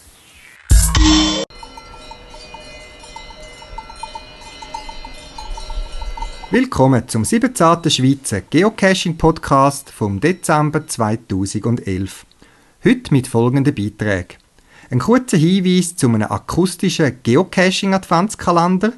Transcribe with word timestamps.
Willkommen 6.51 7.07
zum 7.07 7.25
17. 7.25 7.89
Schweizer 7.89 8.41
Geocaching 8.41 9.17
Podcast 9.17 9.91
vom 9.91 10.19
Dezember 10.19 10.85
2011. 10.85 12.27
Heute 12.85 13.15
mit 13.15 13.29
folgenden 13.29 13.73
Beiträgen. 13.75 14.40
Ein 14.93 14.99
kurzer 14.99 15.37
Hinweis 15.37 15.95
zu 15.95 16.09
einem 16.09 16.23
akustischen 16.23 17.19
Geocaching-Adventskalender, 17.23 18.93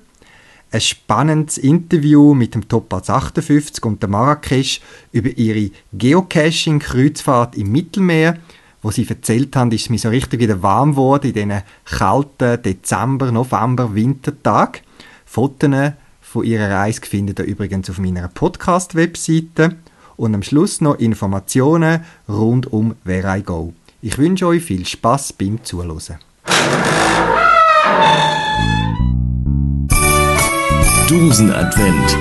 ein 0.71 0.80
spannendes 0.80 1.59
Interview 1.59 2.33
mit 2.33 2.55
dem 2.55 2.66
Topaz 2.66 3.11
58 3.11 3.85
und 3.85 4.01
der 4.01 4.09
Marrakesch 4.09 4.80
über 5.13 5.29
ihre 5.37 5.71
Geocaching-Kreuzfahrt 5.93 7.59
im 7.59 7.73
Mittelmeer. 7.73 8.39
Wo 8.80 8.91
sie 8.91 9.07
erzählt 9.07 9.55
haben, 9.55 9.71
ist 9.71 9.83
es 9.83 9.91
mir 9.91 9.99
so 9.99 10.09
richtig 10.09 10.41
wieder 10.41 10.63
warm 10.63 10.93
geworden 10.93 11.27
in 11.27 11.35
diesen 11.35 11.63
kalten 11.85 12.63
Dezember-, 12.63 13.30
November-, 13.30 13.95
Wintertagen. 13.95 14.80
Fotos 15.27 15.93
von 16.23 16.45
ihrer 16.45 16.71
Reise 16.71 17.02
findet 17.02 17.38
ihr 17.38 17.45
übrigens 17.45 17.91
auf 17.91 17.99
meiner 17.99 18.29
Podcast-Webseite. 18.29 19.77
Und 20.16 20.35
am 20.35 20.43
Schluss 20.43 20.80
noch 20.80 20.99
Informationen 20.99 22.02
rund 22.30 22.73
um 22.73 22.95
Where 23.05 23.37
I 23.37 23.43
Go. 23.43 23.74
Ich 24.05 24.19
wünsche 24.19 24.48
euch 24.48 24.65
viel 24.65 24.84
Spaß 24.84 25.33
beim 25.34 25.62
Zuhören. 25.62 26.19
Dosenadvent. 31.09 32.18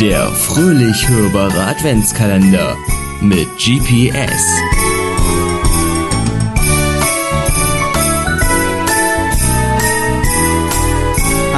Der 0.00 0.28
fröhlich 0.28 1.06
hörbare 1.10 1.62
Adventskalender 1.66 2.74
mit 3.20 3.48
GPS. 3.58 4.81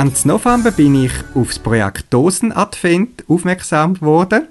Ende 0.04 0.28
November 0.28 0.70
bin 0.70 1.02
ich 1.02 1.12
auf 1.34 1.48
das 1.48 1.58
Projekt 1.58 2.12
Dosenadvent 2.12 3.24
aufmerksam 3.26 3.94
geworden. 3.94 4.48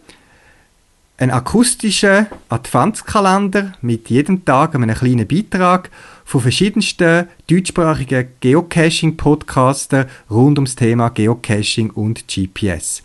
Ein 1.19 1.29
akustischer 1.29 2.25
Adventskalender 2.49 3.73
mit 3.83 4.09
jedem 4.09 4.45
Tag 4.45 4.73
einem 4.73 4.95
kleinen 4.95 5.27
Beitrag 5.27 5.91
von 6.25 6.41
verschiedensten 6.41 7.27
deutschsprachigen 7.45 8.29
Geocaching-Podcastern 8.39 10.07
rund 10.27 10.57
ums 10.57 10.75
Thema 10.75 11.09
Geocaching 11.09 11.91
und 11.91 12.27
GPS. 12.27 13.03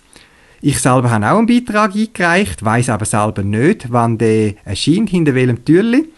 Ich 0.63 0.81
selber 0.81 1.11
habe 1.11 1.27
auch 1.27 1.37
einen 1.37 1.47
Beitrag 1.47 1.95
eingereicht, 1.95 2.65
weiß 2.65 2.89
aber 2.89 3.05
selber 3.05 3.43
nicht, 3.43 3.93
wann 3.93 4.17
der 4.17 4.55
erscheint, 4.65 5.11
hinter 5.11 5.35
welchem 5.35 5.67
Türli. 5.67 6.09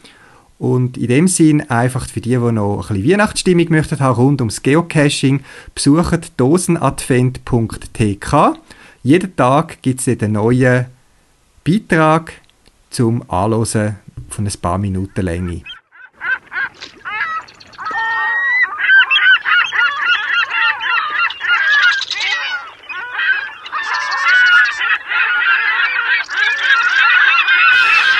Und 0.60 0.96
in 0.98 1.08
dem 1.08 1.26
Sinn 1.26 1.68
einfach 1.70 2.06
für 2.06 2.20
die, 2.20 2.36
die 2.36 2.36
noch 2.36 2.90
ein 2.90 2.96
bisschen 2.96 3.12
Weihnachtsstimmung 3.12 3.70
möchten 3.70 3.98
haben 3.98 4.14
rund 4.14 4.42
ums 4.42 4.62
Geocaching, 4.62 5.40
besucht 5.74 6.38
dosenadvent.tk. 6.38 8.58
Jeden 9.02 9.36
Tag 9.36 9.80
gibt 9.80 10.00
es 10.00 10.08
einen 10.08 10.32
neuen 10.32 10.84
Beitrag 11.64 12.34
zum 12.90 13.22
Anhören 13.30 13.96
von 14.28 14.46
ein 14.46 14.52
paar 14.60 14.76
Minuten 14.76 15.22
Länge. 15.22 15.62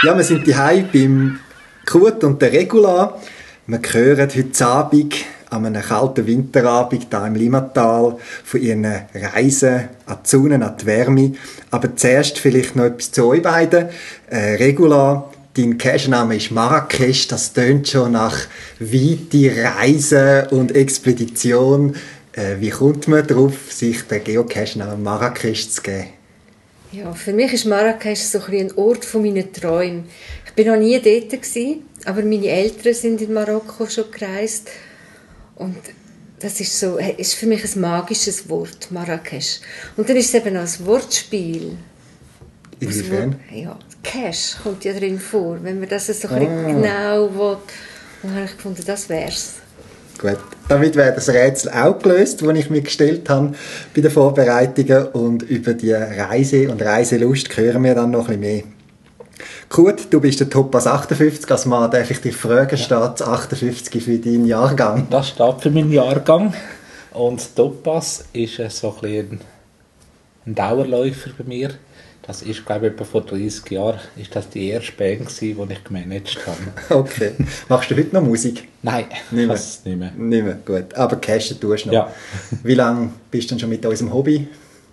Ja, 0.02 0.16
wir 0.16 0.24
sind 0.24 0.46
hier 0.46 0.88
beim 0.90 1.38
Kurt 1.90 2.22
und 2.22 2.40
der 2.40 2.52
Regula. 2.52 3.20
Wir 3.66 3.80
hören 3.80 4.30
heute 4.32 4.66
Abend 4.66 5.14
an 5.50 5.66
einem 5.66 5.82
kalten 5.82 6.24
Winterabend 6.24 7.08
hier 7.10 7.26
im 7.26 7.34
Limmatal 7.34 8.16
von 8.44 8.62
ihren 8.62 8.86
Reisen 9.12 9.88
an 10.06 10.18
die 10.24 10.28
Sonne, 10.28 10.64
an 10.64 10.76
die 10.80 10.86
Wärme. 10.86 11.32
Aber 11.72 11.96
zuerst 11.96 12.38
vielleicht 12.38 12.76
noch 12.76 12.84
etwas 12.84 13.10
zu 13.10 13.26
euch 13.26 13.42
beiden. 13.42 13.88
Äh, 14.28 14.54
Regula, 14.54 15.30
dein 15.56 15.78
Cache-Name 15.78 16.36
ist 16.36 16.52
Marrakesch. 16.52 17.26
Das 17.26 17.54
tönt 17.54 17.88
schon 17.88 18.12
nach 18.12 18.38
weite 18.78 19.52
Reise 19.60 20.46
und 20.52 20.76
Expedition. 20.76 21.96
Äh, 22.34 22.60
wie 22.60 22.70
kommt 22.70 23.08
man 23.08 23.26
darauf, 23.26 23.72
sich 23.72 24.02
den 24.02 24.22
Geocache-Namen 24.22 25.02
Marrakesch 25.02 25.68
zu 25.70 25.82
geben? 25.82 26.06
Ja, 26.92 27.12
für 27.12 27.32
mich 27.32 27.52
ist 27.52 27.66
Marrakesch 27.66 28.18
so 28.18 28.40
ein, 28.40 28.52
ein 28.52 28.72
Ort 28.76 29.04
von 29.04 29.22
meinen. 29.22 29.48
Ich 30.60 30.66
bin 30.66 30.74
noch 30.74 30.78
nie 30.78 31.00
dort 31.00 31.30
gewesen, 31.30 31.84
aber 32.04 32.20
meine 32.20 32.48
Eltern 32.48 32.92
sind 32.92 33.22
in 33.22 33.32
Marokko 33.32 33.86
schon 33.86 34.10
gereist 34.10 34.68
und 35.56 35.78
das 36.38 36.60
ist 36.60 36.78
so, 36.78 36.98
ist 36.98 37.32
für 37.32 37.46
mich 37.46 37.64
ein 37.64 37.80
magisches 37.80 38.46
Wort, 38.46 38.88
Marrakesch. 38.90 39.60
Und 39.96 40.06
dann 40.06 40.18
ist 40.18 40.26
es 40.26 40.34
eben 40.34 40.54
auch 40.58 40.60
ein 40.60 40.86
Wortspiel. 40.86 41.78
Inwiefern? 42.78 43.40
Ja, 43.54 43.78
Cash 44.02 44.56
kommt 44.62 44.84
ja 44.84 44.92
drin 44.92 45.18
vor, 45.18 45.58
wenn 45.62 45.80
man 45.80 45.88
das 45.88 46.08
so 46.08 46.28
Ah. 46.28 46.38
genau 46.38 47.34
will. 47.34 47.56
Dann 48.22 48.34
habe 48.34 48.44
ich 48.44 48.54
gefunden, 48.54 48.82
das 48.84 49.08
wär's. 49.08 49.54
Gut, 50.18 50.36
damit 50.68 50.94
wäre 50.94 51.14
das 51.14 51.30
Rätsel 51.30 51.70
auch 51.70 51.98
gelöst, 51.98 52.42
das 52.42 52.58
ich 52.58 52.68
mir 52.68 52.82
gestellt 52.82 53.26
habe 53.30 53.54
bei 53.94 54.02
den 54.02 54.10
Vorbereitungen. 54.10 55.06
Und 55.06 55.42
über 55.42 55.72
die 55.72 55.92
Reise 55.92 56.70
und 56.70 56.82
Reiselust 56.82 57.56
hören 57.56 57.82
wir 57.82 57.94
dann 57.94 58.10
noch 58.10 58.28
ein 58.28 58.38
bisschen 58.38 58.56
mehr. 58.56 58.79
Kurt, 59.68 60.12
du 60.12 60.20
bist 60.20 60.40
der 60.40 60.50
Topaz 60.50 60.86
58, 60.86 61.50
als 61.50 61.66
Mann 61.66 61.90
darf 61.90 62.10
ich 62.10 62.20
dich 62.20 62.36
fragen, 62.36 62.76
steht 62.76 62.90
das 62.90 63.22
58 63.22 64.02
für 64.02 64.18
deinen 64.18 64.46
Jahrgang? 64.46 65.06
Das 65.10 65.28
steht 65.28 65.60
für 65.60 65.70
meinen 65.70 65.92
Jahrgang. 65.92 66.54
Und 67.12 67.56
Topaz 67.56 68.24
ist 68.32 68.58
äh, 68.58 68.70
so 68.70 68.94
ein, 68.94 69.00
bisschen 69.00 69.40
ein 70.46 70.54
Dauerläufer 70.54 71.30
bei 71.36 71.44
mir. 71.44 71.70
Das 72.22 72.42
ist, 72.42 72.64
glaube 72.64 72.86
ich, 72.86 72.92
etwa 72.92 73.04
vor 73.04 73.22
30 73.22 73.70
Jahren 73.70 73.98
ist 74.16 74.36
das 74.36 74.48
die 74.50 74.68
erste 74.68 74.92
Band, 74.92 75.26
gewesen, 75.26 75.68
die 75.68 75.72
ich 75.72 75.84
gemanagt 75.84 76.38
habe. 76.46 76.58
Okay. 77.00 77.32
Machst 77.68 77.90
du 77.90 77.96
heute 77.96 78.14
noch 78.14 78.22
Musik? 78.22 78.68
Nein, 78.82 79.06
Nicht 79.30 79.32
mehr. 79.32 79.48
das 79.48 79.84
nicht 79.84 79.98
mehr. 79.98 80.12
Nicht 80.16 80.44
mehr, 80.44 80.58
gut. 80.64 80.94
Aber 80.94 81.16
cashen 81.16 81.58
tust 81.58 81.86
du 81.86 81.88
noch. 81.88 81.94
Ja. 81.94 82.14
Wie 82.62 82.74
lange 82.74 83.10
bist 83.30 83.50
du 83.50 83.54
denn 83.54 83.60
schon 83.60 83.70
mit 83.70 83.84
unserem 83.84 84.12
Hobby 84.12 84.46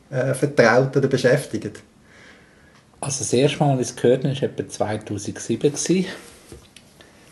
äh, 0.10 0.34
vertraut 0.34 0.96
oder 0.98 1.08
beschäftigt? 1.08 1.82
Also 3.00 3.20
das 3.20 3.32
erste 3.34 3.60
Mal, 3.60 3.78
als 3.78 3.82
ich 3.82 3.96
es 3.96 4.02
gehört 4.02 4.24
habe, 4.24 4.36
war 4.36 4.44
etwa 4.44 4.68
2007. 4.68 5.72
gewesen. 5.72 6.06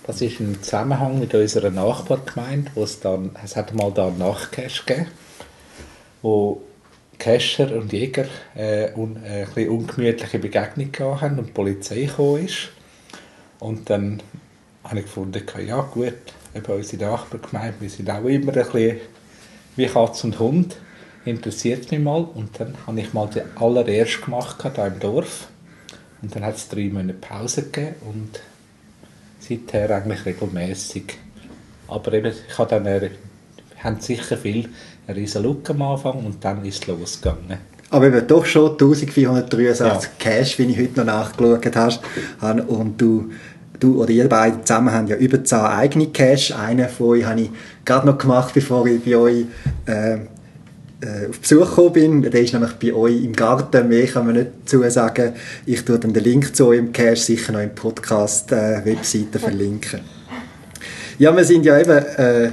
Das 0.06 0.22
ist 0.22 0.40
im 0.40 0.62
Zusammenhang 0.62 1.20
mit 1.20 1.34
unserer 1.34 1.72
Nachbargemeinde, 1.72 2.70
wo 2.76 2.84
es 2.84 3.00
dann, 3.00 3.31
es 3.44 3.56
hat 3.56 3.74
mal 3.74 3.92
da 3.92 4.08
einen 4.08 4.20
Nachtcache 4.20 4.86
gegeben, 4.86 5.08
wo 6.22 6.62
Cacher 7.18 7.75
und 7.75 7.92
Jäger 7.92 8.25
äh, 8.54 8.92
un, 8.96 9.16
äh, 9.24 9.42
ein 9.42 9.46
bisschen 9.48 9.70
ungemütliche 9.70 10.38
Begegnung 10.38 10.92
haben 11.00 11.40
und 11.40 11.48
die 11.48 11.52
Polizei 11.54 12.04
gekommen 12.04 12.46
ist. 12.46 12.70
Und 13.59 13.90
dann 13.90 14.22
habe 14.84 15.00
ich 15.00 15.06
gefunden, 15.06 15.42
ja 15.66 15.81
gut, 15.81 16.14
eben 16.54 16.72
unsere 16.72 17.04
Nachbargemeinde, 17.09 17.78
wir 17.80 17.90
sind 17.90 18.09
auch 18.12 18.24
immer 18.25 18.56
ein 18.56 18.64
bisschen 18.64 18.98
wie 19.75 19.88
Katz 19.88 20.24
und 20.24 20.38
Hund, 20.38 20.78
interessiert 21.25 21.90
mich 21.90 22.00
mal. 22.00 22.24
Und 22.24 22.59
dann 22.59 22.75
habe 22.86 23.00
ich 23.00 23.12
mal 23.14 23.28
den 23.28 23.46
allerersten 23.58 24.25
gemacht 24.25 24.62
hier 24.62 24.86
im 24.86 25.00
Dorf. 25.00 25.48
Und 26.25 26.36
dann 26.36 26.44
hat 26.44 26.56
es 26.56 26.68
drei 26.68 26.90
Monate 26.91 27.13
Pause 27.13 27.62
gegeben 27.66 27.97
und 28.09 28.39
seither 29.39 29.95
eigentlich 29.95 30.25
regelmäßig. 30.25 31.19
Aber 31.88 32.13
eben, 32.13 32.33
ich 32.50 32.57
habe 32.57 32.68
dann, 32.68 32.88
äh, 32.88 33.12
haben 33.77 34.00
sicher 34.00 34.36
viel 34.36 34.69
eine 35.06 35.18
riesen 35.18 35.44
Look 35.44 35.69
am 35.69 35.83
Anfang 35.83 36.25
und 36.25 36.44
dann 36.44 36.66
ist 36.66 36.81
es 36.81 36.88
losgegangen. 36.88 37.60
Aber 37.92 38.07
eben 38.07 38.25
doch 38.25 38.44
schon 38.44 38.72
1463 38.72 40.18
Cash, 40.18 40.57
wie 40.57 40.63
ich 40.63 40.80
heute 40.80 41.01
noch 41.01 41.06
nachgeschaut 41.06 41.75
hast, 41.75 42.01
habe. 42.42 42.63
Und 42.63 43.00
du, 43.00 43.30
du 43.80 44.01
oder 44.01 44.10
ihr 44.10 44.27
beide 44.27 44.63
zusammen 44.63 44.92
haben 44.92 45.06
ja 45.06 45.18
über 45.18 45.44
10 45.44 45.60
eigene 45.60 46.07
Cash. 46.07 46.54
Einen 46.54 46.89
von 46.89 47.10
euch 47.10 47.25
habe 47.25 47.42
ich 47.42 47.51
gerade 47.86 48.07
noch 48.07 48.18
gemacht, 48.18 48.56
bevor 48.56 48.88
ich 48.88 49.06
bei 49.06 49.16
euch 49.16 49.45
äh, 49.86 50.18
äh, 51.06 51.30
auf 51.30 51.40
Besuch 51.40 51.69
gekommen 51.69 51.94
bin. 51.94 52.22
Der 52.24 52.42
ist 52.42 52.54
nämlich 52.54 52.74
bei 52.74 52.94
euch 52.94 53.24
im 53.24 53.34
Garten. 53.34 53.88
Mehr 53.88 54.07
kann 54.07 54.25
man 54.25 54.36
nicht 54.36 54.52
dazu 54.63 54.84
sagen. 54.90 55.34
Ich 55.66 55.86
tue 55.86 56.00
dann 56.00 56.13
den 56.13 56.24
Link 56.24 56.56
zu 56.56 56.68
eurem 56.68 56.92
Cache 56.92 57.16
sicher 57.16 57.54
noch 57.54 57.62
im 57.62 57.75
Podcast-Webseite 57.75 59.40
verlinken. 59.40 60.02
Ja, 61.19 61.36
wir 61.36 61.46
sind 61.46 61.66
ja 61.66 61.80
eben 61.80 61.98
äh, 61.98 62.52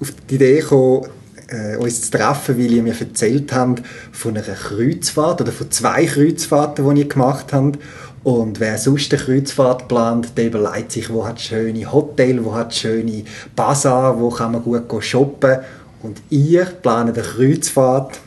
auf 0.00 0.12
die 0.28 0.34
Idee 0.34 0.60
gekommen, 0.60 1.06
äh, 1.48 1.76
uns 1.76 2.02
zu 2.02 2.18
treffen, 2.18 2.58
weil 2.58 2.72
ihr 2.72 2.82
mir 2.82 2.94
erzählt 2.98 3.52
habt 3.52 3.82
von 4.12 4.36
einer 4.36 4.42
Kreuzfahrt 4.42 5.42
oder 5.42 5.52
von 5.52 5.70
zwei 5.70 6.06
Kreuzfahrten, 6.06 6.94
die 6.94 7.02
ihr 7.02 7.08
gemacht 7.08 7.52
habt. 7.52 7.78
Und 8.24 8.58
wer 8.58 8.78
sonst 8.78 9.12
eine 9.12 9.22
Kreuzfahrt 9.22 9.86
plant, 9.86 10.36
der 10.38 10.46
überlegt 10.46 10.92
sich, 10.92 11.10
wo 11.10 11.26
hat 11.26 11.40
schöne 11.40 11.92
Hotel, 11.92 12.42
wo 12.42 12.54
hat 12.54 12.74
schöne 12.74 13.24
Bazar, 13.54 14.18
wo 14.18 14.30
kann 14.30 14.52
man 14.52 14.62
gut 14.62 15.04
shoppen. 15.04 15.58
Und 16.04 16.20
ihr 16.28 16.66
plant 16.66 17.16
eine 17.16 17.26
Kreuzfahrt 17.26 18.20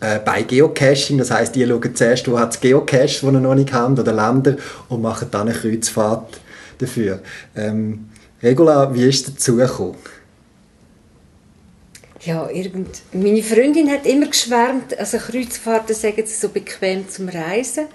äh, 0.00 0.18
bei 0.18 0.42
Geocaching. 0.42 1.16
Das 1.16 1.30
heißt, 1.30 1.56
ihr 1.56 1.66
schaut 1.66 1.96
zuerst, 1.96 2.30
wo 2.30 2.38
hat 2.38 2.52
es 2.52 2.60
Geocaches, 2.60 3.20
die 3.20 3.26
ihr 3.26 3.32
noch 3.32 3.54
nicht 3.54 3.72
habt, 3.72 3.98
oder 3.98 4.12
Länder, 4.12 4.56
und 4.90 5.00
macht 5.00 5.32
dann 5.32 5.48
eine 5.48 5.58
Kreuzfahrt 5.58 6.38
dafür. 6.76 7.20
Ähm, 7.56 8.10
Regula, 8.42 8.94
wie 8.94 9.08
ist 9.08 9.26
es 9.26 9.34
dazu 9.34 9.56
gekommen? 9.56 9.96
Ja, 12.20 12.50
irgend... 12.50 13.00
meine 13.14 13.42
Freundin 13.42 13.90
hat 13.90 14.04
immer 14.04 14.26
geschwärmt, 14.26 14.98
also 14.98 15.16
Kreuzfahrten 15.16 15.94
sagen 15.94 16.22
sie 16.26 16.34
so 16.34 16.50
bequem 16.50 17.08
zum 17.08 17.30
Reisen. 17.30 17.86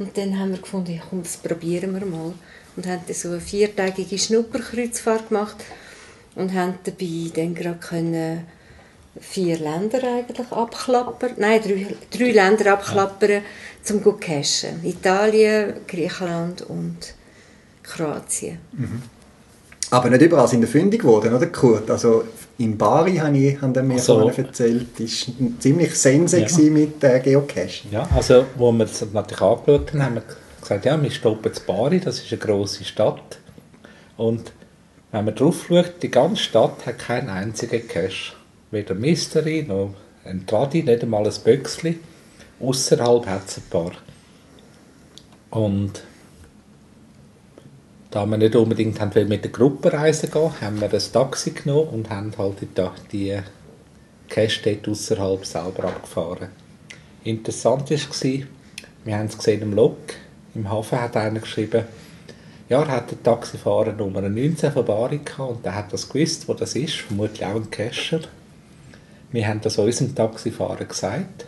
Und 0.00 0.16
dann 0.16 0.36
haben 0.36 0.50
wir 0.50 0.58
gefunden, 0.58 0.94
ja, 0.94 1.02
komm, 1.08 1.22
das 1.22 1.36
probieren 1.36 1.92
wir 1.94 2.04
mal. 2.04 2.32
Und 2.74 2.86
haben 2.88 3.02
dann 3.06 3.14
so 3.14 3.28
eine 3.28 3.40
viertägige 3.40 4.18
Schnupperkreuzfahrt 4.18 5.28
gemacht 5.28 5.58
und 6.38 6.54
haben 6.54 6.74
dabei 6.84 7.30
dann 7.34 7.54
gerade 7.54 7.78
können 7.78 8.46
vier 9.20 9.58
Länder 9.58 9.98
eigentlich 10.04 10.52
abklappern, 10.52 11.32
nein, 11.36 11.60
drei, 11.60 11.86
drei 12.16 12.30
Länder 12.30 12.74
abklappern, 12.74 13.30
ja. 13.30 13.40
zum 13.82 14.02
zu 14.02 14.12
cashen. 14.12 14.84
Italien, 14.84 15.74
Griechenland 15.86 16.62
und 16.62 17.14
Kroatien. 17.82 18.58
Mhm. 18.72 19.02
Aber 19.90 20.10
nicht 20.10 20.22
überall 20.22 20.46
sind 20.46 20.66
fündig 20.68 21.00
geworden, 21.00 21.34
oder 21.34 21.46
Kurt? 21.46 21.90
Also 21.90 22.24
in 22.58 22.76
Bari 22.76 23.16
haben, 23.16 23.34
ich, 23.34 23.60
haben 23.60 23.86
mir 23.86 23.98
so. 23.98 24.28
erzählt, 24.28 24.88
das 24.98 25.28
war 25.28 25.50
ziemlich 25.58 25.94
sense 25.94 26.40
ja. 26.40 26.70
mit 26.70 27.02
äh, 27.02 27.20
Geocaching. 27.20 27.90
Ja, 27.92 28.06
also 28.14 28.44
wo 28.56 28.70
wir 28.70 28.84
das 28.84 29.04
natürlich 29.12 29.40
angeschaut 29.40 29.92
haben, 29.92 30.02
haben 30.02 30.14
wir 30.16 30.22
gesagt, 30.60 30.84
ja, 30.84 31.02
wir 31.02 31.10
stoppen 31.10 31.52
in 31.52 31.66
Bari, 31.66 32.00
das 32.00 32.20
ist 32.20 32.30
eine 32.30 32.38
grosse 32.38 32.84
Stadt. 32.84 33.38
Und 34.16 34.52
wenn 35.10 35.24
man 35.24 35.34
drauf 35.34 35.66
schaut, 35.68 36.02
die 36.02 36.10
ganze 36.10 36.42
Stadt 36.42 36.84
hat 36.86 36.98
keinen 36.98 37.30
einzigen 37.30 37.86
Cache. 37.88 38.34
Weder 38.70 38.94
Mystery 38.94 39.64
noch 39.66 39.94
ein 40.24 40.46
Tradi, 40.46 40.82
nicht 40.82 41.02
einmal 41.02 41.26
ein 41.26 41.34
Böckchen. 41.44 42.00
Außerhalb 42.60 43.26
hat 43.26 43.48
es 43.48 43.58
ein 43.58 43.62
paar. 43.70 43.92
Und 45.50 46.02
da 48.10 48.26
wir 48.26 48.36
nicht 48.36 48.56
unbedingt 48.56 49.00
haben 49.00 49.28
mit 49.28 49.44
der 49.44 49.50
Gruppe 49.50 49.92
reisen 49.92 50.30
gehen, 50.30 50.60
haben 50.60 50.80
wir 50.80 50.92
ein 50.92 51.02
Taxi 51.12 51.52
genommen 51.52 51.88
und 51.88 52.10
haben 52.10 52.32
halt 52.36 52.56
die, 52.60 52.68
die 53.12 53.38
Cache 54.28 54.60
dort 54.64 54.88
außerhalb 54.88 55.46
selber 55.46 55.84
abgefahren. 55.84 56.48
Interessant 57.24 57.90
war, 57.90 58.46
wir 59.04 59.16
haben 59.16 59.26
es 59.26 59.38
gesehen 59.38 59.62
im 59.62 59.72
Log, 59.72 59.96
im 60.54 60.70
Hafen 60.70 61.00
hat 61.00 61.16
einer 61.16 61.40
geschrieben, 61.40 61.84
ja, 62.68 62.82
er 62.82 62.88
hat 62.88 63.10
den 63.10 63.22
Taxifahrer 63.22 63.92
Nummer 63.92 64.20
19 64.20 64.72
von 64.72 64.84
Bari 64.84 65.18
gehabt 65.18 65.50
und 65.50 65.64
der 65.64 65.74
hat 65.74 65.92
das 65.92 66.08
gewusst, 66.08 66.48
wo 66.48 66.54
das 66.54 66.74
ist, 66.74 66.96
vermutlich 66.96 67.44
auch 67.44 67.56
ein 67.56 67.70
Cacher. 67.70 68.20
Wir 69.32 69.46
haben 69.46 69.60
das 69.60 69.78
unserem 69.78 70.14
Taxifahrer 70.14 70.84
gesagt. 70.84 71.46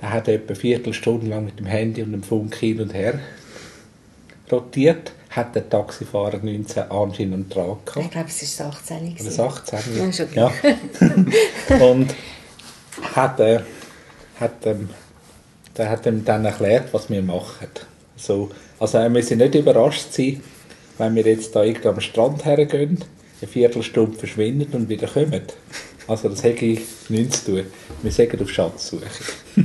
Der 0.00 0.10
hat 0.12 0.28
etwa 0.28 0.48
eine 0.48 0.56
Viertelstunde 0.56 1.28
lang 1.28 1.44
mit 1.44 1.58
dem 1.58 1.66
Handy 1.66 2.02
und 2.02 2.12
dem 2.12 2.22
Funk 2.22 2.56
hin 2.56 2.80
und 2.80 2.92
her 2.92 3.20
rotiert 4.50 5.12
hat 5.30 5.54
der 5.54 5.68
Taxifahrer 5.68 6.38
19 6.42 6.90
anscheinend 6.90 7.54
dran 7.54 7.78
gehabt. 7.84 8.04
Ich 8.04 8.10
glaube, 8.10 8.28
es 8.28 8.60
war 8.60 8.66
18. 8.66 9.16
Das 9.24 9.40
18. 9.40 10.34
Ja, 10.34 10.50
ja. 10.50 11.80
Und 11.86 12.14
hat, 13.14 13.40
äh, 13.40 13.60
hat, 14.38 14.66
ähm, 14.66 14.90
der 15.76 15.88
hat 15.88 16.04
ihm 16.04 16.22
dann 16.24 16.44
erklärt, 16.44 16.92
was 16.92 17.08
wir 17.08 17.22
machen. 17.22 17.68
So, 18.22 18.50
also 18.78 18.98
wir 18.98 19.08
müssen 19.08 19.38
nicht 19.38 19.54
überrascht 19.56 20.12
sein, 20.12 20.40
wenn 20.98 21.14
wir 21.16 21.24
jetzt 21.24 21.56
da 21.56 21.64
irgendwo 21.64 21.88
am 21.88 22.00
Strand 22.00 22.44
hergehen, 22.44 22.98
eine 23.40 23.48
Viertelstunde 23.50 24.16
verschwinden 24.16 24.72
und 24.74 24.88
wieder 24.88 25.08
kommen. 25.08 25.42
Also 26.06 26.28
das 26.28 26.44
hätte 26.44 26.64
ich 26.64 26.80
nichts 27.08 27.44
zu 27.44 27.52
tun. 27.52 27.66
Wir 28.00 28.12
sagen 28.12 28.40
auf 28.40 28.48
Schatzsuche. 28.48 29.06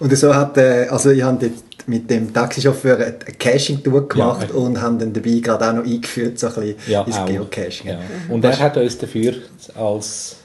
und 0.00 0.16
so 0.16 0.34
hat, 0.34 0.56
äh, 0.56 0.88
also 0.90 1.10
ich 1.10 1.22
habe 1.22 1.52
mit 1.86 2.10
dem 2.10 2.32
Taxichauffeur 2.32 2.96
eine 2.96 3.14
Caching-Tour 3.38 4.08
gemacht 4.08 4.48
ja, 4.50 4.54
und 4.56 4.80
haben 4.80 4.98
dann 4.98 5.12
dabei 5.12 5.38
gerade 5.38 5.68
auch 5.68 5.74
noch 5.74 5.84
eingeführt, 5.84 6.38
so 6.38 6.48
ein 6.48 6.54
bisschen 6.54 6.76
ja, 6.88 7.02
ins 7.02 7.16
auch. 7.16 7.26
Geocaching. 7.26 7.90
Ja. 7.90 8.00
Und 8.28 8.44
er 8.44 8.58
hat 8.58 8.76
uns 8.76 8.98
dafür 8.98 9.34
als 9.76 10.36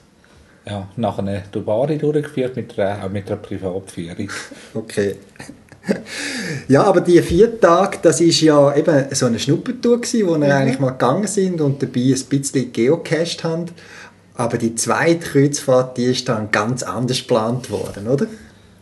ja, 0.68 0.88
nach 0.98 1.18
einer 1.18 1.42
Dubari 1.52 1.98
durchgeführt, 1.98 2.56
mit 2.56 2.78
einer, 2.78 3.04
auch 3.04 3.10
mit 3.10 3.28
einer 3.28 3.38
Privatführung. 3.38 4.30
Okay. 4.76 5.16
ja, 6.68 6.84
aber 6.84 7.02
die 7.02 7.22
vier 7.22 7.60
Tage, 7.60 8.00
das 8.02 8.22
ist 8.22 8.42
ja 8.42 8.76
eben 8.76 9.06
so 9.12 9.26
eine 9.26 9.40
Schnuppertour 9.40 10.02
gewesen, 10.02 10.28
wo 10.28 10.32
wir 10.32 10.38
mhm. 10.38 10.52
eigentlich 10.52 10.80
mal 10.80 10.92
gegangen 10.92 11.28
sind 11.28 11.62
und 11.62 11.82
dabei 11.82 12.14
ein 12.14 12.24
bisschen 12.30 12.74
geocached 12.74 13.44
haben. 13.44 13.66
Aber 14.36 14.58
die 14.58 14.76
zweite 14.76 15.20
Kreuzfahrt, 15.20 15.98
die 15.98 16.06
ist 16.06 16.30
dann 16.30 16.52
ganz 16.52 16.84
anders 16.84 17.20
geplant 17.20 17.70
worden, 17.72 18.08
oder? 18.08 18.28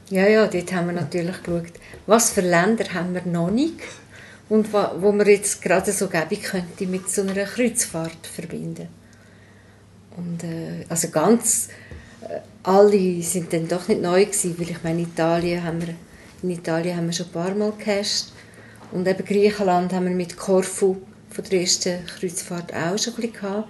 Ja, 0.10 0.28
ja, 0.28 0.48
dort 0.48 0.72
haben 0.74 0.88
wir 0.88 0.94
natürlich 0.94 1.44
geschaut, 1.44 1.74
was 2.06 2.32
für 2.32 2.42
Länder 2.42 2.86
haben 2.94 3.14
wir 3.14 3.24
noch 3.26 3.50
nicht 3.50 3.82
und 4.50 4.72
wo, 4.72 4.80
wo 5.00 5.12
man 5.12 5.28
jetzt 5.28 5.62
gerade 5.62 5.92
so 5.92 6.08
gäbe 6.08 6.38
könnte 6.38 6.86
mit 6.86 7.10
so 7.10 7.22
einer 7.22 7.44
Kreuzfahrt 7.44 8.28
verbinden. 8.28 8.88
Und 10.16 10.44
äh, 10.44 10.86
also 10.90 11.10
ganz 11.10 11.70
äh, 12.22 12.40
alle 12.64 13.22
sind 13.22 13.52
dann 13.52 13.68
doch 13.68 13.88
nicht 13.88 14.02
neu 14.02 14.26
gewesen, 14.26 14.56
weil 14.58 14.72
ich 14.72 14.84
meine, 14.84 15.02
Italien 15.02 15.64
haben 15.64 15.82
wir, 15.82 15.94
in 16.44 16.52
Italien 16.52 16.98
haben 16.98 17.08
wir 17.08 17.14
schon 17.14 17.28
ein 17.28 17.32
paar 17.32 17.54
Mal 17.56 17.72
gecasht 17.72 18.28
und 18.92 19.08
eben 19.08 19.26
Griechenland 19.26 19.94
haben 19.94 20.06
wir 20.06 20.16
mit 20.16 20.38
Korfu 20.38 20.98
von 21.30 21.44
der 21.44 21.62
ersten 21.62 22.06
Kreuzfahrt 22.06 22.74
auch 22.74 22.98
schon 22.98 23.14
ein 23.14 23.22
bisschen 23.22 23.34
gehabt. 23.34 23.68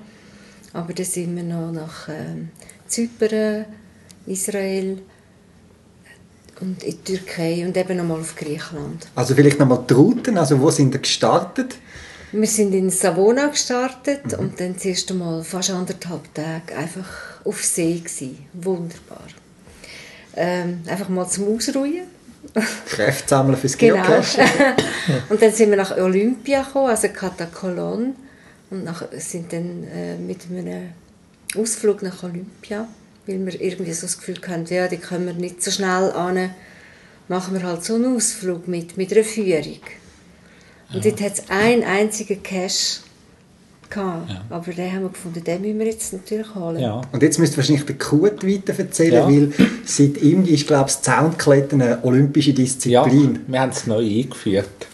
Aber 0.74 0.94
dann 0.94 1.06
sind 1.06 1.36
wir 1.36 1.44
noch 1.44 1.72
nach 1.72 2.10
äh, 2.10 2.46
Zypern, 2.88 3.66
Israel, 4.26 5.00
und 6.62 6.84
in 6.84 6.92
die 6.92 7.18
Türkei 7.18 7.66
und 7.66 7.78
eben 7.78 7.98
nochmal 7.98 8.20
auf 8.20 8.36
Griechenland. 8.36 9.08
Also 9.16 9.36
vielleicht 9.36 9.60
nochmal 9.60 9.84
die 9.88 9.94
Routen, 9.94 10.38
also 10.38 10.60
wo 10.60 10.72
sind 10.72 10.94
wir 10.94 11.00
gestartet? 11.00 11.76
Wir 12.32 12.48
sind 12.48 12.74
in 12.74 12.90
Savona 12.90 13.48
gestartet 13.48 14.26
mhm. 14.26 14.40
und 14.40 14.60
dann 14.60 14.74
das 14.74 14.86
erste 14.86 15.14
Mal 15.14 15.44
fast 15.44 15.70
anderthalb 15.70 16.34
Tage 16.34 16.76
einfach 16.76 17.08
auf 17.46 17.64
See 17.64 18.00
gewesen. 18.00 18.38
Wunderbar. 18.54 19.28
Ähm, 20.36 20.82
einfach 20.88 21.10
mal 21.10 21.28
zum 21.28 21.56
Ausruhen. 21.56 22.17
Kräfte 22.88 23.30
sammeln 23.30 23.58
fürs 23.58 23.78
genau. 23.78 23.96
Geocachen. 23.96 24.46
und 25.30 25.42
dann 25.42 25.52
sind 25.52 25.70
wir 25.70 25.78
nach 25.78 25.96
Olympia 25.96 26.64
gekommen, 26.64 26.90
also 26.90 27.10
Katakolon 27.10 28.16
und 28.70 28.84
nach, 28.84 29.04
sind 29.18 29.54
dann 29.54 29.84
äh, 29.86 30.18
mit 30.18 30.40
einem 30.50 30.90
Ausflug 31.56 32.04
nach 32.04 32.24
Olympia 32.24 32.88
weil 33.28 33.46
wir 33.46 33.62
irgendwie 33.62 33.94
so 33.94 34.08
das 34.08 34.18
Gefühl 34.18 34.40
hatten, 34.48 34.66
ja, 34.74 34.88
die 34.88 34.98
können 34.98 35.26
wir 35.26 35.34
nicht 35.34 35.62
so 35.62 35.70
schnell 35.70 36.12
an, 36.12 36.52
machen 37.28 37.54
wir 37.54 37.64
halt 37.64 37.84
so 37.84 37.96
einen 37.96 38.16
Ausflug 38.16 38.68
mit, 38.68 38.98
mit 38.98 39.12
einer 39.12 39.24
Führung. 39.24 39.82
Und 40.94 41.04
ja. 41.04 41.12
dort 41.12 41.22
hat 41.22 41.34
es 41.34 41.50
einen 41.50 41.84
einzigen 41.84 42.42
Cache 42.42 43.02
gehabt, 43.90 44.30
ja. 44.30 44.42
aber 44.50 44.72
den 44.72 44.92
haben 44.92 45.04
wir 45.04 45.10
gefunden, 45.10 45.44
den 45.44 45.62
müssen 45.62 45.80
wir 45.80 45.86
jetzt 45.86 46.14
natürlich 46.14 46.56
holen. 46.56 46.80
Ja. 46.80 47.02
Und 47.12 47.24
jetzt 47.24 47.40
müsst 47.40 47.54
ihr 47.54 47.58
wahrscheinlich 47.58 47.86
den 47.86 47.98
Kurt 47.98 48.46
weiter 48.46 48.78
erzählen, 48.78 49.14
ja. 49.14 49.28
weil 49.28 49.54
seit 49.86 50.18
ihm 50.18 50.46
ist, 50.46 50.68
glaube 50.68 50.90
ich, 50.90 50.96
das 50.96 51.02
Zaunklettern 51.02 51.82
eine 51.82 52.04
olympische 52.04 52.54
Disziplin. 52.54 53.36
Ja, 53.36 53.42
wir 53.48 53.60
haben 53.60 53.72
es 53.72 53.88
neu 53.88 54.06
eingeführt. 54.06 54.88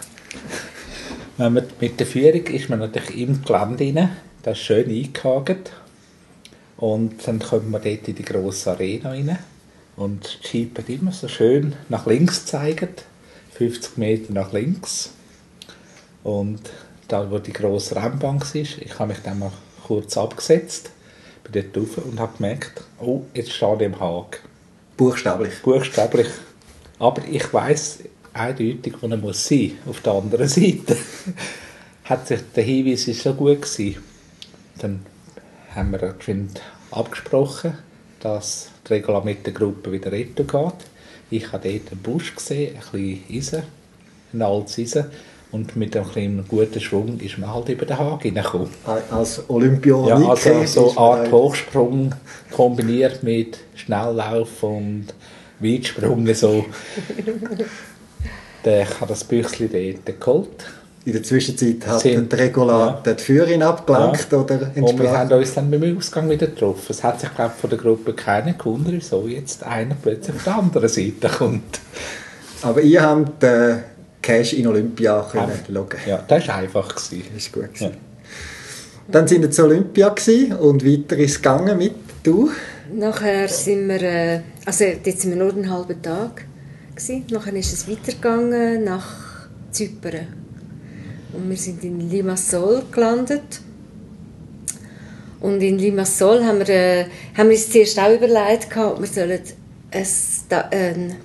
Wenn 1.38 1.54
man, 1.54 1.66
mit 1.80 2.00
der 2.00 2.08
Führung 2.08 2.46
ist 2.46 2.70
man 2.70 2.80
natürlich 2.80 3.18
im 3.18 3.44
Gelände 3.44 3.84
rein, 3.84 4.10
das 4.44 4.58
ist 4.58 4.66
schön 4.66 4.90
eingehakt 4.90 5.72
und 6.78 7.28
dann 7.28 7.40
kommt 7.40 7.72
man 7.72 7.82
dort 7.82 8.08
in 8.08 8.16
die 8.16 8.24
grosse 8.24 8.72
Arena 8.72 9.10
rein 9.10 9.38
und 9.96 10.40
die 10.44 10.58
Jeep 10.58 10.90
immer 10.90 11.12
so 11.12 11.28
schön 11.28 11.74
nach 11.90 12.06
links 12.06 12.46
zeigt, 12.46 13.06
50 13.54 13.98
Meter 13.98 14.34
nach 14.34 14.52
links. 14.54 15.12
Und 16.24 16.62
da, 17.08 17.30
wo 17.30 17.40
die 17.40 17.54
grosse 17.54 17.96
Rennbank 17.96 18.44
ist, 18.56 18.78
ich 18.80 19.00
habe 19.00 19.14
mich 19.14 19.22
dann 19.24 19.40
mal 19.40 19.52
kurz 19.86 20.18
abgesetzt, 20.18 20.92
bin 21.44 21.64
dort 21.74 21.78
rauf 21.78 22.06
und 22.06 22.20
habe 22.20 22.38
gemerkt, 22.38 22.84
oh, 23.00 23.24
jetzt 23.34 23.52
stehe 23.52 23.76
ich 23.76 23.82
im 23.82 24.00
Haag. 24.00 24.42
Buchstäblich? 24.98 25.62
Buchstäblich. 25.62 26.28
Aber 27.00 27.22
ich 27.30 27.54
weiß 27.54 28.00
eindeutig, 28.34 28.94
wo 29.02 29.08
er 29.08 29.18
muss 29.18 29.48
sein 29.48 29.78
auf 29.88 30.02
der 30.02 30.14
anderen 30.14 30.48
Seite. 30.48 30.98
Hat 32.06 32.28
sich, 32.28 32.40
der 32.56 32.64
Hinweis 32.64 33.08
war 33.08 33.14
so 33.14 33.34
gut 33.34 33.62
gewesen. 33.62 34.04
Dann 34.80 35.06
haben 35.74 35.92
wir 35.92 36.00
geschwind 36.00 36.62
abgesprochen, 36.92 37.78
dass 38.20 38.70
die 38.88 38.94
Regula 38.94 39.22
mit 39.22 39.46
der 39.46 39.54
Gruppe 39.54 39.92
wieder 39.92 40.12
retten 40.12 40.48
geht. 40.48 40.74
Ich 41.30 41.52
habe 41.52 41.70
dort 41.70 41.92
einen 41.92 42.02
Busch 42.02 42.36
gesehen, 42.36 42.76
ein 42.76 42.82
bisschen 42.92 43.24
Eisen, 43.30 43.64
ein 44.34 44.42
altes 44.42 44.80
Eisen. 44.80 45.06
Und 45.54 45.76
mit 45.76 45.96
einem 45.96 46.44
guten 46.48 46.82
Schwung 46.82 47.20
ist 47.20 47.38
man 47.38 47.54
halt 47.54 47.70
über 47.70 47.86
den 47.86 47.98
Haag 47.98 48.24
hineingekommen. 48.24 48.70
Als 49.12 49.48
Olympioniker? 49.48 50.20
Ja, 50.20 50.30
also 50.30 50.66
so 50.66 50.90
eine 50.90 50.98
Art 50.98 51.32
Hochsprung 51.32 52.16
kombiniert 52.52 53.22
mit 53.22 53.60
Schnelllauf 53.76 54.64
und 54.64 55.14
Weitsprung. 55.60 56.26
So. 56.34 56.66
Dann, 58.64 58.82
ich 58.82 58.90
habe 59.00 59.08
das 59.10 59.24
Büchlein 59.24 60.00
dort 60.06 60.20
geholt. 60.20 60.66
In 61.06 61.14
der 61.14 61.22
Zwischenzeit 61.24 61.86
hat 61.86 62.00
Sind- 62.00 62.32
der 62.32 62.40
Regula 62.40 63.02
ja. 63.06 63.14
die 63.14 63.22
Führerin 63.22 63.62
abgelenkt 63.62 64.32
Ja. 64.32 64.38
oder 64.40 64.72
Und 64.76 65.00
wir 65.00 65.12
haben 65.12 65.32
uns 65.34 65.54
dann 65.54 65.70
beim 65.70 65.98
Ausgang 65.98 66.30
wieder 66.30 66.48
getroffen. 66.48 66.86
Es 66.90 67.04
hat 67.04 67.20
sich, 67.20 67.34
glaube 67.36 67.52
ich, 67.56 67.62
von 67.62 67.70
der 67.70 67.78
Gruppe 67.78 68.14
keiner 68.14 68.54
gewundert, 68.54 68.94
wieso 68.96 69.28
jetzt 69.28 69.64
einer 69.64 69.96
plötzlich 70.02 70.36
auf 70.36 70.44
der 70.46 70.56
anderen 70.58 70.90
Seite 70.90 71.28
kommt. 71.30 71.80
Aber 72.64 72.82
ihr 72.82 73.02
habt 73.04 73.44
den 73.44 73.84
Cash 74.24 74.54
in 74.54 74.66
Olympia 74.66 75.28
können 75.30 75.60
loggen. 75.68 76.00
Ja, 76.08 76.24
das 76.28 76.48
war 76.48 76.56
einfach. 76.56 76.96
Gewesen. 76.96 77.24
Das 77.34 77.44
ist 77.44 77.52
gut. 77.52 77.80
Ja. 77.80 77.92
Dann 79.12 79.28
sind 79.28 79.42
wir 79.42 79.52
zu 79.52 79.66
Olympia 79.66 80.10
gewesen 80.10 80.54
und 80.54 80.84
weiter 80.84 81.18
ist 81.18 81.32
es 81.32 81.36
gegangen 81.36 81.78
mit 81.78 81.94
du. 82.24 82.50
Nachher 82.94 83.50
sind 83.50 83.90
wir, 83.90 84.02
äh, 84.02 84.40
also 84.66 84.86
dort 85.04 85.20
sind 85.20 85.32
wir 85.32 85.44
nur 85.44 85.52
einen 85.52 85.70
halben 85.70 86.02
Tag 86.02 86.46
gewesen. 86.96 87.26
Nachher 87.32 87.54
ist 87.54 87.74
es 87.74 87.88
weitergegangen 87.88 88.86
nach 88.86 89.48
Zypern. 89.72 90.28
Und 91.34 91.50
wir 91.50 91.58
sind 91.58 91.84
in 91.84 92.10
Limassol 92.10 92.84
gelandet. 92.92 93.60
Und 95.42 95.62
in 95.62 95.78
Limassol 95.78 96.46
haben 96.46 96.60
wir, 96.60 96.70
äh, 96.70 97.06
haben 97.36 97.50
wir 97.50 97.58
uns 97.58 97.70
zuerst 97.70 98.00
auch 98.00 98.14
überlegt, 98.14 98.70
gehabt, 98.70 99.02
wir 99.02 99.08
sollen 99.08 99.42
ein, 99.92 100.08
ein, 100.72 101.16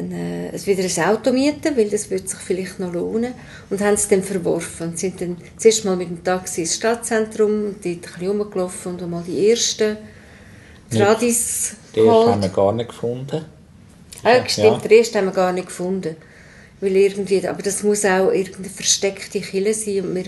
ein, 0.00 0.50
ein- 0.52 0.66
wieder 0.66 0.82
ein 0.84 1.08
Auto 1.10 1.32
mieten, 1.32 1.76
weil 1.76 1.88
das 1.90 2.10
würde 2.10 2.26
sich 2.28 2.38
vielleicht 2.38 2.78
noch 2.80 2.92
lohnen. 2.92 3.34
Und 3.70 3.80
haben 3.80 3.94
es 3.94 4.08
dann 4.08 4.22
verworfen. 4.22 4.88
Und 4.88 4.98
sind 4.98 5.20
dann 5.20 5.36
zuerst 5.56 5.84
mal 5.84 5.96
mit 5.96 6.08
dem 6.08 6.24
Taxi 6.24 6.62
ins 6.62 6.74
Stadtzentrum, 6.76 7.50
und 7.66 7.76
dort 7.84 7.86
ein 7.86 8.00
bisschen 8.00 8.28
rumgelaufen 8.28 8.92
und 9.00 9.10
mal 9.10 9.22
die 9.26 9.50
ersten 9.50 9.96
Tradis 10.90 11.74
Den 11.94 12.06
ersten 12.06 12.30
haben 12.32 12.42
wir 12.42 12.48
gar 12.48 12.72
nicht 12.72 12.88
gefunden. 12.88 13.44
Ah, 14.24 14.46
stimmt, 14.46 14.82
Ja. 14.82 14.88
den 14.88 14.98
ersten 14.98 15.18
haben 15.18 15.26
wir 15.26 15.32
gar 15.32 15.52
nicht 15.52 15.66
gefunden. 15.68 16.16
Weil 16.80 16.96
irgendwie, 16.96 17.46
aber 17.46 17.62
das 17.62 17.82
muss 17.82 18.04
auch 18.04 18.30
irgendeine 18.30 18.68
versteckte 18.70 19.40
Kille 19.40 19.72
sein 19.74 20.00
und 20.00 20.14
wir, 20.16 20.24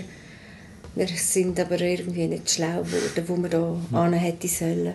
wir 0.95 1.07
sind 1.09 1.59
aber 1.59 1.81
irgendwie 1.81 2.27
nicht 2.27 2.51
schlau 2.51 2.83
geworden, 2.83 3.25
wo 3.27 3.37
wir 3.39 3.49
da 3.49 4.03
hin 4.05 4.13
hätte 4.13 4.49
sollen. 4.49 4.95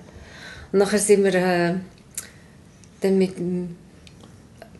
Und 0.72 0.80
nachher 0.80 1.00
sind 1.00 1.24
wir 1.24 1.34
äh, 1.36 1.74
dann 3.02 3.18
mit 3.18 3.38
dem, 3.38 3.70
die, 3.70 3.87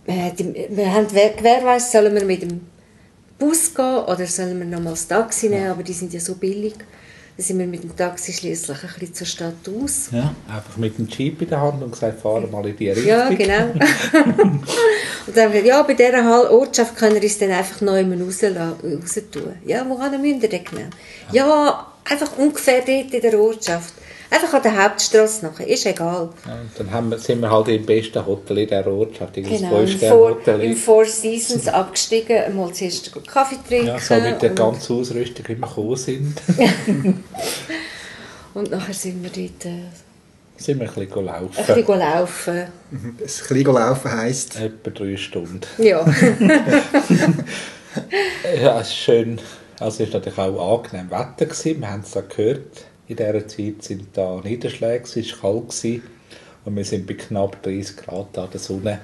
wir 0.08 0.94
haben 0.94 1.14
weiss, 1.14 1.92
sollen 1.92 2.16
wir 2.16 2.24
mit 2.24 2.42
dem 2.42 2.62
Bus 3.38 3.74
gehen 3.74 3.86
oder 3.86 4.26
sollen 4.26 4.58
wir 4.60 4.66
nochmal 4.66 4.94
das 4.94 5.08
Taxi 5.08 5.50
nehmen, 5.50 5.70
aber 5.70 5.84
die 5.84 5.94
sind 5.94 6.14
ja 6.14 6.20
so 6.20 6.36
billig. 6.36 6.76
Dann 7.36 7.46
sind 7.46 7.60
wir 7.60 7.68
mit 7.68 7.84
dem 7.84 7.96
Taxi 7.96 8.34
schließlich 8.34 8.82
ein 8.82 8.90
bisschen 9.00 9.14
zur 9.14 9.28
Stadt 9.28 9.54
aus. 9.68 10.08
Ja, 10.12 10.34
einfach 10.48 10.76
mit 10.78 10.98
dem 10.98 11.08
Jeep 11.08 11.42
in 11.44 11.50
der 11.50 11.62
Hand 11.62 11.84
und 11.84 11.92
gesagt, 11.92 12.20
fahren 12.20 12.50
mal 12.50 12.66
in 12.66 12.76
die 12.76 12.90
Richtung. 12.90 13.06
Ja, 13.06 13.30
genau. 13.30 13.66
und 15.28 15.36
dann 15.36 15.46
haben 15.46 15.54
wir 15.54 15.62
gesagt, 15.62 15.66
ja, 15.66 15.84
bei 15.84 15.94
dieser 15.94 16.24
Hall 16.24 16.48
Ortschaft 16.48 16.96
können 16.96 17.16
wir 17.16 17.22
uns 17.22 17.38
dann 17.38 17.52
einfach 17.52 17.82
neu 17.82 18.02
raus, 18.02 18.44
raus 18.44 19.22
tun. 19.32 19.54
Ja, 19.66 19.86
wo 19.88 19.98
müssen 19.98 20.42
wir 20.42 20.50
denn 20.50 20.64
genau? 20.64 20.88
Ja, 21.32 21.92
einfach 22.06 22.38
ungefähr 22.38 22.82
dort 22.82 23.14
in 23.14 23.22
der 23.22 23.40
Ortschaft. 23.40 23.94
Einfach 24.30 24.54
an 24.56 24.62
der 24.64 24.84
Hauptstraße 24.84 25.46
nachher, 25.46 25.68
ist 25.68 25.86
egal. 25.86 26.30
Ja, 26.46 26.54
und 26.54 26.70
dann 26.78 26.92
haben 26.92 27.12
wir, 27.12 27.18
sind 27.18 27.40
wir 27.42 27.50
halt 27.50 27.70
im 27.70 27.86
besten 27.86 28.26
Hotel 28.26 28.58
in 28.60 28.68
der 28.68 28.86
Ortschaft, 28.88 29.34
Genau, 29.36 29.80
im 29.80 29.88
Four, 30.00 30.30
Hotel. 30.32 30.62
im 30.62 30.76
Four 30.76 31.06
Seasons 31.06 31.68
abgestiegen, 31.68 32.38
einmal 32.44 32.74
zuerst 32.74 33.16
einen 33.16 33.26
Kaffee 33.26 33.58
trinken. 33.68 33.88
Ja, 33.88 34.00
so 34.00 34.16
mit 34.16 34.42
der 34.42 34.50
ganzen 34.50 35.00
Ausrüstung, 35.00 35.46
wie 35.48 35.56
wir 35.58 35.68
gekommen 35.68 35.96
sind, 35.96 36.42
und 38.54 38.70
nachher 38.72 38.94
sind 38.94 39.24
wir 39.24 39.30
dort 39.30 39.66
äh, 39.66 39.84
sind 40.60 40.80
wir 40.80 40.90
ein 40.90 40.94
bisschen 40.94 41.20
ein 41.20 41.26
laufen. 41.26 41.66
bisschen 41.76 42.00
laufen. 42.00 42.68
Das 43.20 43.44
kleine 43.44 43.64
Laufen 43.72 44.12
heisst, 44.12 44.60
Etwa 44.60 44.90
drei 44.90 45.16
Stunden. 45.16 45.62
Ja, 45.78 46.04
Ja, 48.62 48.80
es 48.82 48.88
ist 48.90 48.98
schön. 48.98 49.40
Also 49.80 50.04
es 50.04 50.12
war 50.12 50.20
natürlich 50.20 50.38
auch 50.40 50.84
angenehm 50.84 51.12
Wetter. 51.12 51.46
Gewesen. 51.46 51.82
Wir 51.82 51.90
haben 51.92 52.02
es 52.04 52.18
gehört. 52.36 52.86
In 53.08 53.16
dieser 53.16 53.48
Zeit 53.48 53.84
sind 53.84 54.08
da 54.14 54.42
Niederschläge, 54.44 55.04
es 55.04 55.16
war 55.16 55.54
kalt. 55.54 55.70
Gewesen. 55.70 56.04
Und 56.66 56.76
wir 56.76 56.84
sind 56.84 57.08
bei 57.08 57.14
knapp 57.14 57.64
30 57.64 57.98
Grad 57.98 58.38
an 58.38 58.50
der 58.52 58.60
Sonne. 58.60 59.00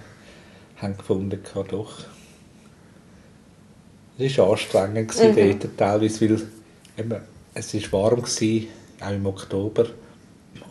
Haben 0.77 0.97
gefunden, 0.97 1.39
doch. 1.69 1.99
Es 4.17 4.37
war 4.37 4.51
anstrengend 4.51 5.09
gewesen, 5.09 5.59
dort 5.59 5.77
teilweise, 5.77 6.29
weil 6.29 6.41
eben, 6.97 7.21
es 7.53 7.73
war 7.73 8.01
warm 8.03 8.23
war, 8.23 9.07
auch 9.07 9.13
im 9.13 9.25
Oktober. 9.25 9.87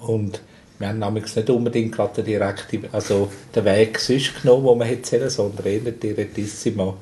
Und 0.07 0.41
wir 0.79 0.89
haben 0.89 1.01
damals 1.01 1.35
nicht 1.35 1.49
unbedingt 1.49 1.95
gerade 1.95 2.23
den 2.23 2.25
direkten, 2.25 2.85
also 2.93 3.31
den 3.55 3.65
Weg 3.65 3.99
sonst 3.99 4.43
genommen, 4.43 4.65
wo 4.65 4.75
man 4.75 4.87
hätte 4.87 5.31
sollen, 5.31 5.55
sondern 5.55 5.67
eher 5.67 5.93
Direttissimo. 5.93 6.97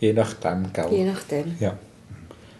Je 0.00 0.12
nachdem, 0.12 0.72
gell? 0.72 0.90
je 0.90 1.04
nachdem. 1.04 1.56
Ja. 1.60 1.78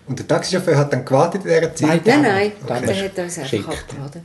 Und 0.09 0.19
der 0.19 0.27
Taxichauffeur 0.29 0.77
hat 0.79 0.93
dann 0.93 1.05
gewartet 1.05 1.45
in 1.45 1.49
dieser 1.51 1.75
Zeit. 1.75 1.89
Nein, 1.89 2.01
dann- 2.05 2.23
nein, 2.23 2.53
dann 2.67 2.83
der 2.87 2.95
ist 2.97 3.03
hat 3.03 3.19
uns 3.25 3.39
einfach 3.39 3.69
abgeladen. 3.69 4.23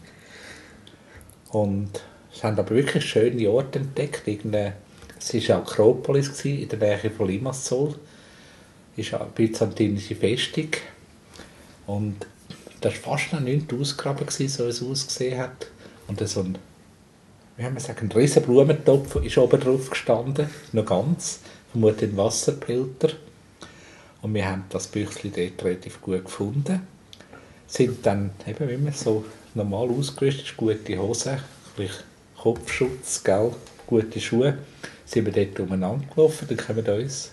Und 1.49 1.89
es 2.33 2.43
haben 2.43 2.57
aber 2.57 2.69
wirklich 2.71 3.05
schöne 3.05 3.49
Orte 3.49 3.79
entdeckt. 3.79 4.27
Irgende- 4.27 4.73
Es 5.19 5.33
war 5.49 5.57
Akropolis 5.57 6.29
gewesen, 6.35 6.61
in 6.63 6.69
der 6.69 6.79
Nähe 6.79 7.11
von 7.11 7.27
Limassol. 7.27 7.95
Es 8.97 9.11
war 9.11 9.21
eine 9.21 9.29
byzantinische 9.29 10.15
Festung. 10.15 10.69
Und 11.87 12.25
das 12.81 12.93
war 13.05 13.17
fast 13.17 13.33
noch 13.33 13.39
nicht 13.41 13.71
ausgegraben, 13.73 14.25
gewesen, 14.25 14.47
so 14.49 14.65
wie 14.65 14.69
es 14.69 14.81
ausgesehen 14.81 15.37
hat. 15.39 15.67
Und 16.07 16.19
dann 16.19 16.27
so 16.27 16.39
ein, 16.41 16.57
wie 17.57 17.63
haben 17.63 17.73
wir 17.73 17.81
gesagt, 17.81 18.01
ein 18.01 18.11
riesen 18.11 18.41
Blumentopf 18.43 19.15
ist 19.17 19.37
oben 19.37 19.59
drauf 19.59 19.89
gestanden, 19.91 20.49
noch 20.71 20.85
ganz, 20.85 21.39
vermutlich 21.71 22.09
ein 22.11 22.17
Wasserpilter. 22.17 23.09
Und 24.21 24.33
wir 24.33 24.47
haben 24.47 24.65
das 24.69 24.87
Büchlein 24.87 25.33
dort 25.35 25.65
relativ 25.65 26.01
gut 26.01 26.25
gefunden. 26.25 26.87
Sind 27.67 28.05
dann, 28.05 28.31
eben 28.47 28.69
wie 28.69 28.77
man 28.77 28.93
so 28.93 29.25
normal 29.53 29.89
ausgerüstet 29.89 30.55
gute 30.57 30.97
Hosen, 30.97 31.37
vielleicht 31.75 32.03
Kopfschutz, 32.37 33.23
gell, 33.23 33.51
gute 33.87 34.19
Schuhe, 34.19 34.57
sind 35.05 35.25
wir 35.25 35.45
dort 35.45 35.59
umeinander 35.59 36.05
gelaufen, 36.13 36.47
dann 36.47 36.57
kommen 36.57 37.01
uns 37.01 37.31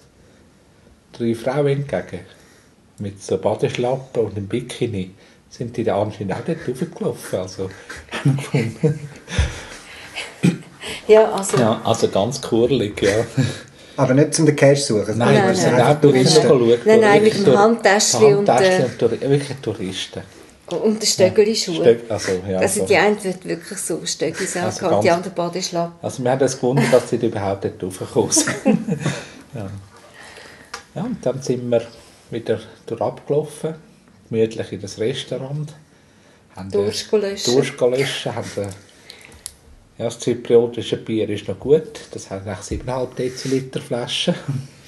drei 1.12 1.35
Frauen 1.35 1.66
entgegen. 1.66 2.25
Mit 2.99 3.23
so 3.23 3.38
Badeschlappen 3.38 4.25
und 4.25 4.37
einem 4.37 4.49
Bikini 4.49 5.11
sind 5.50 5.76
die 5.76 5.85
da 5.85 6.00
anscheinend 6.00 6.35
auch 6.35 6.40
dort 6.45 6.59
raufgelaufen. 6.68 7.38
Also. 7.38 7.71
Ja, 11.09 11.33
also, 11.33 11.57
ja, 11.57 11.80
also 11.85 12.09
ganz 12.09 12.42
kurlig, 12.42 13.00
ja. 13.00 13.25
Aber 13.99 14.14
nicht 14.14 14.33
zum 14.35 14.47
den 14.47 14.55
Cash 14.57 14.83
suchen. 14.83 15.19
Nein, 15.19 15.35
Nein, 15.35 15.49
wir 15.49 15.55
sind 15.57 15.73
nein. 15.76 15.87
auch 15.97 16.00
Touristen. 16.00 16.43
Schauen. 16.49 16.78
Nein, 16.85 17.00
nein, 17.00 17.23
mit 17.23 17.47
dem 17.47 17.59
Handtäschchen 17.59 18.37
und, 18.37 18.49
Handtäschchen 18.49 18.85
äh, 19.00 19.05
und 19.05 19.21
wirklich 19.31 19.59
Touristen. 19.61 20.23
und 20.71 21.02
der 21.02 21.07
Stöckeli-Schuhe. 21.07 21.85
Stöck- 21.85 22.09
also, 22.11 22.33
ja, 22.49 22.59
Also 22.59 22.81
so. 22.81 22.87
die 22.87 22.97
einen 22.97 23.23
wird 23.25 23.45
wirklich 23.45 23.78
so 23.78 24.00
Stöckis 24.05 24.57
Also 24.57 24.67
also 24.67 24.87
angehabt, 24.87 25.05
die 25.05 25.09
ganz- 25.09 25.17
anderen 25.19 25.35
Badeschlappen. 25.35 25.95
Also 26.00 26.23
wir 26.23 26.31
haben 26.31 26.38
das 26.38 26.57
gewundert, 26.57 26.93
dass 26.93 27.11
sie 27.11 27.19
da 27.19 27.26
überhaupt 27.26 27.64
nicht 27.64 27.83
raufgekommen 27.83 28.31
sind. 28.31 28.57
ja. 29.55 29.71
ja, 30.95 31.02
und 31.02 31.17
dann 31.26 31.43
sind 31.43 31.69
wir 31.69 31.83
wieder 32.31 32.61
durch 32.87 33.00
abgelaufen, 33.00 33.75
gemütlich 34.28 34.73
in 34.73 34.81
das 34.81 34.99
Restaurant. 34.99 35.73
Haben 36.55 36.71
den, 36.71 36.93
ja, 39.99 40.05
das 40.05 40.21
zypriotische 40.21 40.97
Bier 40.97 41.28
ist 41.28 41.49
noch 41.49 41.59
gut, 41.59 42.00
das 42.12 42.31
hat 42.31 42.47
nach 42.47 42.62
7,5 42.62 43.14
Deziliter 43.17 43.81
Flasche. 43.81 44.35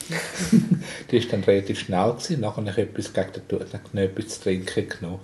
die 1.10 1.16
ist 1.16 1.32
dann 1.32 1.44
relativ 1.44 1.80
schnell 1.80 2.12
gewesen, 2.12 2.40
nachher 2.40 2.62
noch 2.62 2.76
etwas 2.76 3.12
gegen 3.12 3.30
den 3.50 3.58
noch 3.92 4.02
etwas 4.02 4.28
zu 4.28 4.42
trinken 4.42 4.88
genommen. 4.88 5.20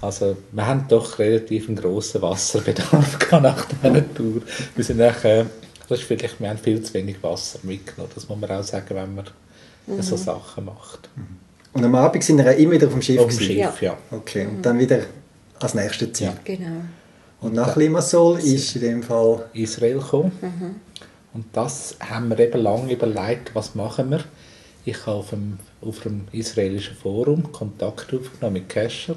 Also 0.00 0.36
wir 0.52 0.66
haben 0.66 0.86
doch 0.88 1.18
relativ 1.18 1.68
einen 1.68 1.76
grossen 1.76 2.22
Wasserbedarf 2.22 3.30
nach 3.42 3.66
dieser 3.66 4.14
Tour. 4.14 4.42
Wir 4.74 4.84
sind 4.84 5.00
echt, 5.00 5.24
äh, 5.24 5.44
das 5.88 6.00
ist 6.00 6.06
vielleicht, 6.06 6.40
wir 6.40 6.48
haben 6.48 6.58
viel 6.58 6.82
zu 6.82 6.94
wenig 6.94 7.22
Wasser 7.22 7.58
mitgenommen, 7.62 8.12
das 8.14 8.28
muss 8.28 8.40
man 8.40 8.50
auch 8.50 8.62
sagen, 8.62 8.94
wenn 8.94 9.14
man 9.14 9.24
so 10.02 10.16
Sachen 10.16 10.64
macht. 10.64 11.08
Und 11.72 11.84
am 11.84 11.94
Abend 11.94 12.24
sind 12.24 12.38
wir 12.38 12.54
immer 12.56 12.72
wieder 12.72 12.86
auf 12.86 12.92
dem 12.92 13.02
Schiff. 13.02 13.20
Auf 13.20 13.36
dem. 13.36 13.40
Schiff, 13.40 13.82
ja. 13.82 13.96
Okay, 14.10 14.46
und 14.46 14.64
dann 14.64 14.78
wieder 14.78 15.00
als 15.60 15.74
nächstes 15.74 16.12
Ziel. 16.12 16.28
Ja. 16.28 16.34
Genau. 16.44 16.82
Und 17.40 17.54
nach 17.54 17.74
Limassol 17.76 18.38
ist 18.38 18.76
in 18.76 18.82
dem 18.82 19.02
Fall 19.02 19.46
Israel 19.54 19.98
gekommen. 19.98 20.32
Und 21.32 21.46
das 21.52 21.96
haben 22.00 22.28
wir 22.28 22.38
eben 22.38 22.60
lange 22.60 22.92
überlegt, 22.92 23.54
was 23.54 23.74
machen 23.74 24.10
wir. 24.10 24.24
Ich 24.84 25.06
habe 25.06 25.18
auf 25.18 25.30
dem, 25.30 25.58
auf 25.80 26.00
dem 26.00 26.26
israelischen 26.32 26.96
Forum 26.96 27.50
Kontakt 27.52 28.12
aufgenommen 28.12 28.54
mit 28.54 28.68
Kescher. 28.68 29.16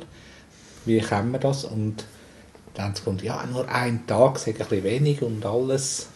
Wie 0.85 0.99
können 0.99 1.31
wir 1.31 1.39
das? 1.39 1.65
Und 1.65 2.05
dann 2.73 2.85
haben 2.85 2.95
sie 2.95 3.03
gesagt, 3.03 3.23
ja, 3.23 3.45
nur 3.45 3.67
einen 3.69 4.05
Tag, 4.07 4.39
sei 4.39 4.51
ein 4.51 4.57
bisschen 4.57 4.83
wenig 4.83 5.21
und 5.21 5.45
alles. 5.45 6.07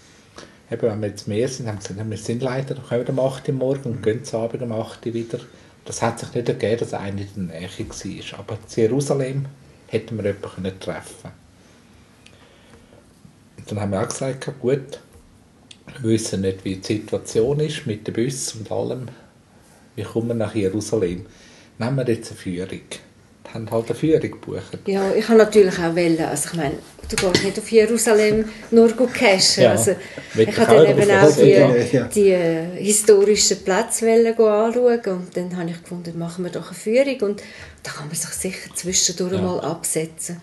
Eben, 0.70 0.82
wenn 0.82 1.02
wir 1.02 1.10
jetzt 1.10 1.28
mehr 1.28 1.48
sind, 1.48 1.68
haben 1.68 1.80
sie 1.82 1.90
gesagt, 1.90 2.10
wir 2.10 2.18
sind 2.18 2.42
leider, 2.42 2.76
dann 2.76 2.86
kommen 2.86 3.08
wir 3.08 3.14
um 3.14 3.32
8 3.32 3.48
Uhr 3.50 3.56
morgen 3.56 3.92
und 3.92 4.04
gehen 4.04 4.24
zu 4.24 4.38
Abend 4.38 4.62
um 4.62 4.72
8 4.72 5.06
Uhr 5.06 5.14
wieder. 5.14 5.40
Das 5.86 6.02
hat 6.02 6.20
sich 6.20 6.34
nicht 6.34 6.50
ergeben, 6.50 6.80
dass 6.80 6.94
einer 6.94 7.22
in 7.22 7.48
der 7.48 7.60
Nähe 7.62 7.70
war. 7.70 8.40
Aber 8.40 8.54
in 8.54 8.60
Jerusalem 8.76 9.46
hätten 9.88 10.18
wir 10.18 10.26
jemanden 10.26 10.80
treffen 10.80 11.22
können. 11.22 11.47
Dann 13.68 13.80
haben 13.82 13.92
wir 13.92 14.02
auch 14.02 14.08
gesagt, 14.08 14.50
gut, 14.62 15.00
wir 16.02 16.10
wissen 16.10 16.42
nicht, 16.42 16.64
wie 16.64 16.76
die 16.76 16.84
Situation 16.84 17.60
ist 17.60 17.86
mit 17.86 18.08
den 18.08 18.14
Bussen 18.14 18.62
und 18.62 18.72
allem. 18.72 19.08
Wir 19.96 20.06
kommen 20.06 20.38
nach 20.38 20.54
Jerusalem. 20.56 21.26
Nehmen 21.80 21.98
wir 21.98 22.08
jetzt 22.08 22.32
eine 22.32 22.40
Führung. 22.40 22.70
Die 22.70 23.54
haben 23.54 23.72
halt 23.72 23.86
eine 23.88 23.96
Führung 23.96 24.22
gebucht. 24.22 24.78
Ja, 24.86 25.14
ich 25.14 25.28
habe 25.28 25.40
natürlich 25.40 25.78
auch 25.80 25.96
wollen, 25.96 26.20
also 26.20 26.50
ich 26.52 26.58
meine, 26.58 26.76
du 27.10 27.16
gehst 27.16 27.44
nicht 27.44 27.58
auf 27.58 27.72
Jerusalem 27.72 28.46
nur 28.72 28.90
gut 28.90 29.14
cashen. 29.14 29.64
Ja, 29.64 29.72
also, 29.72 29.96
ich 30.36 30.58
habe 30.58 30.66
dann 30.66 30.86
auch 30.86 30.90
eben 30.90 31.12
auch 31.12 31.36
die, 31.36 31.96
ja. 31.96 32.04
die 32.04 32.30
äh, 32.30 32.84
historischen 32.84 33.64
Plätze 33.64 34.12
anschauen 34.12 35.02
und 35.06 35.38
dann 35.38 35.58
habe 35.58 35.70
ich 35.70 35.82
gefunden, 35.82 36.18
machen 36.20 36.44
wir 36.44 36.52
doch 36.52 36.68
eine 36.68 36.76
Führung 36.76 37.30
und 37.30 37.44
da 37.84 37.92
kann 37.92 38.08
man 38.08 38.16
sich 38.16 38.30
sicher 38.30 38.70
zwischendurch 38.76 39.34
Ja. 39.34 39.42
mal 39.42 39.62
absetzen. 39.62 40.42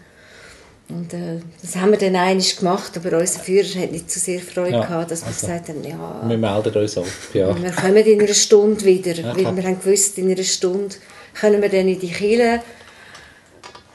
Und 0.88 1.14
äh, 1.14 1.40
das 1.62 1.76
haben 1.76 1.92
wir 1.92 1.98
dann 1.98 2.14
eigentlich 2.14 2.56
gemacht, 2.58 2.92
aber 2.96 3.18
unser 3.18 3.40
Führer 3.40 3.82
hat 3.82 3.90
nicht 3.92 4.10
so 4.10 4.20
sehr 4.20 4.40
Freude 4.40 4.72
Ja, 4.72 4.80
gehabt, 4.84 5.10
dass 5.10 5.22
wir 5.22 5.28
also, 5.28 5.46
gesagt 5.46 5.68
haben, 5.70 5.82
ja, 5.82 6.22
Wir 6.28 6.36
melden 6.38 6.74
uns 6.74 6.98
ab. 6.98 7.04
Ja. 7.32 7.62
wir 7.62 7.70
kommen 7.72 7.96
in 7.96 8.20
einer 8.20 8.34
Stunde 8.34 8.84
wieder, 8.84 9.12
Ja, 9.14 9.34
weil 9.34 9.56
wir 9.56 9.62
haben 9.64 9.80
gewusst, 9.80 10.18
in 10.18 10.30
einer 10.30 10.42
Stunde 10.42 10.94
können 11.32 11.62
wir 11.62 11.70
dann 11.70 11.88
in 11.88 11.98
die 11.98 12.10
Kirche, 12.10 12.60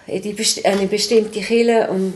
in 0.08 0.22
die 0.24 0.34
besti 0.34 0.64
eine 0.66 0.88
bestimmte 0.88 1.40
Kirche 1.42 1.88
und 1.92 2.14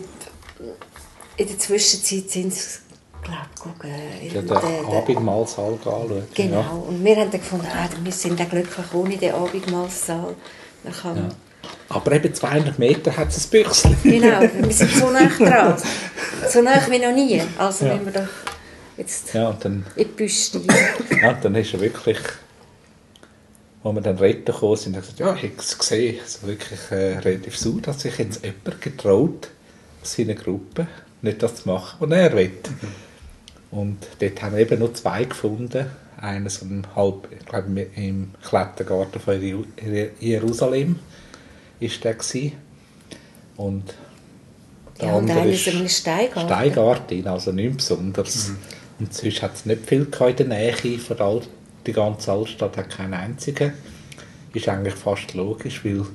in 1.38 1.48
der 1.48 1.60
Zwischenzeit 1.60 2.30
sind 2.32 2.54
sie, 2.54 2.80
glaube 3.24 3.38
ich, 3.56 3.62
gucken, 3.62 3.90
Ja, 3.90 4.28
in 4.28 4.34
den 4.34 4.48
den- 4.48 4.86
Abendmahlsaal 4.98 5.74
anschauen. 5.74 6.24
Genau, 6.34 6.60
Ja. 6.62 6.70
und 6.88 7.04
wir 7.06 7.16
haben 7.16 7.30
dann 7.32 7.40
gefunden, 7.40 7.68
ah, 7.72 7.88
wir 8.04 8.12
sind 8.12 8.40
dann 8.40 8.50
glücklich 8.50 8.86
ohne 8.94 9.18
den 9.18 9.34
Abendmahlsaal. 9.34 10.36
Man 10.84 10.94
kann. 10.94 11.36
Aber 11.90 12.12
eben 12.12 12.34
200 12.34 12.80
Meter 12.80 13.16
hat 13.16 13.30
es 13.30 13.46
ein 13.46 13.50
Büchsel. 13.52 13.96
Genau, 14.04 14.42
wir 14.42 14.72
sind 14.74 14.92
so 14.92 15.10
nah 15.10 15.26
dran. 15.38 15.76
So 16.50 16.62
nah 16.62 16.80
wie 16.90 17.00
noch 17.00 17.14
nie. 17.14 17.42
Also 17.58 17.86
Ja. 17.86 17.92
wenn 17.94 18.06
wir 18.06 18.12
doch 18.14 18.28
jetzt 18.98 19.34
Ja, 19.34 19.50
und 19.50 19.64
dann, 19.64 19.86
in 19.96 20.04
die 20.08 20.12
Büste. 20.12 20.62
ja, 21.22 21.34
dann 21.34 21.56
ist 21.56 21.74
er 21.74 21.80
wirklich, 21.82 22.18
als 23.84 23.96
wir 23.96 24.02
dann 24.02 24.18
retten 24.18 24.46
gekommen 24.46 24.76
sind, 24.78 24.94
gesagt, 24.96 25.20
ja, 25.20 25.34
ich 25.36 25.44
habe 25.44 25.54
es 25.58 25.78
gesehen. 25.78 26.20
Also 26.22 26.48
wirklich 26.48 26.80
äh, 26.92 27.18
relativ 27.20 27.58
sauer, 27.58 27.82
dass 27.82 28.02
sich 28.02 28.18
jetzt 28.18 28.44
jemand 28.44 28.82
getraut, 28.82 29.50
aus 30.02 30.14
seiner 30.14 30.34
Gruppe, 30.36 30.88
nicht 31.22 31.42
das 31.44 31.56
zu 31.58 31.70
machen, 31.70 31.98
was 32.00 32.18
er 32.18 32.34
will. 32.36 32.52
Und 33.72 33.98
dort 34.20 34.42
haben 34.42 34.54
wir 34.56 34.62
eben 34.62 34.80
nur 34.80 34.94
zwei 34.94 35.24
gefunden. 35.26 35.86
Einer 36.20 36.50
so 36.50 36.66
halb, 36.96 37.28
ich 37.38 37.46
glaube, 37.46 37.88
im 37.96 38.32
Klettergarten 38.48 39.20
von 39.20 39.34
Jeru- 39.42 39.66
Jerusalem 40.20 41.00
ist 41.80 42.04
der 42.04 42.14
gewesen. 42.14 42.54
Und 43.58 43.94
der 45.00 45.08
Ja, 45.08 45.16
und 45.16 45.30
andere 45.30 45.52
ist 45.52 45.68
ein 45.68 45.90
Steingarten. 45.90 46.48
Steingarten, 46.48 47.28
also 47.28 47.52
nichts 47.52 47.90
Besonderes. 47.90 48.52
Und 49.00 49.14
sonst 49.14 49.42
hat 49.42 49.56
es 49.56 49.66
nicht 49.66 49.86
viel 49.86 50.02
in 50.04 50.36
der 50.36 50.48
Nähe 50.48 51.00
von 51.00 51.18
der 51.18 51.26
Alt 51.26 51.50
die 51.86 51.94
ganze 51.94 52.32
Altstadt 52.32 52.78
hat 52.78 52.90
keinen 52.90 53.14
einzigen. 53.14 53.74
Ist 54.54 54.70
eigentlich 54.70 54.94
fast 54.94 55.34
logisch, 55.34 55.84
weil 55.84 56.06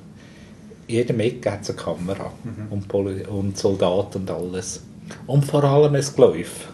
jedem 0.87 1.21
Ecke 1.21 1.53
hat 1.53 1.69
eine 1.69 1.77
Kamera 1.77 2.33
und, 2.71 2.89
Poli 2.89 3.25
und 3.27 3.59
Soldaten 3.59 4.19
und 4.19 4.31
alles. 4.31 4.83
Und 5.27 5.45
vor 5.45 5.65
allem 5.65 5.95
ein 5.95 6.05
Geläuf. 6.15 6.69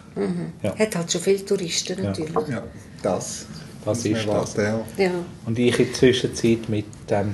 Ja. 0.61 0.77
Hat 0.77 0.95
halt 0.95 1.11
schon 1.11 1.21
viele 1.21 1.45
Touristen 1.45 2.01
natürlich. 2.01 2.33
Ja, 2.49 2.63
das. 3.01 3.47
Das 3.83 4.03
man 4.03 4.13
ist 4.13 4.27
das. 4.27 4.55
Ja. 4.55 4.85
Ja. 4.97 5.11
Und 5.45 5.59
ich 5.59 5.77
in 5.77 5.85
der 5.85 5.93
Zwischenzeit 5.93 6.69
mit 6.69 6.85
dem 7.09 7.33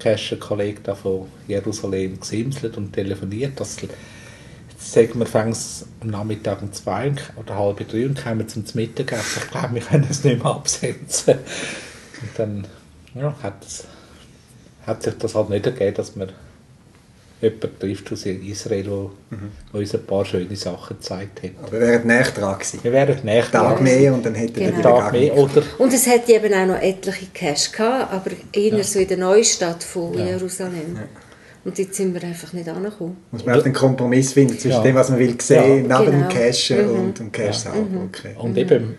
Casher-Kollegen 0.00 0.82
da 0.82 0.94
von 0.94 1.28
Jerusalem 1.46 2.18
gesimselt 2.18 2.76
und 2.76 2.92
telefoniert. 2.92 3.60
Das, 3.60 3.76
jetzt 3.80 4.92
sagen 4.92 5.18
wir, 5.18 5.26
fängt 5.26 5.52
es 5.52 5.86
am 6.00 6.08
Nachmittag 6.08 6.62
um 6.62 6.72
zwei 6.72 7.12
oder 7.36 7.56
halb 7.56 7.88
drei 7.88 8.06
und 8.06 8.20
kommen 8.20 8.48
zum 8.48 8.64
Mittagessen. 8.74 9.42
Ich 9.44 9.50
glaube, 9.50 9.74
wir 9.74 9.82
können 9.82 10.06
es 10.10 10.24
nicht 10.24 10.42
mehr 10.42 10.52
absetzen. 10.52 11.34
Und 12.22 12.30
dann 12.36 12.66
ja, 13.14 13.34
hat, 13.42 13.64
es, 13.64 13.84
hat 14.86 15.02
sich 15.02 15.14
das 15.18 15.34
halt 15.34 15.50
nicht 15.50 15.66
ergeben, 15.66 15.94
dass 15.94 16.16
man 16.16 16.30
jemanden 17.40 17.78
trifft 17.78 18.12
aus 18.12 18.26
Israel, 18.26 18.82
der 18.84 19.10
der 19.72 19.80
uns 19.80 19.94
ein 19.94 20.04
paar 20.04 20.24
schöne 20.24 20.54
Sachen 20.56 20.96
gezeigt 20.98 21.42
hat. 21.42 21.50
Aber 21.62 21.72
wir 21.72 21.80
wären 21.80 22.06
näher 22.06 22.24
dran 22.24 22.54
gewesen. 22.58 22.80
Wir 22.82 22.92
wären 22.92 23.16
näher 23.24 23.50
Tag 23.50 23.74
dran. 23.76 23.82
mehr 23.84 24.12
und 24.14 24.26
dann 24.26 24.34
hätte 24.34 24.52
Genau. 24.60 24.70
er 24.72 24.78
wieder 24.78 24.82
Tag 24.90 25.12
mehr 25.12 25.36
oder 25.36 25.62
Und 25.78 25.92
es 25.92 26.06
hat 26.06 26.28
eben 26.28 26.52
auch 26.54 26.66
noch 26.66 26.80
etliche 26.82 27.26
Cash 27.32 27.72
gehabt, 27.72 28.12
aber 28.12 28.30
eher 28.52 28.76
Ja. 28.78 28.84
so 28.84 28.98
in 28.98 29.08
der 29.08 29.16
Neustadt 29.18 29.82
von 29.82 30.14
Ja. 30.18 30.26
Jerusalem. 30.26 30.98
Und 31.64 31.78
jetzt 31.78 31.94
sind 31.94 32.14
wir 32.14 32.22
einfach 32.26 32.52
nicht 32.54 32.68
angekommen. 32.68 33.18
Muss 33.30 33.44
man 33.44 33.54
halt 33.54 33.66
einen 33.66 33.74
Kompromiss 33.74 34.32
finden 34.32 34.54
zwischen 34.58 34.78
Ja. 34.78 34.82
dem, 34.82 34.94
was 34.94 35.10
man 35.10 35.18
will 35.18 35.38
sehen, 35.40 35.88
Ja. 35.90 35.98
neben 36.00 36.10
dem 36.12 36.28
Genau. 36.28 36.34
Cashen 36.34 36.90
Mhm. 36.92 36.98
und 37.00 37.18
dem 37.18 37.32
Cash 37.32 37.56
selber. 37.58 37.78
Okay. 38.06 38.34
Und 38.38 38.56
eben, 38.56 38.94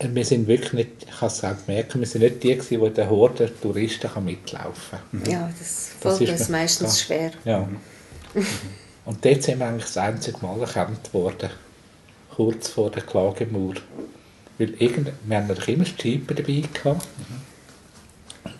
wir 0.00 0.24
sind 0.24 0.46
wirklich 0.46 0.72
nicht, 0.72 0.90
ich 1.08 1.20
habe 1.20 1.26
es 1.26 1.42
auch 1.44 1.54
gemerkt, 1.66 1.98
wir 1.98 2.06
sind 2.06 2.22
nicht 2.22 2.42
die, 2.42 2.54
gewesen, 2.56 2.84
die 2.84 2.90
der 2.90 3.10
Horde 3.10 3.50
Touristen 3.60 4.10
kann 4.10 4.24
mitlaufen 4.24 4.98
kann. 5.12 5.30
Ja, 5.30 5.50
das 5.58 5.90
Das 6.00 6.18
fällt 6.18 6.30
ist 6.30 6.40
uns 6.40 6.48
meistens 6.48 7.00
ja. 7.00 7.06
schwer. 7.06 7.30
Ja. 7.44 7.68
Und 9.04 9.24
dort 9.24 9.42
sind 9.42 9.58
wir 9.58 9.66
eigentlich 9.66 9.86
das 9.86 9.96
einzige 9.96 10.38
Mal 10.40 10.60
erkannt 10.60 11.12
worden, 11.12 11.50
kurz 12.34 12.68
vor 12.68 12.90
der 12.90 13.02
Klagemauer. 13.02 13.74
Weil 14.58 14.74
irgend, 14.78 15.10
wir 15.24 15.36
haben 15.36 15.46
natürlich 15.48 15.68
immer 15.68 15.86
Jeep 15.98 16.28
dabei 16.28 16.62
gehabt. 16.72 17.06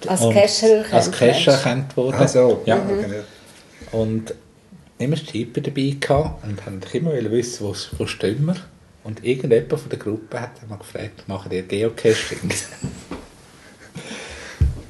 Als 0.06 0.20
erkannt 0.22 0.92
Als 0.92 1.10
Casher 1.10 1.52
hast. 1.52 1.64
erkannt 1.64 1.96
worden. 1.96 2.16
Ach 2.18 2.28
so. 2.28 2.62
Ja. 2.66 2.76
Okay. 2.76 3.22
Und 3.92 4.34
immer 4.98 5.16
Jeep 5.16 5.54
dabei 5.62 5.96
gehabt 6.00 6.44
und 6.44 6.64
haben 6.66 6.80
immer 6.92 7.12
wissen, 7.30 7.66
wo, 7.66 7.74
wo 7.98 8.06
stehen 8.06 8.46
wir. 8.46 8.56
Und 9.08 9.24
irgendjemand 9.24 9.80
von 9.80 9.88
der 9.88 9.98
Gruppe 9.98 10.38
hat 10.38 10.60
einmal 10.60 10.76
gefragt, 10.76 11.26
machen 11.26 11.50
ihr 11.50 11.62
Geocaching? 11.62 12.40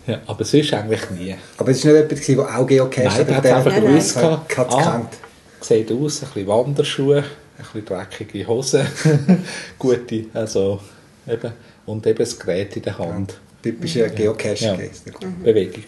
ja, 0.09 0.21
aber 0.27 0.45
sonst 0.45 0.75
eigentlich 0.75 1.09
nie. 1.11 1.37
Aber 1.57 1.71
es 1.71 1.85
war 1.87 1.93
nicht 1.93 2.27
jemand, 2.29 2.51
der 2.51 2.59
auch 2.59 2.67
Geocache 2.67 3.05
Nein, 3.05 3.27
der 3.29 3.37
hat 3.37 3.47
einfach 3.47 3.71
Nein, 3.71 3.85
nein. 3.85 3.93
gewusst. 3.93 4.15
gehabt. 4.17 4.59
Hat 4.59 4.69
es 4.71 4.75
Ah, 4.75 4.79
gekannt. 4.79 5.13
Sieht 5.61 5.93
aus, 5.93 6.23
ein 6.23 6.29
bisschen 6.31 6.49
Wanderschuhe, 6.49 7.19
ein 7.19 7.25
bisschen 7.59 7.85
dreckige 7.85 8.47
Hosen, 8.49 8.87
gute, 9.79 10.25
also 10.35 10.81
eben, 11.29 11.53
und 11.87 12.05
eben 12.05 12.19
das 12.19 12.37
Gerät 12.37 12.75
in 12.75 12.83
der 12.83 12.99
Hand. 12.99 13.39
Typischer 13.63 14.09
Geocache-Geste. 14.09 15.13
Bewegung, 15.45 15.85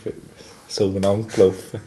so 0.69 0.93
gelaufen. 0.93 1.81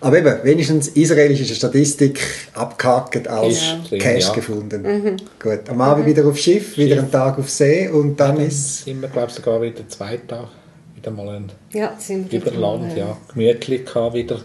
Aber 0.00 0.18
eben, 0.18 0.34
wenigstens 0.42 0.88
Israel 0.88 1.30
ist 1.30 1.40
in 1.40 1.46
der 1.48 1.54
Statistik 1.54 2.20
abgehakt 2.54 3.26
als 3.28 3.58
drin, 3.88 3.98
Cache 3.98 4.18
ja. 4.18 4.32
gefunden. 4.32 5.16
Gut, 5.42 5.68
am 5.68 5.80
Abend 5.80 6.06
wieder 6.06 6.26
aufs 6.26 6.40
Schiff, 6.40 6.76
wieder 6.76 6.98
einen 6.98 7.10
Tag 7.10 7.38
auf 7.38 7.48
See 7.48 7.88
und 7.88 8.18
dann 8.20 8.38
ist 8.40 8.84
Sind 8.84 9.00
wir, 9.00 9.08
glaube 9.08 9.28
ich, 9.28 9.34
sogar 9.34 9.60
wieder 9.62 9.88
zwei 9.88 10.18
Tage 10.18 10.48
wieder 10.94 11.10
mal 11.10 11.36
ein 11.36 11.52
Ja, 11.72 11.94
sind 11.98 12.30
wir 12.30 12.40
über 12.40 12.50
wieder 12.50 12.60
Land, 12.60 12.96
ja, 12.96 13.16
gemütlich 13.32 13.86
wieder. 14.12 14.40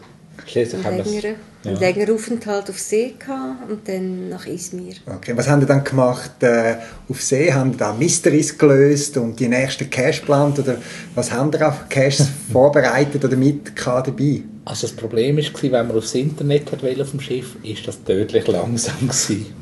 Schließlich 0.46 0.84
haben 0.84 0.96
Einen 0.96 1.06
wir 1.06 1.12
längeren, 1.12 1.36
ja. 1.64 1.72
einen 1.72 1.80
längeren 1.80 2.16
Aufenthalt 2.16 2.70
auf 2.70 2.80
See 2.80 3.14
gehabt 3.18 3.70
und 3.70 3.88
dann 3.88 4.30
nach 4.30 4.46
Izmir. 4.46 4.94
Okay, 5.06 5.34
was 5.36 5.48
haben 5.48 5.62
Sie 5.62 5.68
dann 5.68 5.84
gemacht 5.84 6.42
äh, 6.42 6.76
auf 7.10 7.22
See? 7.22 7.52
Haben 7.52 7.74
Sie 7.74 7.78
da 7.78 7.94
Mysteries 7.94 8.58
gelöst 8.58 9.18
und 9.18 9.40
die 9.40 9.48
nächsten 9.48 9.90
Cache 9.90 10.20
geplant? 10.20 10.60
Oder 10.60 10.78
was 11.16 11.32
haben 11.32 11.52
Sie 11.52 11.62
auf 11.62 11.88
Caches 11.90 12.28
vorbereitet 12.52 13.24
oder 13.24 13.36
mit 13.36 13.72
dabei? 13.86 14.42
Also 14.64 14.88
das 14.88 14.96
Problem 14.96 15.38
war, 15.38 15.44
wenn 15.64 15.88
man 15.88 15.98
aufs 15.98 16.14
Internet 16.14 16.72
hat 16.72 16.84
auf 16.84 17.12
dem 17.12 17.20
Schiff, 17.20 17.56
ist 17.64 17.88
das 17.88 18.04
tödlich 18.04 18.48
langsam 18.48 19.10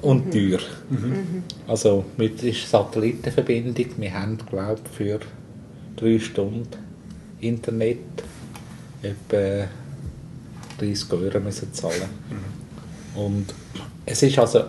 und 0.01 0.31
teuer. 0.31 0.59
Also 1.67 2.03
mit 2.17 2.41
der 2.43 2.53
Satellitenverbindung, 2.53 3.85
wir 3.97 4.13
haben 4.13 4.37
glaube 4.49 4.81
ich 4.83 4.97
für 4.97 5.19
drei 5.95 6.19
Stunden 6.19 6.67
Internet 7.39 7.97
etwa 9.01 9.67
30 10.79 11.11
Euro 11.13 11.39
müssen 11.39 11.73
zahlen. 11.73 12.09
Und 13.15 13.53
es 14.05 14.23
ist 14.23 14.39
also 14.39 14.63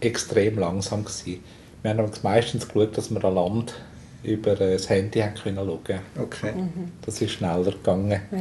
extrem 0.00 0.58
langsam 0.58 1.04
gewesen. 1.04 1.42
Wir 1.82 1.90
haben 1.90 2.00
aber 2.00 2.12
meistens 2.22 2.66
geschaut, 2.66 2.96
dass 2.96 3.10
wir 3.10 3.24
an 3.24 3.34
Land 3.34 3.74
über 4.22 4.54
das 4.54 4.88
Handy 4.88 5.20
haben 5.20 5.34
können 5.34 5.56
schauen. 5.56 6.00
Okay. 6.18 6.52
Das 7.04 7.20
ist 7.20 7.32
schneller 7.32 7.72
gegangen. 7.72 8.20
Ja. 8.30 8.38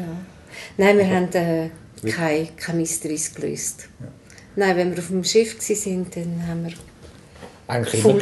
Nein, 0.77 0.97
wir 0.97 1.07
haben 1.07 1.31
äh, 1.33 1.69
keine, 2.11 2.47
keine 2.57 2.79
Mysteries 2.79 3.33
gelöst. 3.33 3.89
Nein, 4.55 4.75
wenn 4.75 4.91
wir 4.91 4.99
auf 4.99 5.07
dem 5.07 5.23
Schiff 5.23 5.57
waren, 5.57 6.07
dann 6.13 6.47
haben 6.47 6.65
wir 6.65 6.73
Eigentlich 7.69 8.05
und 8.05 8.21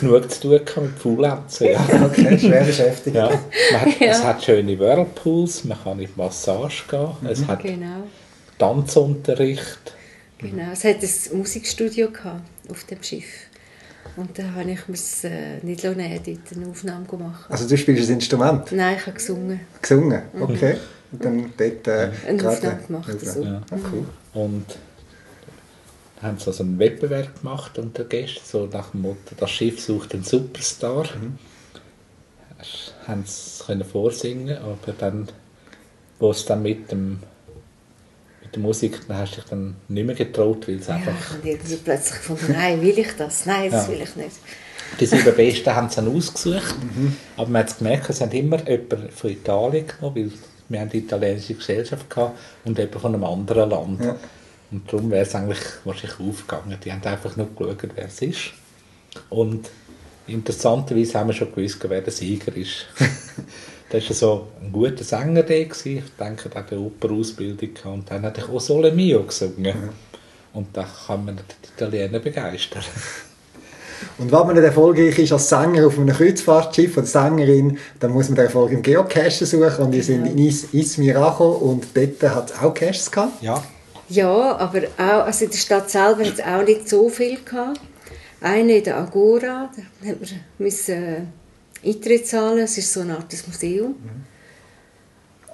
genug 0.00 0.30
zu 0.30 0.40
tun 0.42 0.50
gehabt 0.64 0.76
mit 0.82 0.98
Faulenzen. 0.98 1.66
Ja. 1.70 1.80
Okay, 2.04 2.38
schwer 2.38 2.64
beschäftigt. 2.64 3.16
Ja. 3.16 3.30
Man 3.72 3.80
hat, 3.80 3.88
Ja. 4.00 4.06
Es 4.12 4.22
hat 4.24 4.44
schöne 4.44 4.78
Whirlpools, 4.78 5.64
man 5.64 5.76
kann 5.82 5.98
in 5.98 6.06
die 6.06 6.12
Massage 6.16 6.84
gehen, 6.88 7.08
es 7.28 7.44
hat 7.46 7.62
Genau. 7.62 8.04
Tanzunterricht. 8.58 9.94
genau. 10.38 10.70
Es 10.72 10.84
hat 10.84 10.96
ein 11.02 11.38
Musikstudio 11.38 12.10
gehabt 12.10 12.42
auf 12.70 12.84
dem 12.84 13.02
Schiff. 13.02 13.24
Und 14.16 14.38
da 14.38 14.44
habe 14.54 14.70
ich 14.70 14.86
mir 14.86 14.94
es 14.94 15.24
äh, 15.24 15.58
nicht 15.62 15.82
nehmen, 15.82 16.20
dort 16.24 16.56
eine 16.56 16.68
Aufnahme 16.70 17.06
gemacht. 17.06 17.46
Also 17.50 17.66
du 17.68 17.76
spielst 17.76 18.08
ein 18.08 18.14
Instrument, 18.16 18.70
Nein, 18.70 18.96
ich 18.98 19.06
habe 19.06 19.16
gesungen. 19.16 19.60
gesungen, 19.82 20.22
okay. 20.40 20.76
Und 21.10 21.24
dann 21.24 21.52
dort 21.56 21.88
äh, 21.88 22.10
Eine 22.28 22.48
Aufnahme 22.48 22.78
gemacht, 22.86 23.10
eine 23.10 23.18
so. 23.18 23.40
Aufnahme. 23.40 23.62
Ah, 23.70 23.76
cool. 23.92 24.04
Und 24.42 24.64
haben 26.22 26.38
sie 26.38 26.46
also 26.46 26.62
einen 26.62 26.78
Wettbewerb 26.78 27.40
gemacht 27.40 27.78
unter 27.78 28.04
Gästen, 28.04 28.40
so 28.44 28.66
nach 28.72 28.90
dem 28.90 29.02
Motto, 29.02 29.34
das 29.36 29.50
Schiff 29.50 29.80
sucht 29.80 30.14
einen 30.14 30.24
Superstar. 30.24 31.04
Mhm. 31.20 31.38
Haben 33.06 33.24
sie 33.26 33.62
können 33.64 33.84
vorsingen, 33.84 34.56
aber 34.56 34.92
dann, 34.98 35.28
wo 36.18 36.30
es 36.30 36.44
dann 36.46 36.62
mit 36.62 36.90
dem 36.90 37.20
mit 38.42 38.54
der 38.54 38.62
Musik, 38.62 39.00
dann 39.08 39.18
hast 39.18 39.32
du 39.32 39.40
dich 39.40 39.50
dann 39.50 39.76
nicht 39.88 40.06
mehr 40.06 40.14
getraut, 40.14 40.66
weil 40.68 40.76
es 40.76 40.86
Ja, 40.86 40.94
einfach... 40.94 41.30
habe 41.34 41.48
irgendwie 41.48 41.76
plötzlich 41.76 42.14
gefunden, 42.18 42.52
nein, 42.52 42.80
will 42.80 42.98
ich 42.98 43.12
das? 43.18 43.46
Nein, 43.46 43.70
das 43.70 43.86
Ja. 43.86 43.92
will 43.92 44.02
ich 44.02 44.16
nicht. 44.16 44.36
Die 45.00 45.06
sieben 45.06 45.34
Besten 45.34 45.74
haben 45.74 45.88
sie 45.88 45.96
dann 45.96 46.14
ausgesucht, 46.16 46.74
aber 47.36 47.48
man 47.50 47.62
hat 47.62 47.70
es 47.70 47.78
gemerkt, 47.78 48.08
es 48.10 48.20
haben 48.20 48.30
immer 48.32 48.58
jemanden 48.68 49.10
von 49.10 49.30
Italien 49.30 49.86
genommen, 49.86 50.16
weil 50.16 50.32
wir 50.68 50.80
haben 50.80 50.90
die 50.90 50.98
italienische 50.98 51.54
Gesellschaft 51.54 52.08
gehabt 52.08 52.38
und 52.64 52.78
jemanden 52.78 53.00
von 53.00 53.14
einem 53.14 53.24
anderen 53.24 53.70
Land. 53.70 54.04
Ja. 54.04 54.16
Und 54.70 54.92
darum 54.92 55.10
wäre 55.10 55.22
es 55.22 55.34
eigentlich 55.34 55.60
wahrscheinlich 55.84 56.20
aufgegangen. 56.20 56.78
Die 56.84 56.92
haben 56.92 57.02
einfach 57.04 57.36
nur 57.36 57.48
geschaut, 57.54 57.88
wer 57.94 58.06
es 58.06 58.22
ist. 58.22 58.52
Und 59.30 59.70
interessanterweise 60.26 61.18
haben 61.18 61.28
wir 61.28 61.34
schon 61.34 61.54
gewusst, 61.54 61.78
wer 61.88 62.00
der 62.00 62.12
Sieger 62.12 62.54
ist. 62.56 62.86
da 63.90 63.98
war 63.98 64.14
so 64.14 64.48
ein 64.60 64.72
guter 64.72 65.04
Sänger 65.04 65.42
gewesen. 65.42 65.98
Ich 65.98 66.16
denke, 66.18 66.48
der 66.48 66.62
hat 66.62 66.72
eine 66.72 66.80
Operausbildung. 66.80 67.70
Und 67.84 68.10
dann 68.10 68.22
hat 68.22 68.38
er 68.38 68.48
auch 68.48 68.60
Sole 68.60 68.92
Mio 68.92 69.22
gesungen. 69.22 69.90
Und 70.52 70.68
da 70.76 70.86
kann 71.06 71.24
man 71.24 71.36
die 71.36 71.68
Italiener 71.74 72.18
begeistern. 72.18 72.82
Und 74.18 74.30
wenn 74.30 74.38
man 74.40 74.54
nicht 74.54 74.64
erfolgreich 74.64 75.18
ist 75.18 75.32
als 75.32 75.48
Sänger 75.48 75.86
auf 75.86 75.98
einem 75.98 76.14
Kreuzfahrtschiff 76.14 76.96
oder 76.96 77.06
Sängerin, 77.06 77.78
dann 78.00 78.12
muss 78.12 78.28
man 78.28 78.36
den 78.36 78.46
Erfolg 78.46 78.72
im 78.72 78.82
Geocachen 78.82 79.46
suchen. 79.46 79.86
Und 79.86 79.92
wir 79.92 80.02
sind 80.02 80.26
in 80.26 80.38
Is 80.38 80.72
Izmir 80.72 81.16
angekommen 81.16 81.56
und 81.56 81.86
dort 81.94 82.34
hat 82.34 82.50
es 82.50 82.58
auch 82.58 82.74
Caches 82.74 83.10
gehabt. 83.10 83.42
Ja, 83.42 83.62
Ja, 84.08 84.56
aber 84.56 84.82
auch, 84.98 85.26
also 85.26 85.44
in 85.44 85.50
der 85.50 85.58
Stadt 85.58 85.90
selber 85.90 86.24
hat 86.24 86.34
es 86.34 86.44
auch 86.44 86.62
nicht 86.62 86.88
so 86.88 87.08
viel 87.08 87.42
gehabt. 87.42 87.80
Eine 88.40 88.76
in 88.76 88.84
der 88.84 88.96
Agora, 88.98 89.70
da 89.74 89.82
man 90.06 90.18
müssen 90.58 91.02
äh, 91.02 91.88
Eintritt 91.88 92.26
zahlen, 92.26 92.58
es 92.58 92.76
ist 92.76 92.92
so 92.92 93.00
eine 93.00 93.16
Art 93.16 93.32
Museum. 93.46 93.94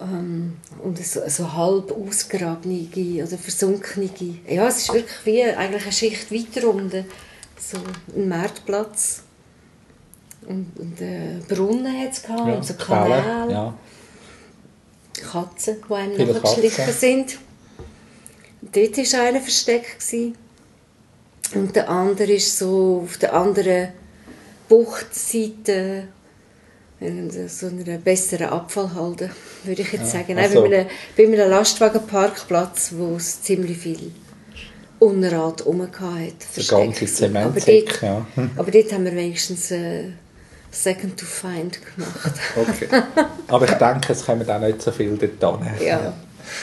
Ähm, 0.01 0.57
und 0.83 1.05
so, 1.05 1.21
so 1.29 1.53
halb 1.53 1.93
ausgrabene 1.93 2.89
oder 3.25 3.39
versunkene. 3.39 4.11
Ja, 4.49 4.67
es 4.67 4.79
ist 4.79 4.93
wirklich 4.93 5.25
wie 5.25 5.45
eigentlich 5.45 5.83
eine 5.83 5.93
Schicht 5.93 6.33
weiter 6.33 6.69
unten. 6.69 7.05
So 7.59 7.77
ein 8.17 8.29
Marktplatz. 8.29 9.23
Und, 10.47 10.73
und 10.79 11.01
äh, 11.01 11.39
Brunnen 11.47 12.01
hat 12.01 12.13
es 12.13 12.23
gehabt, 12.23 12.49
ja 12.49 12.55
und 12.55 12.65
so 12.65 12.75
Kanäle, 12.75 13.53
Ja. 13.53 13.75
Katzen, 15.31 15.77
die 15.87 15.95
einem 15.95 16.33
nachgeschlichen 16.33 16.93
sind. 16.93 17.39
Dort 18.72 18.96
war 18.96 19.20
einer 19.20 19.40
versteckt. 19.40 19.98
gewesen. 19.98 20.35
Und 21.54 21.74
der 21.74 21.88
andere 21.88 22.33
ist 22.33 22.59
so 22.59 23.02
auf 23.04 23.16
der 23.18 23.35
anderen 23.35 23.88
Buchtseite 24.68 26.04
in 27.00 27.30
so 27.48 27.66
einer 27.66 27.98
besseren 27.98 28.50
Abfallhalde, 28.50 29.30
würde 29.64 29.83
ich 29.83 29.92
jetzt 29.92 30.11
sagen. 30.12 30.35
Nein, 30.35 30.44
also- 30.44 30.62
bei, 30.62 30.66
einem, 30.66 30.87
bei 31.16 31.24
einem 31.24 31.50
Lastwagenparkplatz, 31.50 32.92
wo 32.96 33.16
es 33.16 33.42
ziemlich 33.42 33.78
viel 33.78 34.12
Unrat 34.98 35.64
rum 35.64 35.80
hatte. 35.80 36.35
Der 36.56 36.64
ganze 36.64 37.06
gewesen. 37.06 37.37
aber 37.37 37.59
Zementsäck, 37.59 37.87
dort, 37.88 38.02
ja. 38.02 38.26
aber 38.56 38.70
dort 38.70 38.92
haben 38.92 39.04
wir 39.06 39.16
wenigstens 39.16 39.70
äh, 39.70 40.04
Second 40.70 41.18
to 41.18 41.24
Find 41.24 41.80
gemacht. 41.96 42.33
Okay. 42.54 43.02
Aber 43.48 43.64
ich 43.64 43.74
denke, 43.74 44.12
es 44.12 44.24
kommen 44.24 44.48
auch 44.48 44.61
nicht 44.61 44.83
so 44.83 44.92
viel 44.92 45.16
dort 45.16 45.64
hin. 45.64 45.87
ja. 45.87 46.12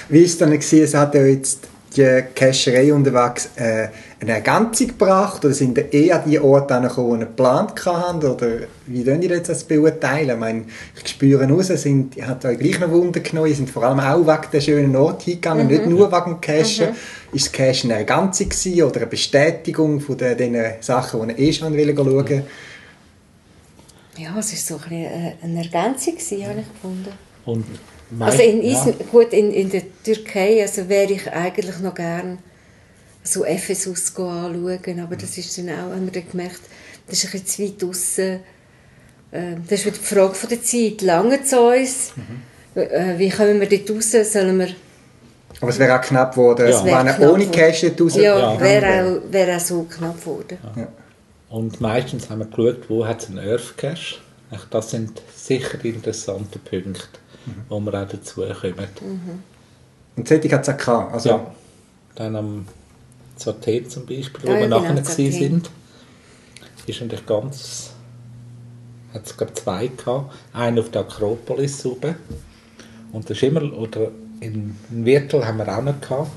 Wie 0.09 0.21
ist 0.21 0.33
es 0.33 0.37
dann? 0.37 0.51
Es 0.53 0.93
hat 0.93 1.15
ja 1.15 1.23
jetzt 1.25 1.67
die 1.97 2.23
Cacherei 2.35 2.93
unterwegs 2.93 3.49
äh, 3.55 3.87
eine 4.19 4.31
Ergänzung 4.31 4.87
gebracht 4.87 5.43
oder 5.43 5.53
sind 5.53 5.77
ihr 5.77 5.93
eher 5.93 6.23
an 6.23 6.29
die 6.29 6.39
Orte 6.39 6.75
angekommen, 6.75 7.19
die 7.19 7.23
ihr 7.23 7.27
geplant 7.27 7.85
hatten? 7.85 8.25
Oder 8.25 8.47
wie 8.85 9.05
wollt 9.05 9.23
ihr 9.23 9.29
jetzt 9.29 9.49
das 9.49 9.63
beurteilen? 9.63 10.29
Ich 10.29 10.37
meine, 10.37 10.65
ich 10.95 11.09
spüre 11.09 11.47
raus, 11.47 11.67
sind, 11.67 12.15
ihr 12.15 12.27
habt 12.27 12.45
euch 12.45 12.57
gleich 12.57 12.79
noch 12.79 12.91
Wunder 12.91 13.19
genommen, 13.19 13.49
ihr 13.49 13.55
sind 13.55 13.69
vor 13.69 13.83
allem 13.83 13.99
auch 13.99 14.25
wegen 14.25 14.51
der 14.51 14.61
schönen 14.61 14.95
Ort 14.95 15.23
hingegangen, 15.23 15.67
nicht 15.67 15.85
nur 15.85 16.11
wegen 16.11 16.31
dem 16.31 16.41
Cachen. 16.41 16.95
Ist 17.33 17.47
das 17.47 17.51
Cachen 17.51 17.91
eine 17.91 18.05
Ergänzung 18.05 18.49
gewesen 18.49 18.83
oder 18.83 18.97
eine 18.97 19.07
Bestätigung 19.07 19.99
von 19.99 20.17
den, 20.17 20.37
den 20.37 20.73
Sachen, 20.81 21.27
die 21.27 21.33
ihr 21.33 21.49
eh 21.49 21.53
schon 21.53 21.73
schauen 21.73 22.11
wollten? 22.11 22.43
Ja, 24.17 24.35
es 24.39 24.51
war 24.51 24.79
so 24.79 24.83
ein 24.83 24.89
bisschen 24.89 25.03
äh, 25.03 25.33
eine 25.43 25.63
Ergänzung, 25.63 26.13
habe 26.13 26.59
ich 26.61 26.73
gefunden. 26.73 27.11
Und 27.45 27.65
Also 28.19 28.41
in, 28.41 28.61
ja, 28.63 28.71
Izmir, 28.79 28.93
gut, 29.11 29.33
in, 29.33 29.51
in 29.51 29.69
der 29.69 29.83
Türkei 30.03 30.61
also 30.61 30.87
wäre 30.87 31.11
ich 31.11 31.29
eigentlich 31.31 31.79
noch 31.79 31.93
gern 31.95 32.39
so 33.23 33.43
Ephesus 33.43 34.13
go 34.13 34.29
anschauen, 34.29 34.99
aber 35.01 35.15
das 35.17 35.37
ist 35.37 35.57
dann 35.57 35.69
auch, 35.69 35.91
haben 35.93 36.05
wir 36.05 36.13
dann 36.21 36.29
gemerkt, 36.31 36.61
das 37.07 37.23
ist 37.23 37.25
ein 37.33 37.41
bisschen 37.41 37.47
zu 37.47 37.63
weit 37.63 37.81
draussen. 37.81 38.39
Äh, 39.31 39.55
Das 39.69 39.79
ist 39.79 39.85
wieder 39.85 39.97
die 39.97 40.03
Frage 40.15 40.33
von 40.35 40.49
der 40.49 40.63
Zeit. 40.63 41.01
Lange 41.01 41.43
zu 41.43 41.59
uns? 41.59 42.13
Äh, 42.75 43.17
Wie 43.17 43.29
kommen 43.29 43.59
wir 43.59 43.67
dort 43.67 43.89
raus? 43.91 44.11
Sollen 44.31 44.57
wir... 44.59 44.69
Aber 45.59 45.69
es 45.71 45.79
wäre 45.79 45.97
auch 45.97 46.01
knapp 46.01 46.31
geworden, 46.35 46.67
Ja. 46.69 46.85
wenn 46.85 46.93
knapp 47.15 47.19
ohne. 47.19 47.47
Cache 47.47 47.89
dort 47.89 48.01
raus 48.01 48.15
Ja, 48.15 48.39
Ja. 48.53 48.61
wäre 48.61 48.85
auch, 49.03 49.31
wäre 49.33 49.57
auch 49.57 49.59
so 49.59 49.83
knapp 49.83 50.19
geworden. 50.21 50.57
Ja. 50.75 50.87
Und 51.49 51.81
meistens 51.81 52.29
haben 52.29 52.39
wir 52.39 52.45
geschaut, 52.45 52.89
wo 52.89 53.05
hat 53.05 53.21
es 53.23 53.29
einen 53.29 53.39
Earth. 53.39 53.73
Echt, 53.83 54.67
Das 54.69 54.91
sind 54.91 55.21
sicher 55.35 55.77
die 55.77 55.89
interessanten 55.89 56.59
Punkte, 57.53 57.63
wo 57.69 57.79
wir 57.79 57.93
auch 58.03 58.07
dazu 58.07 58.41
kommen. 58.41 58.87
Und 60.15 60.27
solche 60.27 60.51
hat 60.51 60.61
es 60.67 60.69
auch 60.73 60.77
gehabt. 60.77 61.13
Also, 61.13 61.29
Ja. 61.29 61.51
Dann 62.15 62.35
am 62.35 62.65
Sortet 63.35 63.91
zum 63.91 64.05
Beispiel, 64.07 64.43
wo 64.43 64.47
Ah, 64.49 64.53
ja, 64.55 64.59
wir 64.61 64.63
genau, 64.65 64.79
nachher 64.81 64.95
gewesen 65.01 65.31
sind, 65.31 65.69
ist 66.87 67.01
natürlich 67.01 67.25
ganz... 67.27 67.91
hat 69.13 69.25
es 69.25 69.37
glaube 69.37 69.53
zwei 69.53 69.87
gehabt. 69.87 70.33
Einen 70.53 70.79
auf 70.79 70.89
der 70.89 71.01
Akropolis 71.01 71.85
oben. 71.85 72.15
Und 73.11 73.29
das 73.29 73.37
ist 73.37 73.43
immer... 73.43 73.61
Oder 73.73 74.09
in, 74.39 74.75
in 74.89 75.05
Wirtel 75.05 75.45
haben 75.45 75.57
wir 75.59 75.67
auch 75.77 75.83
noch 75.83 75.99
gehabt, 76.01 76.31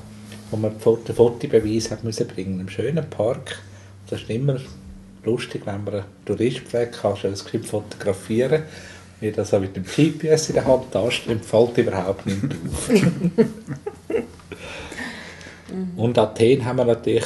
wo 0.51 0.57
man 0.57 0.71
den 0.71 0.79
Foto- 0.79 1.13
Fotobeweis 1.13 1.89
hat 1.89 2.03
müssen 2.03 2.27
bringen 2.27 2.59
im 2.59 2.69
schönen 2.69 3.09
Park. 3.09 3.59
Das 4.07 4.21
ist 4.21 4.29
immer 4.29 4.57
lustig, 5.23 5.61
wenn 5.65 5.83
man 5.83 5.93
einen 5.95 6.03
Tourist 6.25 6.59
fragt, 6.59 6.99
kannst 7.01 7.23
du 7.23 7.29
das 7.29 7.39
Skript 7.39 7.65
fotografieren. 7.67 8.63
Wie 9.21 9.31
das 9.31 9.53
auch 9.53 9.59
mit 9.61 9.75
dem 9.75 9.83
GPS 9.85 10.49
in 10.49 10.55
der 10.55 10.65
Hand 10.65 10.93
ansteht, 10.95 11.45
fällt 11.45 11.77
überhaupt 11.77 12.25
nicht 12.25 12.37
auf. 12.43 12.89
Und 15.95 16.17
Athen 16.17 16.65
haben 16.65 16.77
wir 16.79 16.85
natürlich 16.85 17.25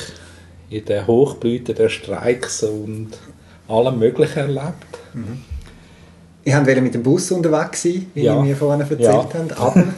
in 0.69 0.85
der 0.85 1.07
Hochblüte 1.07 1.73
der 1.73 1.89
Streiks 1.89 2.61
und 2.63 3.09
allem 3.67 3.97
Möglichen 3.97 4.37
erlebt. 4.39 4.99
Ich 6.43 6.53
wollte 6.53 6.81
mit 6.81 6.93
dem 6.93 7.01
Bus 7.01 7.31
unterwegs 7.31 7.81
sein, 7.83 8.05
wie 8.13 8.21
Ja. 8.23 8.35
ihr 8.35 8.41
mir 8.43 8.55
vorhin 8.55 8.81
erzählt 8.81 9.01
Ja. 9.01 9.23
habt. 9.33 9.59
Aber 9.59 9.83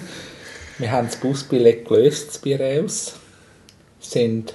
Wir 0.78 0.92
haben 0.92 1.08
das 1.08 1.16
Busbillett 1.18 1.86
gelöst 1.88 2.36
in 2.36 2.42
Piraeus, 2.58 3.16
sind 4.00 4.54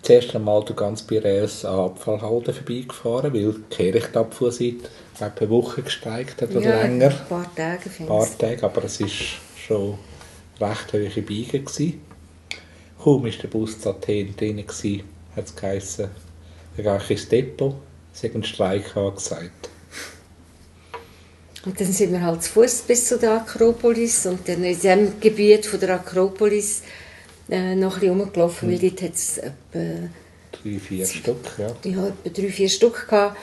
zuerst 0.00 0.34
einmal 0.34 0.64
durch 0.64 0.76
ganz 0.78 1.02
Piraeus 1.02 1.64
an 1.66 1.78
Abfallhalden 1.80 2.54
vorbeigefahren, 2.54 3.34
weil 3.34 3.52
die 3.52 3.62
Kehrichtabfuhr 3.76 4.50
seit 4.50 4.76
glaube, 5.18 5.40
eine 5.40 5.50
Woche 5.50 5.82
gestreikt 5.82 6.42
hat 6.42 6.50
oder 6.50 6.82
länger. 6.82 7.10
ein 7.10 7.28
paar 7.28 7.54
Tage 7.54 7.90
Ein 7.98 8.06
paar 8.06 8.38
Tage, 8.38 8.62
aber 8.62 8.84
es 8.84 9.00
war 9.00 9.08
schon 9.08 9.98
recht 10.60 10.92
hohe. 10.92 11.10
Gewesen. 11.10 12.00
Kaum 13.02 13.24
war 13.24 13.30
der 13.30 13.48
Bus 13.48 13.80
zu 13.80 13.90
Athen 13.90 14.34
drin, 14.36 14.58
hat 14.58 15.44
es 15.44 15.54
geheißen, 15.54 16.08
er 16.76 16.82
gehe 16.82 17.16
ins 17.16 17.28
Depot, 17.28 17.76
es 18.12 18.24
hat 18.24 18.34
einen 18.34 18.44
Streik 18.44 18.96
angesagt. 18.96 19.70
Und 21.64 21.80
dann 21.80 21.92
sind 21.92 22.12
wir 22.12 22.22
halt 22.22 22.42
zu 22.42 22.50
Fuß 22.52 22.82
bis 22.82 23.08
zu 23.08 23.18
der 23.18 23.32
Akropolis 23.32 24.26
und 24.26 24.48
dann 24.48 24.64
in 24.64 24.74
diesem 24.74 25.20
Gebiet 25.20 25.66
von 25.66 25.80
der 25.80 25.94
Akropolis 25.96 26.82
äh, 27.48 27.74
noch 27.74 27.94
ein 27.94 28.00
bisschen 28.00 28.20
rumgelaufen, 28.20 28.70
weil 28.70 28.78
dort 28.78 29.02
hat 29.02 29.14
es 29.14 29.38
etwa, 29.38 30.08
Drei, 30.50 30.78
vier 30.78 31.06
Stück, 31.06 31.36
ja. 31.58 31.74
ja, 31.84 32.06
etwa 32.24 32.40
drei, 32.40 32.48
vier 32.48 32.68
Stück 32.68 33.08
gehabt. 33.08 33.36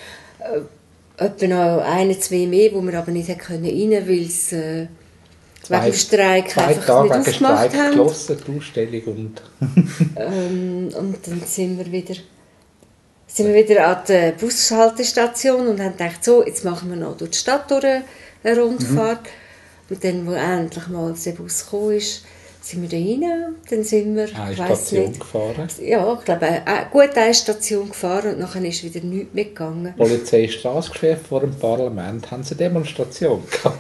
Etwa 1.18 1.48
noch 1.48 1.82
eine, 1.84 2.20
zwei 2.20 2.46
mehr, 2.46 2.74
wo 2.74 2.82
wir 2.82 2.98
aber 2.98 3.12
nicht 3.12 3.30
hätten 3.30 3.40
können 3.40 3.66
rein, 3.66 4.08
weil 4.08 4.26
es 4.26 4.52
äh, 4.52 4.88
wegen 5.70 5.84
dem 5.84 5.94
Streik 5.94 6.50
zwei 6.50 6.66
einfach 6.66 6.86
Tage 6.86 7.18
nicht 7.18 7.28
wegen 7.28 7.30
aufgemacht 7.30 7.70
Streik 7.70 7.74
haben. 7.74 7.88
geschlossen, 7.88 8.38
die 8.48 8.58
Ausstellung. 8.58 9.04
Und 9.04 9.42
Ähm, 10.18 10.90
und 10.98 11.28
dann 11.28 11.42
sind 11.46 11.78
wir 11.78 11.92
wieder 11.92 12.16
sind 13.36 13.54
wir 13.54 13.56
wieder 13.56 13.88
an 13.88 13.98
der 14.08 14.32
Bushaltestation 14.32 15.68
und 15.68 15.82
haben 15.82 15.98
gedacht, 15.98 16.24
so, 16.24 16.46
jetzt 16.46 16.64
machen 16.64 16.90
wir 16.90 16.96
noch 16.96 17.18
durch 17.18 17.32
die 17.32 17.38
Stadt 17.38 17.70
durch 17.70 17.84
eine 17.84 18.62
Rundfahrt. 18.62 19.28
Und 19.90 20.04
dann, 20.04 20.26
wo 20.26 20.32
endlich 20.32 20.88
mal 20.88 21.14
der 21.14 21.32
Bus 21.32 21.66
gekommen 21.66 21.98
ist, 21.98 22.24
sind 22.66 22.82
wir 22.82 22.90
da 22.90 22.98
rein. 22.98 23.56
Dann 23.70 23.84
sind 23.84 24.16
wir, 24.16 24.28
eine 24.36 24.54
ich 24.54 24.60
weiss 24.60 24.88
Station 24.88 25.08
nicht, 25.10 25.20
gefahren. 25.20 25.68
ja, 25.84 26.14
ich 26.14 26.26
glaube, 26.26 26.46
äh, 26.46 26.62
gut 26.92 27.16
eine 27.16 27.34
Station 27.34 27.90
gefahren 27.90 28.34
und 28.34 28.40
nachher 28.40 28.64
ist 28.66 28.84
wieder 28.84 29.06
nichts 29.06 29.34
mehr 29.34 29.46
gegangen. 29.46 29.94
Polizeistraßengeschäft 29.98 31.28
vor 31.28 31.42
dem 31.42 31.54
Parlament 31.56 32.32
haben 32.32 32.44
sie 32.44 32.52
eine 32.52 32.58
Demonstration 32.70 33.44
gehabt. 33.52 33.78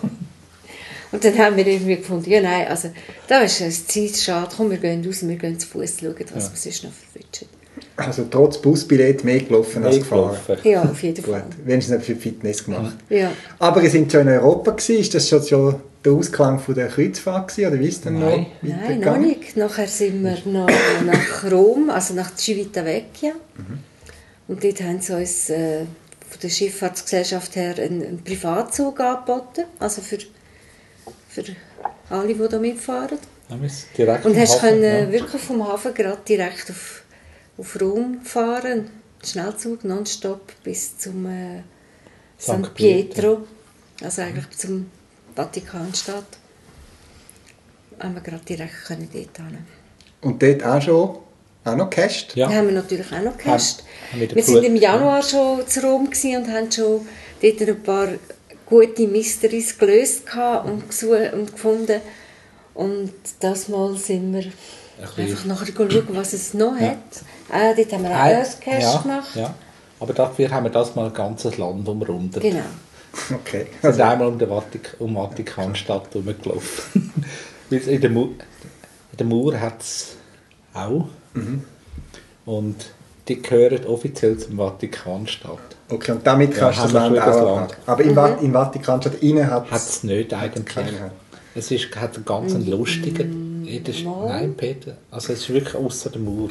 Und 1.11 1.23
dann 1.23 1.37
haben 1.37 1.55
wir 1.55 1.65
irgendwie 1.65 1.95
gefunden, 1.95 2.29
ja 2.29 2.41
nein, 2.41 2.67
also 2.67 2.89
da 3.27 3.39
ist 3.41 3.61
es 3.61 3.87
Zeit 3.87 4.17
schade, 4.17 4.49
komm, 4.55 4.69
wir 4.71 4.77
gehen 4.77 5.05
raus, 5.05 5.25
wir 5.25 5.35
gehen 5.37 5.57
zu 5.57 5.67
Fuß 5.67 5.99
schauen, 6.01 6.15
was 6.33 6.51
wir 6.51 6.57
sonst 6.57 6.83
noch 6.83 6.91
verwünschen. 6.91 7.47
Also 7.95 8.25
trotz 8.29 8.57
Busbillett 8.57 9.23
mehr 9.23 9.39
gelaufen 9.39 9.83
als 9.85 9.95
Mehr 9.95 10.03
gefahren. 10.03 10.37
gelaufen. 10.45 10.69
Ja, 10.69 10.81
auf 10.83 11.01
jeden 11.01 11.23
Gut, 11.23 11.33
Fall. 11.33 11.43
wenigstens 11.63 11.95
nicht 11.97 12.05
für 12.05 12.15
Fitness 12.17 12.65
gemacht. 12.65 12.95
Ja. 13.09 13.31
Aber 13.59 13.81
ihr 13.81 13.89
seid 13.89 14.11
schon 14.11 14.21
in 14.21 14.27
Europa 14.29 14.71
gewesen. 14.71 14.99
Ist 14.99 15.13
das 15.15 15.29
schon, 15.29 15.43
schon 15.43 15.75
der 16.05 16.13
Ausklang 16.13 16.59
von 16.59 16.75
der 16.75 16.87
Kreuzfahrt 16.87 17.57
oder 17.57 17.79
wie 17.79 17.87
ist 17.87 18.05
denn 18.05 18.19
Nein. 18.19 18.45
noch 18.61 18.69
Nein, 18.69 18.99
noch 18.99 19.17
nicht. 19.17 19.57
Nachher 19.57 19.87
sind 19.87 20.23
wir 20.23 20.37
noch 20.45 20.69
nach 21.05 21.51
Rom, 21.51 21.89
also 21.89 22.13
nach 22.13 22.35
Civitavecchia. 22.37 23.33
Und 24.47 24.63
dort 24.63 24.81
haben 24.81 25.01
sie 25.01 25.15
uns 25.15 25.49
äh, 25.49 25.85
von 26.29 26.39
der 26.41 26.49
Schifffahrtsgesellschaft 26.49 27.55
her 27.55 27.75
einen, 27.79 28.03
einen 28.03 28.23
Privatzug 28.23 28.99
angeboten, 28.99 29.65
also 29.79 30.01
für, 30.01 30.19
für 31.29 31.43
alle, 32.09 32.33
die 32.33 32.47
da 32.47 32.59
mitfahren. 32.59 33.17
Ja, 33.49 33.57
direkt 33.97 34.25
Und 34.25 34.37
hast 34.37 34.55
Hafen, 34.55 34.69
können 34.69 34.83
ja. 34.83 35.11
wirklich 35.11 35.41
vom 35.41 35.67
Hafen 35.67 35.93
gerade 35.93 36.21
direkt 36.27 36.69
auf, 36.69 37.03
auf 37.57 37.81
Rom 37.81 38.21
fahren. 38.21 38.89
Schnellzug 39.23 39.83
nonstop 39.83 40.51
bis 40.63 40.97
zum 40.97 41.25
äh, 41.25 41.63
San 42.37 42.63
St. 42.63 42.73
Pietro. 42.75 43.45
Also 44.03 44.21
eigentlich 44.21 44.49
zum 44.51 44.87
Vatikanstadt. 45.35 46.25
Haben 47.99 48.15
wir 48.15 48.21
gerade 48.21 48.43
direkt 48.45 48.85
können 48.87 49.09
dort 49.13 49.37
hin. 49.37 49.57
Und 50.21 50.41
dort 50.41 50.63
auch 50.65 50.81
schon 50.81 51.17
auch 51.63 51.75
noch 51.75 51.89
gecasht? 51.89 52.35
Ja. 52.35 52.49
Haben 52.49 52.67
wir 52.67 52.73
natürlich 52.75 53.07
auch 53.11 53.21
noch 53.23 53.37
haben 54.11 54.19
wir 54.19 54.27
gut- 54.27 54.63
im 54.63 54.75
Januar 54.75 55.21
schon 55.23 55.67
zu 55.67 55.81
Rom 55.81 56.05
und 56.07 56.47
haben 56.53 56.71
schon 56.71 57.07
dort 57.41 57.61
ein 57.61 57.83
paar 57.83 58.07
gute 58.65 59.07
Mysteries 59.07 59.77
gelöst 59.77 60.25
gehabt 60.25 60.67
und, 60.67 60.87
gesucht 60.89 61.33
und 61.33 61.51
gefunden. 61.51 62.01
Und 62.73 63.13
das 63.39 63.67
Mal 63.69 63.95
sind 63.97 64.33
wir 64.33 64.43
bisschen- 64.99 65.17
einfach 65.17 65.45
nachher 65.45 65.73
schauen, 65.75 66.07
was 66.09 66.33
es 66.33 66.53
noch 66.53 66.75
hat. 66.75 66.97
Ah, 67.49 67.73
dort 67.73 67.91
haben 67.93 68.03
wir 68.03 68.11
auch 68.11 68.15
Ein- 68.15 68.35
ein 68.35 68.45
Cash 68.59 68.83
ja, 68.83 68.97
gemacht. 69.01 69.35
Ja. 69.35 69.53
Aber 69.99 70.13
dafür 70.13 70.51
haben 70.51 70.65
wir 70.65 70.71
das 70.71 70.93
mal 70.95 71.05
ein 71.07 71.13
ganzes 71.13 71.57
Land 71.57 71.87
umrundet. 71.87 72.41
Genau. 72.41 72.59
Okay. 73.33 73.65
Wir 73.81 73.89
Also, 73.89 73.97
sind 73.97 74.07
einmal 74.07 74.27
um 74.27 74.37
die 74.39 74.49
Vatik 74.49 74.95
um 74.99 75.15
Vatikanstadt 75.15 76.07
herumgelaufen. 76.13 77.11
Weil 77.69 77.79
in 77.87 78.01
der, 78.01 78.09
Mu 78.09 78.23
in 78.25 79.17
der 79.17 79.25
Mauer 79.25 79.59
hat 79.59 79.81
es 79.81 80.15
auch. 80.73 81.07
Mhm. 81.33 81.63
Und 82.45 82.75
die 83.27 83.41
gehören 83.41 83.85
offiziell 83.85 84.37
zum 84.37 84.57
Vatikanstadt. 84.57 85.57
okay, 85.89 86.11
und 86.11 86.27
damit 86.27 86.53
Ja, 86.53 86.59
kannst 86.71 86.79
du 86.79 86.83
das 86.83 86.93
Land 86.93 87.07
schon 87.07 87.15
das 87.25 87.35
auch 87.37 87.55
Land. 87.57 87.77
Aber 87.87 88.03
im, 88.03 88.15
Va 88.15 88.27
im 88.27 88.53
Vatikanstadt 88.53 89.15
innen 89.23 89.49
hat 89.49 89.71
Hat 89.71 89.81
es 89.81 90.03
nicht 90.03 90.33
eigentlich. 90.33 90.65
Keine. 90.65 91.11
Es 91.55 91.71
ist, 91.71 91.95
hat 91.95 92.15
einen 92.15 92.25
ganz 92.25 92.53
lustigen... 92.67 93.63
jedes- 93.65 94.03
Mal. 94.03 94.27
Nein, 94.27 94.53
Peter. 94.55 94.97
Also 95.09 95.33
es 95.33 95.39
ist 95.39 95.49
wirklich 95.49 95.73
außer 95.73 96.09
der 96.11 96.21
Mauer. 96.21 96.49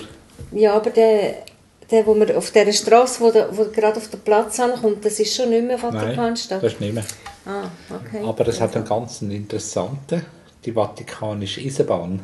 Ja, 0.51 0.75
aber 0.75 0.91
der, 0.91 1.45
der 1.91 2.07
wo 2.07 2.15
wir 2.15 2.37
auf 2.37 2.51
dieser 2.51 2.73
Straße, 2.73 3.21
wo, 3.21 3.31
der, 3.31 3.57
wo 3.57 3.65
gerade 3.67 3.97
auf 3.99 4.09
den 4.09 4.21
Platz 4.21 4.59
ankommt, 4.61 5.05
das 5.05 5.21
ist 5.21 5.35
schon 5.37 5.51
nicht 5.51 5.67
mehr 5.67 5.79
Nein, 5.79 5.93
Vatikanstadt. 5.93 6.63
das 6.63 6.73
ist 6.75 6.81
nicht 6.81 6.95
mehr. 6.95 7.05
Ah, 7.47 7.69
okay. 7.91 8.23
Aber 8.25 8.49
es 8.49 8.61
hat 8.61 8.75
einen 8.77 8.85
ganz 8.87 9.21
interessanten, 9.23 10.25
die 10.65 10.73
Vatikanische 10.73 11.61
Eisenbahn 11.61 12.21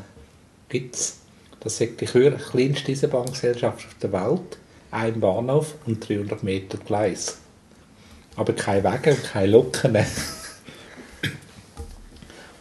gibt 0.69 0.95
es. 0.97 1.17
Das 1.61 1.79
ist 1.81 2.01
die 2.01 2.07
kür- 2.09 2.37
kleinste 2.37 2.93
Eisenbahngesellschaft 2.93 3.87
auf 3.87 3.95
der 4.01 4.13
Welt. 4.13 4.59
Ein 4.91 5.21
Bahnhof 5.21 5.75
und 5.87 6.09
300 6.09 6.43
Meter 6.43 6.79
Gleis. 6.79 7.37
Aber 8.37 8.55
keine 8.55 8.83
Wege 8.83 9.11
und 9.11 9.25
keine 9.25 9.47
Loken. 9.49 9.99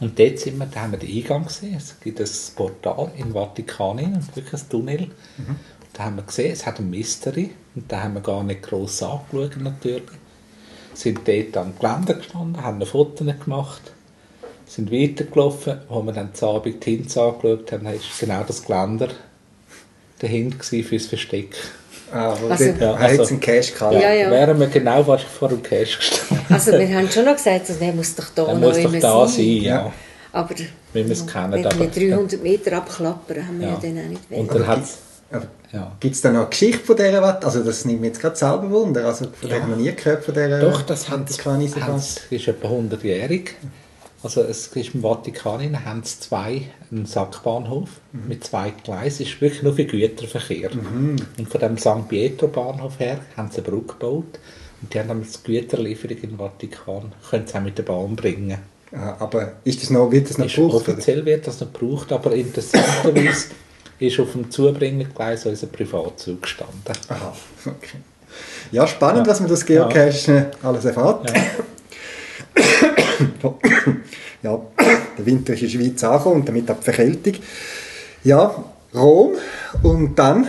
Und 0.01 0.17
dort 0.17 0.39
sind 0.39 0.57
wir, 0.57 0.65
da 0.65 0.81
haben 0.81 0.91
wir 0.93 0.99
den 0.99 1.13
Eingang 1.13 1.45
gesehen. 1.45 1.75
Es 1.75 1.99
gibt 1.99 2.21
ein 2.21 2.27
Portal 2.55 3.11
im 3.17 3.33
Vatikan, 3.33 3.97
wirklich 4.33 4.61
ein 4.61 4.69
Tunnel. 4.69 5.07
Da 5.93 6.05
haben 6.05 6.15
wir 6.17 6.23
gesehen, 6.23 6.51
es 6.53 6.65
hat 6.65 6.79
ein 6.79 6.89
Mystery. 6.89 7.49
Und 7.75 7.91
da 7.91 8.03
haben 8.03 8.13
wir 8.15 8.21
gar 8.21 8.43
nicht 8.43 8.61
gross 8.61 9.01
angeschaut 9.03 9.57
natürlich. 9.61 10.03
Sind 10.93 11.19
dort 11.27 11.55
am 11.57 11.73
Geländer 11.79 12.15
gestanden, 12.15 12.61
haben 12.63 12.81
ein 12.81 12.85
Foto 12.87 13.23
gemacht, 13.23 13.81
sind 14.65 14.91
weitergelaufen. 14.91 15.79
Als 15.89 16.05
wir 16.05 16.11
dann 16.13 16.33
zu 16.33 16.47
Abend 16.47 16.85
die 16.85 16.97
Hinz 16.97 17.17
angeschaut 17.17 17.71
haben, 17.71 17.85
war 17.85 17.93
genau 18.19 18.43
das 18.45 18.63
Geländer 18.65 19.09
dahinter 20.19 20.57
gewesen 20.57 20.83
fürs 20.87 21.05
Versteck. 21.05 21.55
Ah, 22.11 22.35
wo 22.41 22.47
Also- 22.47 22.65
dort 22.65 22.81
Ja, 22.81 22.97
hat 22.97 23.09
also- 23.11 23.23
es 23.23 23.29
einen 23.31 23.39
Cash 23.39 23.73
gehabt. 23.73 23.93
Ja, 23.93 24.11
ja. 24.11 24.31
Wären 24.31 24.59
wir 24.59 24.67
genau 24.67 25.03
fast 25.03 25.25
vor 25.25 25.47
dem 25.49 25.61
Cash 25.63 25.97
gestanden. 25.99 26.45
Also 26.49 26.71
wir 26.71 26.89
haben 26.97 27.09
schon 27.09 27.23
noch 27.25 27.35
gesagt, 27.35 27.69
also, 27.69 27.73
der 27.79 27.93
muss 27.93 28.15
doch 28.15 28.25
da 28.35 28.45
Der 28.45 28.53
noch 28.55 28.61
muss 28.61 28.81
doch 28.83 28.91
da 28.99 29.27
sein. 29.27 29.35
sein, 29.35 29.45
ja. 29.61 29.93
Aber 30.31 30.49
wir 30.93 31.09
es 31.11 31.25
kennen, 31.27 31.51
wenn 31.53 31.65
aber- 31.65 31.79
wir 31.79 31.87
300 32.09 32.41
Meter 32.43 32.77
abklappern, 32.77 33.47
haben 33.47 33.59
wir 33.59 33.67
ja, 33.67 33.73
Ja. 33.73 33.79
dann 33.79 33.99
auch 34.05 34.09
nicht 34.09 34.21
Und 34.31 34.37
wollen. 34.49 34.59
dann 34.59 34.67
hat 34.67 34.83
Ja. 35.71 35.91
Gibt 35.99 36.15
es 36.15 36.21
da 36.21 36.31
noch 36.31 36.39
eine 36.41 36.49
Geschichte 36.49 36.83
von 36.83 36.95
dieser 36.95 37.21
Watt? 37.21 37.45
Also 37.45 37.63
das 37.63 37.85
nimmt 37.85 38.01
mich 38.01 38.07
jetzt 38.09 38.21
gerade 38.21 38.35
selber 38.35 38.69
Wunder. 38.71 39.05
Also 39.05 39.25
von 39.25 39.49
der 39.49 39.57
Ja. 39.57 39.63
habe 39.63 39.71
ich 39.73 39.77
noch 39.77 39.83
nie 39.83 39.95
gehört, 39.95 40.23
von 40.25 40.33
dieser 40.33 40.59
Doch, 40.59 40.81
das 40.81 41.09
haben 41.09 41.25
sie, 41.27 41.39
haben 41.43 41.99
sie, 41.99 42.35
ist 42.35 42.47
etwa 42.47 42.67
100-jährig. 42.69 43.51
Also 44.23 44.41
es 44.41 44.67
ist 44.67 44.95
im 44.95 45.01
Vatikan 45.01 45.61
innen, 45.61 45.85
haben 45.85 46.01
sie 46.03 46.19
zwei, 46.19 46.63
einen 46.91 47.05
Sackbahnhof 47.05 47.89
mit 48.11 48.43
zwei 48.43 48.73
Gleisen, 48.83 49.23
ist 49.23 49.39
wirklich 49.39 49.63
nur 49.63 49.73
für 49.73 49.85
Güterverkehr. 49.85 50.71
Und 50.73 51.47
von 51.49 51.61
dem 51.61 51.77
St. 51.77 52.09
Pietro 52.09 52.47
Bahnhof 52.47 52.99
her 52.99 53.19
haben 53.37 53.49
sie 53.51 53.59
eine 53.59 53.67
Brücke 53.67 53.93
gebaut 53.93 54.39
und 54.81 54.93
die 54.93 54.99
haben 54.99 55.07
dann 55.07 55.21
die 55.23 55.43
Güterlieferung 55.51 56.17
im 56.23 56.37
Vatikan, 56.37 57.13
können 57.29 57.47
sie 57.47 57.55
auch 57.55 57.61
mit 57.61 57.77
der 57.77 57.83
Bahn 57.83 58.15
bringen. 58.15 58.57
Ah, 58.91 59.15
aber 59.19 59.53
ist 59.63 59.83
das 59.83 59.89
noch, 59.91 60.11
wird 60.11 60.29
das 60.29 60.37
noch 60.37 60.47
Ist 60.47 60.55
gebraucht? 60.55 60.73
oder? 60.75 60.93
offiziell 60.93 61.23
wird 61.25 61.45
das 61.47 61.61
nicht 61.61 61.73
gebraucht, 61.79 62.11
aber 62.11 62.33
interessanterweise 62.33 63.45
ist 63.99 64.19
auf 64.19 64.31
dem 64.33 64.49
Zubringergleis 64.49 65.45
unser 65.45 65.67
Privatzug 65.67 66.41
gestanden. 66.41 66.75
Aha, 67.09 67.35
okay. 67.65 67.97
Ja, 68.71 68.85
spannend, 68.87 69.27
was 69.27 69.39
man 69.39 69.49
das 69.49 69.65
Geocachen 69.65 70.45
alles 70.63 70.85
erfährt. 70.85 71.31
Ja. 74.41 74.57
der 75.17 75.25
Winter 75.25 75.53
ist 75.53 75.61
in 75.63 75.67
der 75.67 75.77
Schweiz 75.79 76.03
angekommen 76.03 76.35
und 76.41 76.47
damit 76.47 76.71
auch 76.71 76.77
die 76.77 76.83
Verkältung. 76.85 77.33
Ja, 78.23 78.63
Rom 78.95 79.33
und 79.83 80.15
dann 80.17 80.47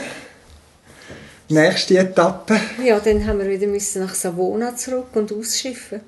nächste 1.49 1.99
Etappe 1.99 2.57
Ja, 2.85 3.01
dann 3.01 3.27
haben 3.27 3.41
wir 3.41 3.49
wieder 3.51 3.67
müssen 3.67 4.03
nach 4.05 4.15
Savona 4.15 4.77
zurück 4.77 5.09
und 5.15 5.33
ausschiffen. 5.33 6.01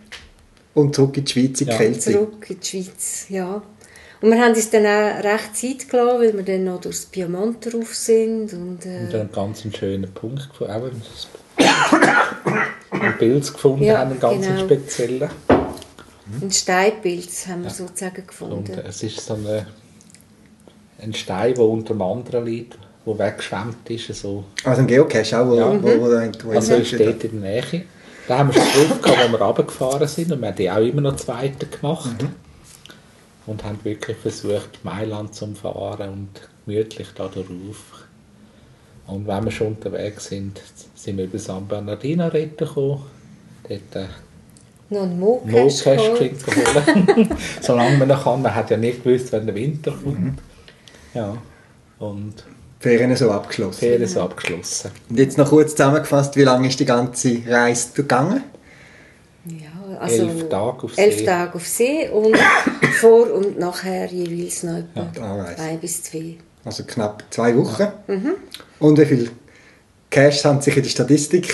und 0.74 0.94
zurück 0.94 1.16
in 1.16 1.24
die 1.24 1.32
Schweiz 1.32 1.60
in 1.60 1.66
die 1.66 1.72
Ja, 1.72 1.76
Kälte. 1.78 2.00
Zurück 2.12 2.46
in 2.50 2.60
die 2.60 2.66
Schweiz, 2.84 3.26
ja. 3.28 3.62
Und 4.22 4.30
wir 4.30 4.40
haben 4.40 4.54
uns 4.54 4.70
dann 4.70 4.86
auch 4.86 5.24
recht 5.24 5.56
Zeit 5.56 5.88
gelassen, 5.88 6.20
weil 6.20 6.36
wir 6.36 6.42
dann 6.44 6.64
noch 6.64 6.80
durchs 6.80 7.06
Piemont 7.06 7.64
drauf 7.72 7.92
sind. 7.94 8.52
Und, 8.52 8.86
äh, 8.86 9.00
Und 9.06 9.14
einen 9.14 9.32
ganz 9.32 9.62
schönen 9.76 10.12
Punkt 10.14 10.48
gefunden, 10.48 11.02
ein 12.92 13.18
Bild 13.18 13.52
gefunden 13.52 13.84
Ja, 13.84 13.98
haben, 13.98 14.12
einen 14.12 14.20
ganz 14.20 14.46
genau. 14.46 14.60
speziellen. 14.60 15.30
ein 16.40 16.50
Steinpilz 16.50 17.48
haben 17.48 17.64
wir 17.64 17.70
sozusagen 17.70 18.24
gefunden. 18.26 18.54
Und 18.58 18.68
äh, 18.70 18.82
es 18.88 19.02
ist 19.02 19.20
so 19.26 19.34
eine, 19.34 19.66
ein 21.00 21.12
Stein, 21.14 21.54
der 21.54 21.64
unter 21.64 21.94
dem 21.94 22.02
anderen 22.02 22.46
liegt, 22.46 22.78
der 23.04 23.18
weggeschwemmt 23.18 23.90
ist. 23.90 24.14
So. 24.20 24.44
Also 24.64 24.82
ein 24.82 24.86
Geocache 24.86 25.40
auch, 25.40 25.48
wo, 25.48 25.54
Ja. 25.56 25.82
wo, 25.82 26.00
wo, 26.00 26.08
da- 26.10 26.30
wo 26.44 26.50
Also 26.52 26.74
ist 26.76 26.92
dort 26.92 27.24
in 27.24 27.40
der 27.42 27.50
Nähe. 27.62 27.84
Da 28.28 28.38
haben 28.38 28.54
wir 28.54 28.62
schon 28.62 28.88
drauf 28.88 29.02
gehabt, 29.02 29.18
wo 29.28 29.32
wir 29.32 29.40
runtergefahren 29.44 30.06
sind 30.06 30.30
und 30.30 30.40
wir 30.40 30.48
haben 30.48 30.56
die 30.56 30.70
auch 30.70 30.76
immer 30.78 31.00
noch 31.00 31.16
zweite 31.16 31.66
gemacht. 31.66 32.10
Und 33.52 33.64
haben 33.64 33.78
wirklich 33.82 34.16
versucht, 34.16 34.82
Mailand 34.82 35.34
zu 35.34 35.46
fahren 35.54 36.08
und 36.08 36.28
gemütlich 36.64 37.08
da 37.14 37.28
drauf. 37.28 38.06
Und 39.06 39.26
wenn 39.26 39.44
wir 39.44 39.50
schon 39.50 39.66
unterwegs 39.68 40.26
sind, 40.26 40.58
sind 40.94 41.18
wir 41.18 41.24
über 41.24 41.38
San 41.38 41.68
Bernardino 41.68 42.30
gekommen. 42.30 43.02
Dort 43.68 43.94
äh, 43.94 44.06
Noch 44.88 45.02
ein 45.02 45.20
No 45.20 45.42
Mo-Cache 45.44 46.14
Cash 46.16 46.44
geholt. 46.46 47.28
Solange 47.60 47.98
man 47.98 48.08
noch 48.08 48.24
kann. 48.24 48.40
Man 48.40 48.54
hat 48.54 48.70
ja 48.70 48.78
nicht 48.78 49.04
gewusst, 49.04 49.30
wenn 49.32 49.44
der 49.44 49.54
Winter 49.54 49.92
kommt. 50.02 50.38
Ja. 51.12 51.36
Und 51.98 52.32
die 52.82 52.88
Ferien 52.88 53.14
so 53.14 53.30
abgeschlossen. 53.30 53.80
Ferien 53.80 54.08
so 54.08 54.22
abgeschlossen. 54.22 54.92
Und 55.10 55.18
jetzt 55.18 55.36
noch 55.36 55.50
kurz 55.50 55.72
zusammengefasst, 55.72 56.36
wie 56.36 56.42
lange 56.44 56.68
ist 56.68 56.80
die 56.80 56.86
ganze 56.86 57.42
Reise 57.46 57.90
gegangen? 57.92 58.44
Ja, 59.44 59.98
also 59.98 60.26
Elf 60.26 60.48
Tage 60.48 60.84
auf 60.84 60.96
elf 60.96 61.18
See. 61.18 61.24
Tage 61.24 61.54
auf 61.54 61.66
See 61.66 62.08
und 62.08 62.36
vor 63.02 63.32
und 63.32 63.58
nachher 63.58 64.06
jeweils 64.06 64.62
noch 64.62 64.78
etwa 64.78 65.02
die 65.14 65.20
Anreise. 65.20 65.60
ein 65.62 65.78
bis 65.80 66.02
zwei. 66.04 66.36
Also 66.64 66.84
knapp 66.84 67.24
zwei 67.30 67.56
Wochen. 67.56 67.88
Und 68.78 68.98
wie 68.98 69.04
viele 69.06 69.30
Caches 70.10 70.44
haben 70.44 70.60
sich 70.60 70.76
in 70.76 70.82
der 70.84 70.90
Statistik 70.90 71.52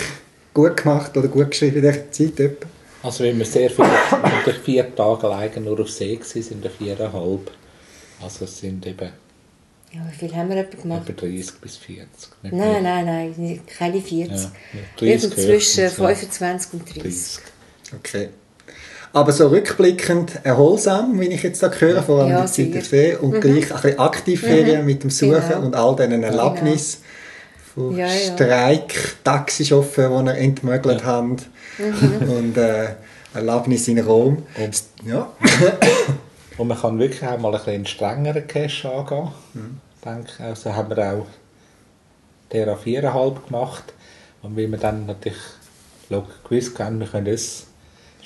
gut 0.53 0.77
gemacht 0.77 1.17
oder 1.17 1.29
gut 1.29 1.51
geschrieben 1.51 1.77
in 1.77 1.83
dieser 1.91 2.11
Zeit? 2.11 2.39
etwa? 2.41 2.67
Also 3.03 3.25
wenn 3.25 3.39
wir 3.39 3.47
sehr 3.47 3.71
viel, 3.71 3.85
wir 3.85 4.55
vier 4.65 4.95
Tage 4.95 5.27
alleine 5.29 5.61
nur 5.61 5.81
auf 5.81 5.91
See 5.91 6.19
waren, 6.19 6.43
sind 6.43 6.63
wir 6.63 6.71
viereinhalb. 6.71 7.51
Also 8.23 8.45
es 8.45 8.59
sind 8.59 8.85
eben 8.87 9.09
Ja, 9.93 10.01
wie 10.11 10.17
viel 10.19 10.35
haben 10.37 10.51
wir 10.51 10.57
etwa 10.59 10.83
gemacht? 10.83 11.09
etwa 11.09 11.27
30 11.27 11.53
bis 11.63 11.77
40. 11.77 12.07
Nicht 12.43 12.53
Nein, 12.55 12.59
mehr. 12.73 12.81
nein, 12.83 13.05
nein, 13.07 13.35
nicht- 13.39 13.67
keine 13.69 14.01
40. 14.03 14.29
Ja, 14.31 14.51
30 14.99 15.09
Irgend 15.09 15.35
zwischen 15.35 15.49
höchstens, 15.53 15.77
ja. 15.97 16.07
25 16.07 16.73
und 16.75 16.89
30. 16.89 17.03
30. 17.03 17.41
Okay. 17.97 18.29
Aber 19.13 19.33
so 19.33 19.49
rückblickend 19.49 20.41
erholsam, 20.45 21.19
wie 21.21 21.27
ich 21.29 21.43
jetzt 21.43 21.63
da 21.63 21.71
höre, 21.71 22.03
vor 22.03 22.21
allem 22.21 22.31
Ja, 22.31 22.45
die 22.45 22.53
Zeit 22.53 22.75
der. 22.75 22.83
Ferien 22.83 23.19
und 23.21 23.41
gleich 23.41 23.71
ein 23.75 23.81
bisschen 23.81 23.99
Aktivferien 23.99 24.85
mit 24.85 25.03
dem 25.03 25.11
Suchen 25.11 25.43
Genau. 25.49 25.61
und 25.63 25.75
all 25.75 25.97
diesen 25.97 26.23
Erlaubnissen 26.23 26.99
von 27.75 27.97
Ja, 27.97 28.07
ja. 28.07 28.35
Streik, 28.35 29.17
Taxichauffeur, 29.25 30.23
die 30.23 30.29
er 30.29 30.39
entmögelt 30.39 31.05
haben 31.05 31.37
Mhm. 31.79 32.29
und 32.31 32.57
äh, 32.59 32.89
Erlaubnis 33.35 33.87
in 33.89 33.99
Rom. 34.01 34.43
Ja. 35.07 35.29
Und 36.59 36.67
man 36.67 36.81
kann 36.81 36.99
wirklich 36.99 37.23
auch 37.23 37.39
mal 37.39 37.51
ein 37.53 37.59
bisschen 37.59 37.75
einen 37.75 37.87
strengeren 37.87 38.45
Cache 38.49 38.91
angehen. 38.91 39.29
Ich 39.95 40.03
denke, 40.05 40.43
also 40.43 40.75
haben 40.75 40.91
wir 40.91 40.99
auch 41.13 41.27
der 42.51 42.73
auf 42.73 42.85
4,5 42.85 43.47
gemacht. 43.47 43.85
Und 44.43 44.57
weil 44.57 44.69
wir 44.69 44.79
dann 44.79 45.07
natürlich 45.07 45.39
log- 46.11 46.43
gewusst 46.49 46.77
haben, 46.81 46.99
wir 46.99 47.07
können 47.07 47.29
es 47.29 47.68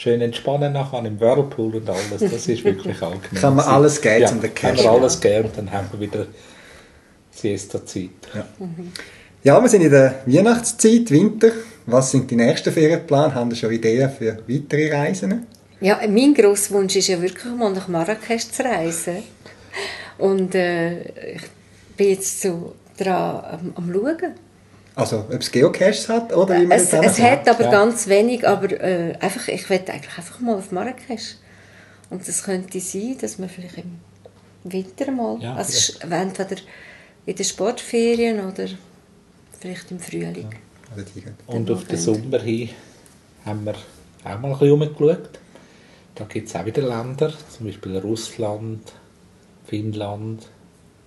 schön 0.03 0.21
entspannen 0.21 0.73
nachher 0.73 1.05
im 1.05 1.21
Whirlpool 1.21 1.77
und 1.77 1.88
alles. 1.88 2.19
Das 2.19 2.49
ist 2.49 2.65
wirklich 2.65 3.01
angenehm. 3.03 3.41
Kann 3.41 3.55
man 3.55 3.67
alles 3.67 4.01
geben, 4.01 4.23
ja, 4.23 4.31
um 4.31 4.41
den 4.41 4.53
Kann 4.53 4.75
Cache. 4.75 4.87
man 4.88 4.97
alles 4.97 5.21
geben 5.21 5.45
und 5.45 5.59
dann 5.59 5.71
haben 5.71 5.88
wir 5.93 6.01
wieder 6.01 6.27
Siesta-Zeit. 7.31 8.11
ja, 9.45 9.61
wir 9.62 9.69
sind 9.69 9.83
in 9.83 9.91
der 9.91 10.23
Weihnachtszeit, 10.27 11.11
Winter. 11.11 11.53
Was 11.87 12.11
sind 12.11 12.31
die 12.31 12.37
nächsten 12.37 12.73
Ferienpläne? 12.73 13.35
Haben 13.35 13.51
Sie 13.51 13.57
schon 13.57 13.73
Ideen 13.73 14.11
für 14.11 14.38
weitere 14.47 14.93
Reisen? 14.93 15.47
Ja, 15.81 16.01
mein 16.09 16.35
grosser 16.35 16.75
Wunsch 16.75 16.97
ist 16.97 17.09
ja 17.09 17.21
wirklich 17.21 17.53
mal 17.55 17.73
nach 17.73 17.88
Marrakesch 17.88 18.51
zu 18.51 18.65
reisen. 18.65 19.23
Und 20.19 20.55
äh, 20.55 21.01
ich 21.35 21.43
bin 21.97 22.11
jetzt 22.11 22.41
so 22.41 22.75
dran 22.99 23.45
am, 23.45 23.73
am 23.77 23.93
Schauen. 23.93 24.35
Also, 24.95 25.21
ob 25.21 25.41
es 25.41 25.51
Geocaches 25.51 26.09
hat 26.09 26.33
oder 26.35 26.61
wie 26.61 26.67
man 26.67 26.79
Es, 26.79 26.93
es 26.93 27.19
hat 27.21 27.49
aber 27.49 27.65
Ja. 27.65 27.71
ganz 27.71 28.07
wenig, 28.09 28.47
aber 28.47 28.71
äh, 28.73 29.15
einfach, 29.21 29.49
ich 29.49 29.69
will 29.71 29.79
eigentlich 29.79 30.19
einfach 30.19 30.41
mal 30.41 30.57
auf 30.57 30.71
Marrakesch. 30.71 31.37
Und 32.11 32.29
es 32.29 32.43
könnte 32.43 32.79
sein, 32.79 33.17
dass 33.21 33.39
wir 33.39 33.49
vielleicht 33.49 33.79
im 33.79 34.01
Winter 34.65 35.11
mal, 35.11 35.41
Ja, 35.41 35.55
also 35.55 35.73
ist 35.73 36.05
entweder 36.05 36.57
in 37.25 37.35
den 37.37 37.45
Sportferien 37.45 38.41
oder 38.41 38.67
vielleicht 39.59 39.91
im 39.91 39.99
Frühling. 39.99 40.51
Gehen. 40.95 41.37
Und 41.47 41.71
auf 41.71 41.85
den 41.85 41.99
Sommer 41.99 42.41
hin 42.41 42.69
haben 43.47 43.65
wir 43.65 43.75
auch 44.25 44.39
mal 44.41 44.53
ein 44.53 44.59
bisschen 44.59 44.71
rumgeschaut. 44.71 45.39
Da 46.15 46.25
gibt 46.25 46.49
es 46.49 46.55
auch 46.55 46.67
wieder 46.67 46.83
Länder, 46.83 47.33
zum 47.57 47.67
Beispiel 47.67 47.97
Russland, 47.97 48.93
Finnland, 49.67 50.49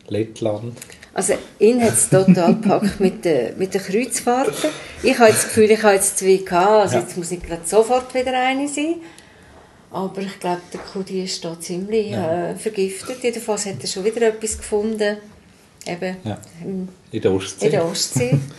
Lettland. 0.08 0.76
Also 1.16 1.34
ihn 1.60 1.82
hat 1.82 1.94
es 1.94 2.10
total 2.10 2.56
gepackt 2.56 3.00
mit 3.00 3.24
den, 3.24 3.58
mit 3.58 3.74
den 3.74 3.82
Kreuzfahrten. 3.82 4.70
Ich 5.02 5.18
habe 5.18 5.32
das 5.32 5.46
Gefühl, 5.46 5.72
ich 5.72 5.82
habe 5.82 5.96
jetzt 5.96 6.18
zwei 6.20 6.36
gehabt, 6.36 6.70
also 6.70 6.96
Ja. 6.96 7.02
jetzt 7.02 7.16
muss 7.18 7.32
ich 7.32 7.40
sofort 7.64 8.14
wieder 8.14 8.34
eine 8.38 8.68
sein. 8.68 8.96
Aber 9.92 10.22
ich 10.22 10.38
glaube, 10.42 10.60
der 10.74 10.82
Kudi 10.82 11.24
ist 11.24 11.44
da 11.46 11.58
ziemlich 11.58 12.12
äh, 12.12 12.54
vergiftet. 12.56 13.24
Jedenfalls 13.24 13.66
hat 13.66 13.76
er 13.82 13.88
schon 13.88 14.04
wieder 14.04 14.28
etwas 14.28 14.58
gefunden. 14.58 15.18
Eben 15.88 16.18
Ja. 16.26 16.38
In 17.12 17.22
der 17.22 17.32
Ostsee. 17.32 17.66
in 17.68 17.72
der 17.72 17.86
Ostsee. 17.86 18.38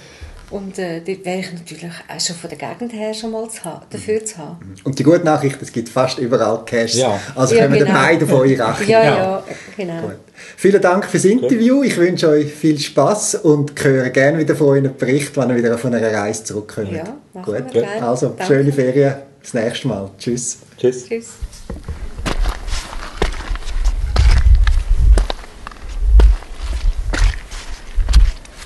Und 0.48 0.78
äh, 0.78 1.00
dort 1.00 1.24
wäre 1.24 1.40
ich 1.40 1.52
natürlich 1.52 1.84
auch 1.84 2.20
schon 2.20 2.36
von 2.36 2.48
der 2.50 2.58
Gegend 2.58 2.92
her 2.92 3.12
schon 3.12 3.32
mal 3.32 3.48
zu 3.50 3.64
haben, 3.64 3.84
dafür 3.90 4.24
zu 4.24 4.38
haben. 4.38 4.74
Und 4.84 4.96
die 4.96 5.02
gute 5.02 5.24
Nachricht, 5.24 5.60
es 5.60 5.72
gibt 5.72 5.88
fast 5.88 6.18
überall 6.18 6.64
Caches. 6.64 6.94
Ja. 6.98 7.18
Also 7.34 7.56
Ja, 7.56 7.62
können 7.62 7.74
wir 7.74 7.84
genau. 7.84 7.98
beide 7.98 8.26
von 8.26 8.40
euch 8.42 8.60
rechnen. 8.60 8.88
Ja, 8.88 9.02
Ja. 9.04 9.16
ja, 9.16 9.44
genau. 9.76 10.00
Gut. 10.02 10.16
Vielen 10.56 10.80
Dank 10.80 11.04
fürs 11.06 11.24
Interview. 11.24 11.82
Ich 11.82 11.96
wünsche 11.96 12.28
euch 12.28 12.52
viel 12.52 12.78
Spaß 12.78 13.36
und 13.36 13.72
höre 13.82 14.10
gerne 14.10 14.38
wieder 14.38 14.54
von 14.54 14.68
euren 14.68 14.96
Bericht, 14.96 15.36
wenn 15.36 15.50
ihr 15.50 15.56
wieder 15.56 15.76
von 15.78 15.92
einer 15.92 16.12
Reise 16.12 16.44
zurückkommt. 16.44 16.92
Ja, 16.92 17.16
machen 17.34 17.44
Gut. 17.72 17.84
Also, 18.00 18.28
Danke. 18.28 18.44
schöne 18.44 18.72
Ferien. 18.72 19.14
Das 19.42 19.52
nächste 19.54 19.88
Mal. 19.88 20.10
Tschüss. 20.18 20.58
Tschüss. 20.78 21.06
Tschüss. 21.08 21.26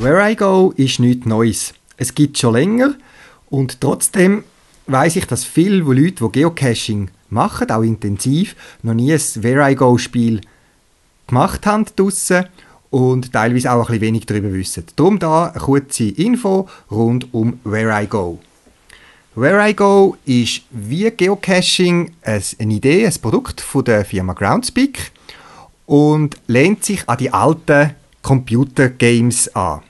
Where 0.00 0.20
I 0.30 0.34
Go 0.34 0.72
ist 0.76 0.98
nichts 0.98 1.26
Neues. 1.26 1.74
Es 1.96 2.14
gibt 2.14 2.38
schon 2.38 2.54
länger 2.54 2.94
und 3.50 3.80
trotzdem 3.80 4.44
weiß 4.86 5.16
ich, 5.16 5.26
dass 5.26 5.44
viele 5.44 5.76
Leute, 5.76 6.24
die 6.24 6.32
Geocaching 6.40 7.10
machen, 7.28 7.70
auch 7.70 7.82
intensiv, 7.82 8.56
noch 8.82 8.94
nie 8.94 9.12
ein 9.12 9.20
Where 9.36 9.70
I 9.70 9.74
Go 9.74 9.98
Spiel 9.98 10.40
gemacht 11.26 11.66
haben 11.66 11.84
draussen 11.96 12.46
und 12.88 13.32
teilweise 13.32 13.70
auch 13.72 13.80
ein 13.80 13.86
bisschen 13.86 14.00
wenig 14.00 14.26
darüber 14.26 14.52
wissen. 14.52 14.84
Darum 14.96 15.18
da 15.18 15.46
eine 15.48 15.60
kurze 15.60 16.04
Info 16.08 16.68
rund 16.90 17.32
um 17.32 17.60
Where 17.64 18.02
I 18.02 18.06
Go. 18.06 18.38
Where 19.34 19.68
I 19.68 19.74
Go 19.74 20.16
ist 20.24 20.62
wie 20.70 21.10
Geocaching 21.10 22.12
ein- 22.22 22.42
eine 22.58 22.74
Idee, 22.74 23.06
ein 23.06 23.14
Produkt 23.20 23.60
von 23.60 23.84
der 23.84 24.04
Firma 24.04 24.32
Groundspeak 24.32 25.12
und 25.86 26.36
lehnt 26.46 26.84
sich 26.84 27.08
an 27.08 27.18
die 27.18 27.32
alten 27.32 27.94
Computergames 28.22 29.54
an. 29.54 29.82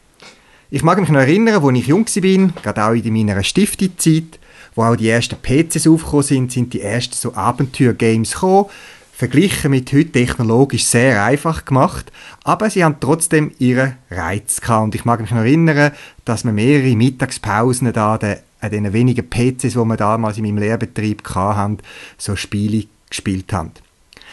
Ich 0.73 0.85
mag 0.85 1.01
mich 1.01 1.09
noch 1.09 1.19
erinnern, 1.19 1.65
als 1.65 1.79
ich 1.79 1.89
jung 1.89 2.07
war, 2.07 2.63
gerade 2.63 2.85
auch 2.85 2.93
in 2.93 3.13
meiner 3.13 3.43
Stiftezeit, 3.43 4.39
wo 4.77 4.85
auch 4.85 4.95
die 4.95 5.09
ersten 5.09 5.35
PCs 5.35 5.89
aufgekommen 5.89 6.23
sind, 6.23 6.53
sind 6.53 6.73
die 6.73 6.81
ersten 6.81 7.15
so 7.15 7.35
Abenteuergames 7.35 8.35
gekommen. 8.35 8.67
Verglichen 9.13 9.73
mit 9.73 9.93
heute 9.93 10.13
technologisch 10.13 10.85
sehr 10.85 11.25
einfach 11.25 11.65
gemacht, 11.65 12.13
aber 12.45 12.71
sie 12.71 12.85
haben 12.85 13.01
trotzdem 13.01 13.51
ihren 13.59 13.97
Reiz 14.13 14.61
gehabt. 14.61 14.85
Und 14.85 14.95
ich 14.95 15.05
mag 15.05 15.21
mich 15.21 15.33
noch 15.33 15.39
erinnern, 15.39 15.91
dass 16.25 16.45
wir 16.45 16.53
mehrere 16.53 16.95
Mittagspausen 16.95 17.93
da 17.93 18.17
den- 18.17 18.37
an 18.61 18.71
den 18.71 18.93
wenigen 18.93 19.29
PCs, 19.29 19.73
die 19.73 19.85
wir 19.85 19.97
damals 19.97 20.39
in 20.39 20.45
meinem 20.45 20.59
Lehrbetrieb 20.59 21.29
hatten, 21.29 21.79
so 22.17 22.37
Spiele 22.37 22.85
gespielt 23.09 23.53
haben. 23.53 23.73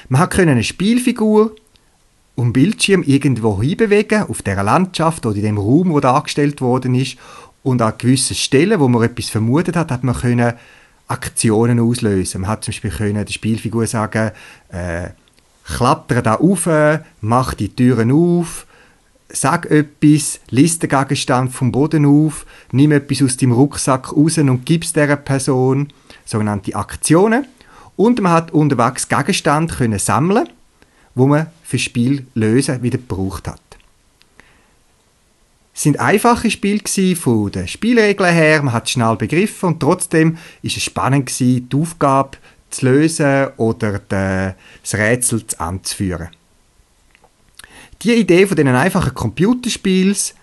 Man 0.08 0.22
hat 0.22 0.38
eine 0.38 0.64
Spielfigur 0.64 1.56
um 2.38 2.54
Bildschirm 2.54 3.02
irgendwo 3.02 3.60
hinbewegen, 3.60 4.22
auf 4.24 4.44
der 4.44 4.64
Landschaft 4.64 5.26
oder 5.26 5.36
in 5.36 5.42
dem 5.42 5.58
Raum, 5.58 5.90
wo 5.90 6.00
dargestellt 6.00 6.62
worden 6.62 6.94
ist. 6.94 7.18
Und 7.64 7.82
an 7.82 7.94
gewissen 7.98 8.36
Stellen, 8.36 8.80
wo 8.80 8.88
man 8.88 9.02
etwas 9.02 9.30
vermutet 9.30 9.76
hat, 9.76 9.92
hat 9.92 10.04
man 10.04 10.16
können 10.16 10.54
Aktionen 11.08 11.80
auslösen. 11.80 12.42
Man 12.42 12.52
hat 12.52 12.64
zum 12.64 12.74
Beispiel 12.74 12.92
können 12.92 13.26
der 13.26 13.34
Spielfigur 13.34 13.88
sagen, 13.88 14.32
äh, 14.70 15.10
klettere 15.66 16.22
da 16.22 16.36
auf, 16.36 16.70
mach 17.22 17.56
die 17.56 17.70
Türen 17.70 18.12
auf, 18.12 18.68
sag 19.30 19.66
etwas, 19.72 20.40
lies 20.50 20.78
den 20.78 20.90
Gegenstand 20.92 21.52
vom 21.52 21.72
Boden 21.72 22.06
auf, 22.06 22.46
nimm 22.72 22.92
etwas 22.92 23.24
aus 23.24 23.38
dem 23.38 23.52
Rucksack 23.52 24.16
raus 24.16 24.38
und 24.38 24.64
gib 24.64 24.84
es 24.84 24.94
dieser 24.94 25.16
Person. 25.16 25.88
Sogenannte 26.24 26.76
Aktionen. 26.76 27.48
Und 27.96 28.22
man 28.22 28.32
hat 28.32 28.52
unterwegs 28.52 29.08
Gegenstände 29.08 29.74
können 29.74 29.98
sammeln 29.98 30.48
wo 31.18 31.26
man 31.26 31.48
für 31.64 31.80
Spiel 31.80 32.28
lösen 32.36 32.82
wieder 32.84 33.00
gebraucht 33.00 33.48
hat. 33.48 33.60
Es 35.74 35.84
sind 35.84 36.00
einfache 36.00 36.50
Spiele 36.50 36.80
gsi 36.80 37.16
von 37.16 37.52
den 37.52 37.68
Spielregeln 37.68 38.34
her, 38.34 38.62
man 38.64 38.74
hat 38.74 38.90
schnell 38.90 39.16
begriffen 39.16 39.70
und 39.70 39.80
trotzdem 39.80 40.38
ist 40.62 40.78
es 40.78 40.84
spannend 40.84 41.26
gsi, 41.26 41.66
die 41.72 41.76
Aufgabe 41.76 42.38
zu 42.70 42.86
lösen 42.86 43.48
oder 43.58 44.00
de- 44.00 44.54
das 44.82 44.94
Rätsel 44.94 45.46
zu 45.46 45.60
anzuführen. 45.60 46.30
Die 48.04 48.14
Idee 48.14 48.46
von 48.46 48.56
diesen 48.56 48.76
einfachen 48.76 49.14
Computerspiels, 49.14 50.36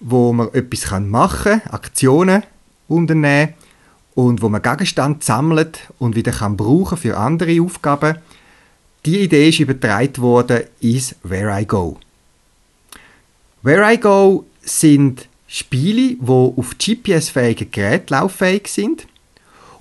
wo 0.00 0.32
man 0.32 0.52
etwas 0.54 0.90
machen 1.00 1.60
kann, 1.60 1.72
Aktionen 1.72 2.42
unternehmen 2.88 3.52
und 4.14 4.40
wo 4.40 4.48
man 4.48 4.62
Gegenstände 4.62 5.18
sammelt 5.22 5.80
und 5.98 6.16
wieder 6.16 6.32
kann 6.32 6.56
brauchen 6.56 6.96
für 6.96 7.18
andere 7.18 7.60
Aufgaben, 7.60 8.16
die 9.06 9.20
Idee 9.20 9.48
ist 9.48 9.60
übertragen 9.60 10.18
worden 10.18 10.64
ins 10.80 11.14
Where 11.22 11.60
I 11.60 11.64
Go. 11.64 11.98
Where 13.62 13.92
I 13.92 13.98
Go 13.98 14.44
sind 14.62 15.28
Spiele, 15.46 16.16
die 16.16 16.28
auf 16.28 16.76
GPS-fähigen 16.76 17.70
Geräten 17.70 18.12
lauffähig 18.12 18.66
sind. 18.66 19.06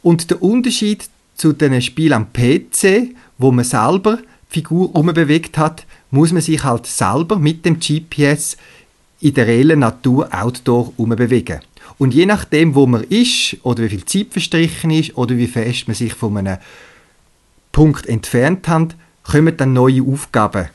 Und 0.04 0.30
der 0.30 0.44
Unterschied 0.44 1.10
zu 1.36 1.54
den 1.54 1.82
Spielen 1.82 2.14
am 2.14 2.32
PC, 2.32 3.16
wo 3.40 3.52
man 3.52 3.66
selber 3.66 4.18
die 4.18 4.60
Figur 4.60 4.96
umbewegt 4.96 5.58
hat, 5.58 5.86
muss 6.12 6.32
man 6.32 6.44
sich 6.44 6.64
halt 6.64 6.86
selber 6.86 7.40
mit 7.40 7.66
dem 7.66 7.80
GPS 7.80 8.58
in 9.22 9.34
der 9.34 9.48
reellen 9.48 9.80
Natur 9.80 10.30
outdoor 10.32 10.94
umbewegen. 10.98 11.62
Und 11.98 12.14
je 12.14 12.28
nachdem, 12.28 12.76
wo 12.76 12.86
man 12.86 13.04
ist, 13.06 13.58
oder 13.64 13.84
wie 13.84 13.90
viel 13.90 14.06
Zeit 14.06 14.28
verstrichen 14.30 14.92
ist, 14.92 15.18
oder 15.18 15.36
wie 15.36 15.48
fest 15.48 15.88
man 15.88 15.96
sich 15.96 16.14
von 16.14 16.38
einem 16.38 16.58
Punkt 17.72 18.06
entfernt 18.06 18.68
hat, 18.68 18.96
kommen 19.30 19.58
dann 19.58 19.74
neue 19.74 20.04
Aufgaben. 20.04 20.70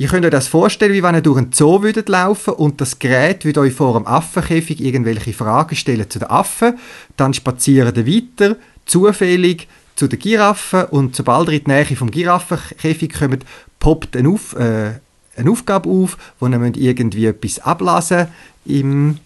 Ihr 0.00 0.06
könnt 0.06 0.24
euch 0.24 0.30
das 0.30 0.46
vorstellen, 0.46 0.92
wie 0.92 1.02
wenn 1.02 1.16
ihr 1.16 1.22
durch 1.22 1.38
einen 1.38 1.52
Zoo 1.52 1.82
würdet 1.82 2.08
laufen 2.08 2.54
und 2.54 2.80
das 2.80 3.00
Gerät 3.00 3.44
würde 3.44 3.60
euch 3.60 3.72
vor 3.72 3.94
dem 3.94 4.06
Affenkäfig 4.06 4.80
irgendwelche 4.80 5.32
Fragen 5.32 5.74
stellen 5.74 6.08
zu 6.08 6.20
den 6.20 6.30
Affen. 6.30 6.78
Dann 7.16 7.34
spazieren 7.34 7.94
ihr 7.96 8.06
weiter, 8.06 8.56
zufällig 8.86 9.66
zu 9.96 10.06
den 10.06 10.20
Giraffen 10.20 10.84
und 10.84 11.16
sobald 11.16 11.48
ihr 11.48 11.54
in 11.54 11.64
die 11.64 11.70
Nähe 11.70 11.96
vom 11.96 12.12
Giraffenkäfig 12.12 13.12
kommt, 13.12 13.44
poppt 13.80 14.16
eine, 14.16 14.28
auf, 14.28 14.54
äh, 14.54 14.92
eine 15.36 15.50
Aufgabe 15.50 15.90
auf, 15.90 16.16
wo 16.38 16.46
ihr 16.46 16.76
irgendwie 16.76 17.26
etwas 17.26 17.58
ablassen 17.58 18.28
im 18.64 19.18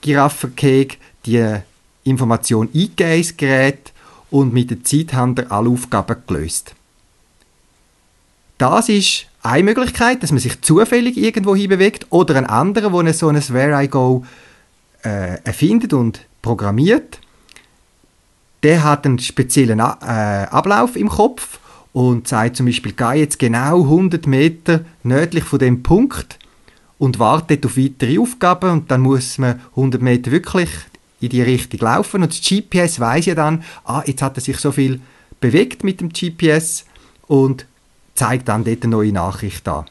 Giraffenkäfig, 0.00 0.98
die 1.26 1.56
Information 2.04 2.70
eingeben 2.74 3.18
ins 3.18 3.36
Gerät 3.36 3.92
und 4.34 4.52
mit 4.52 4.68
der 4.68 4.82
Zeit 4.82 5.12
haben 5.12 5.36
ihr 5.38 5.52
alle 5.52 5.70
Aufgaben 5.70 6.16
gelöst. 6.26 6.74
Das 8.58 8.88
ist 8.88 9.26
eine 9.44 9.62
Möglichkeit, 9.62 10.24
dass 10.24 10.32
man 10.32 10.40
sich 10.40 10.60
zufällig 10.60 11.16
irgendwo 11.16 11.54
hinbewegt 11.54 12.06
oder 12.10 12.34
ein 12.34 12.46
anderer, 12.46 12.92
wo 12.92 13.00
so 13.12 13.28
ein 13.28 13.36
Where 13.36 13.80
I 13.80 13.86
Go 13.86 14.24
äh, 15.04 15.40
erfindet 15.44 15.92
und 15.92 16.26
programmiert. 16.42 17.20
Der 18.64 18.82
hat 18.82 19.06
einen 19.06 19.20
speziellen 19.20 19.78
äh, 19.78 19.82
Ablauf 19.82 20.96
im 20.96 21.10
Kopf 21.10 21.60
und 21.92 22.26
sagt 22.26 22.56
zum 22.56 22.66
Beispiel, 22.66 22.92
geh 22.92 23.20
jetzt 23.20 23.38
genau 23.38 23.82
100 23.82 24.26
Meter 24.26 24.80
nördlich 25.04 25.44
von 25.44 25.60
dem 25.60 25.84
Punkt 25.84 26.40
und 26.98 27.20
wartet 27.20 27.64
auf 27.64 27.76
weitere 27.76 28.18
Aufgaben 28.18 28.70
und 28.70 28.90
dann 28.90 29.02
muss 29.02 29.38
man 29.38 29.60
100 29.76 30.02
Meter 30.02 30.32
wirklich 30.32 30.70
in 31.20 31.28
die 31.28 31.42
Richtung 31.42 31.80
laufen 31.80 32.22
und 32.22 32.32
das 32.32 32.40
GPS 32.40 33.00
weiß 33.00 33.26
ja 33.26 33.34
dann, 33.34 33.64
ah, 33.84 34.02
jetzt 34.06 34.22
hat 34.22 34.36
er 34.36 34.40
sich 34.40 34.58
so 34.58 34.72
viel 34.72 35.00
bewegt 35.40 35.84
mit 35.84 36.00
dem 36.00 36.10
GPS 36.10 36.84
und 37.26 37.66
zeigt 38.14 38.48
dann 38.48 38.64
dort 38.64 38.82
eine 38.82 38.90
neue 38.90 39.12
Nachricht 39.12 39.66
an. 39.68 39.86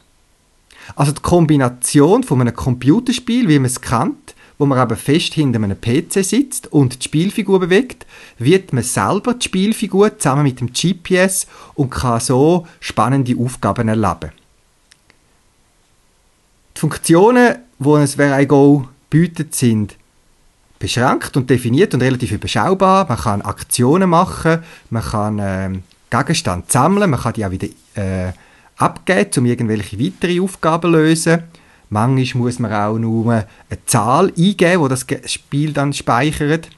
Also 0.95 1.11
die 1.11 1.21
Kombination 1.21 2.23
von 2.23 2.41
einem 2.41 2.55
Computerspiel, 2.55 3.47
wie 3.47 3.59
man 3.59 3.65
es 3.65 3.81
kennt, 3.81 4.35
wo 4.57 4.65
man 4.65 4.77
aber 4.77 4.95
fest 4.95 5.33
hinter 5.33 5.61
einem 5.61 5.79
PC 5.79 6.23
sitzt 6.23 6.71
und 6.71 6.99
die 6.99 7.05
Spielfigur 7.05 7.59
bewegt, 7.59 8.05
wird 8.37 8.73
man 8.73 8.83
selber 8.83 9.33
die 9.33 9.45
Spielfigur 9.45 10.17
zusammen 10.17 10.43
mit 10.43 10.59
dem 10.59 10.71
GPS 10.71 11.47
und 11.75 11.89
kann 11.89 12.19
so 12.19 12.67
spannende 12.79 13.35
Aufgaben 13.37 13.87
erleben. 13.87 14.31
Die 16.75 16.79
Funktionen, 16.79 17.57
die 17.79 17.89
ein 17.89 18.17
Where 18.17 18.47
Go 18.47 18.87
bietet, 19.09 19.55
sind 19.55 19.95
beschränkt 20.79 21.37
und 21.37 21.49
definiert 21.49 21.93
und 21.93 22.01
relativ 22.01 22.31
überschaubar. 22.31 23.07
Man 23.07 23.17
kann 23.17 23.41
Aktionen 23.41 24.09
machen, 24.09 24.63
man 24.89 25.03
kann 25.03 25.39
äh, 25.39 25.69
Gegenstände 26.09 26.65
sammeln, 26.67 27.09
man 27.09 27.19
kann 27.19 27.33
die 27.33 27.45
auch 27.45 27.51
wieder 27.51 27.67
äh, 27.95 28.31
abgeben, 28.77 29.29
um 29.37 29.45
irgendwelche 29.45 29.99
weitere 29.99 30.39
Aufgaben 30.41 30.93
zu 30.93 30.99
lösen. 30.99 31.43
Manchmal 31.89 32.43
muss 32.43 32.59
man 32.59 32.73
auch 32.73 32.97
nur 32.97 33.31
eine 33.33 33.45
Zahl 33.85 34.33
eingeben, 34.35 34.81
wo 34.81 34.87
das 34.87 35.05
Spiel 35.25 35.73
dann 35.73 35.93
speichert. 35.93 36.69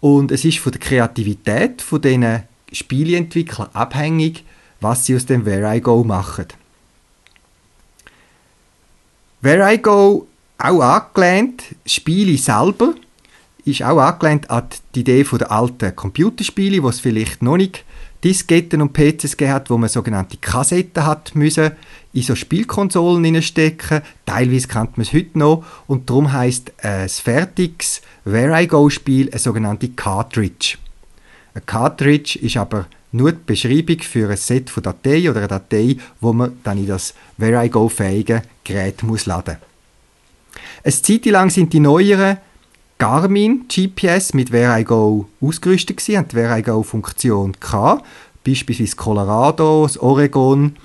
Und 0.00 0.30
es 0.30 0.44
ist 0.44 0.58
von 0.58 0.72
der 0.72 0.80
Kreativität 0.80 1.80
von 1.80 2.02
diesen 2.02 2.42
Spieleentwicklern 2.70 3.70
abhängig, 3.72 4.44
was 4.80 5.06
sie 5.06 5.16
aus 5.16 5.26
dem 5.26 5.46
Where 5.46 5.74
I 5.74 5.80
Go 5.80 6.04
machen. 6.04 6.46
Where 9.40 9.72
I 9.72 9.78
Go 9.78 10.26
auch 10.58 10.80
angelehnt, 10.80 11.62
Spiele 11.84 12.36
selber, 12.38 12.94
ist 13.66 13.82
auch 13.82 13.98
angelehnt 13.98 14.48
an 14.48 14.64
die 14.94 15.00
Idee 15.00 15.24
der 15.24 15.50
alten 15.50 15.94
Computerspiele, 15.94 16.82
wo 16.82 16.88
es 16.88 17.00
vielleicht 17.00 17.42
noch 17.42 17.56
nicht 17.56 17.84
Disketten 18.22 18.80
und 18.80 18.92
PCs 18.92 19.36
gegeben 19.36 19.64
wo 19.68 19.76
man 19.76 19.88
sogenannte 19.88 20.36
Kassetten 20.38 21.04
hat 21.04 21.34
müssen 21.34 21.72
in 22.12 22.22
so 22.22 22.34
Spielkonsolen 22.34 23.22
hineinstecken. 23.24 24.02
Teilweise 24.24 24.68
kennt 24.68 24.96
man 24.96 25.06
es 25.06 25.12
heute 25.12 25.38
noch 25.38 25.64
und 25.86 26.08
darum 26.08 26.32
heißt 26.32 26.72
ein 26.82 27.08
fertiges 27.08 28.02
Where 28.24 28.60
I 28.60 28.66
Go 28.66 28.88
Spiel 28.88 29.28
eine 29.30 29.38
sogenannte 29.38 29.90
Cartridge. 29.90 30.78
Ein 31.54 31.66
Cartridge 31.66 32.38
ist 32.38 32.56
aber 32.56 32.86
nur 33.12 33.32
die 33.32 33.38
Beschreibung 33.44 34.00
für 34.00 34.30
ein 34.30 34.36
Set 34.36 34.70
von 34.70 34.82
Dateien 34.82 35.30
oder 35.30 35.40
eine 35.40 35.48
Datei, 35.48 35.96
wo 36.20 36.32
man 36.32 36.58
dann 36.64 36.78
in 36.78 36.86
das 36.86 37.14
Where 37.36 37.64
I 37.64 37.68
Go 37.68 37.88
fähige 37.88 38.42
Gerät 38.64 39.02
muss 39.02 39.26
laden. 39.26 39.56
Eine 40.82 40.92
Zeit 40.92 41.26
lang 41.26 41.50
sind 41.50 41.72
die 41.72 41.80
neueren 41.80 42.38
Garmin 42.98 43.66
GPS 43.68 44.32
mit 44.32 44.52
Where 44.52 44.80
I 44.80 44.82
Go 44.82 45.26
ausgerüstet 45.42 45.98
gewesen, 45.98 46.16
haben 46.16 46.28
die 46.28 46.36
Where 46.36 46.58
I 46.58 46.62
Go 46.62 46.82
Funktion 46.82 47.52
gehabt. 47.60 48.06
Beispielsweise 48.42 48.96
Colorado, 48.96 49.82
das 49.82 49.98
Oregon, 49.98 50.76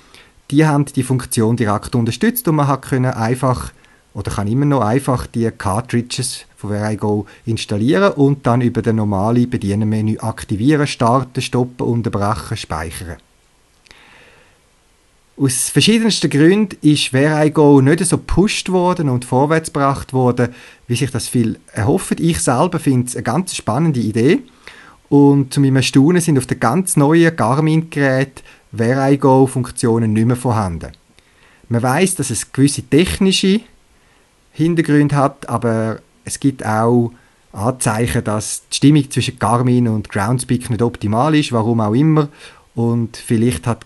die 0.50 0.66
haben 0.66 0.84
die 0.84 1.04
Funktion 1.04 1.56
direkt 1.56 1.94
unterstützt 1.94 2.46
und 2.48 2.56
man 2.56 2.68
hat 2.68 2.82
können 2.82 3.12
einfach 3.12 3.72
oder 4.12 4.30
kann 4.30 4.46
immer 4.46 4.66
noch 4.66 4.82
einfach 4.82 5.26
die 5.26 5.50
Cartridges 5.50 6.44
von 6.54 6.68
Where 6.68 6.92
I 6.92 6.98
Go 6.98 7.24
installieren 7.46 8.12
und 8.12 8.46
dann 8.46 8.60
über 8.60 8.82
das 8.82 8.92
normale 8.92 9.46
Bedienmenü 9.46 10.18
aktivieren, 10.18 10.86
starten, 10.86 11.40
stoppen, 11.40 11.86
unterbrechen, 11.86 12.58
speichern. 12.58 13.16
Aus 15.42 15.70
verschiedensten 15.70 16.30
Gründen 16.30 16.76
ist 16.82 17.12
Where 17.12 17.44
I 17.44 17.50
Go 17.50 17.80
nicht 17.80 17.98
so 18.04 18.16
gepusht 18.16 18.68
worden 18.70 19.08
und 19.08 19.24
vorwärts 19.24 19.72
gebracht 19.72 20.12
worden, 20.12 20.50
wie 20.86 20.94
sich 20.94 21.10
das 21.10 21.26
viel 21.26 21.58
erhofft. 21.72 22.20
Ich 22.20 22.38
selber 22.38 22.78
finde 22.78 23.08
es 23.08 23.16
eine 23.16 23.24
ganz 23.24 23.56
spannende 23.56 23.98
Idee. 23.98 24.38
Und 25.08 25.52
zu 25.52 25.60
meinem 25.60 25.74
Erstaunen 25.74 26.22
sind 26.22 26.38
auf 26.38 26.46
den 26.46 26.60
ganz 26.60 26.96
neuen 26.96 27.34
Garmin-Geräten 27.34 28.44
Where 28.70 29.12
I 29.12 29.18
Go 29.18 29.48
Funktionen 29.48 30.12
nicht 30.12 30.28
mehr 30.28 30.36
vorhanden. 30.36 30.92
Man 31.68 31.82
weiß, 31.82 32.14
dass 32.14 32.30
es 32.30 32.52
gewisse 32.52 32.84
technische 32.84 33.62
Hintergründe 34.52 35.16
hat, 35.16 35.48
aber 35.48 35.98
es 36.24 36.38
gibt 36.38 36.64
auch 36.64 37.10
Anzeichen, 37.50 38.22
dass 38.22 38.62
die 38.70 38.76
Stimmung 38.76 39.10
zwischen 39.10 39.40
Garmin 39.40 39.88
und 39.88 40.08
Groundspeak 40.08 40.70
nicht 40.70 40.82
optimal 40.82 41.34
ist, 41.34 41.50
warum 41.50 41.80
auch 41.80 41.94
immer. 41.94 42.28
Und 42.76 43.16
vielleicht 43.16 43.66
hat 43.66 43.84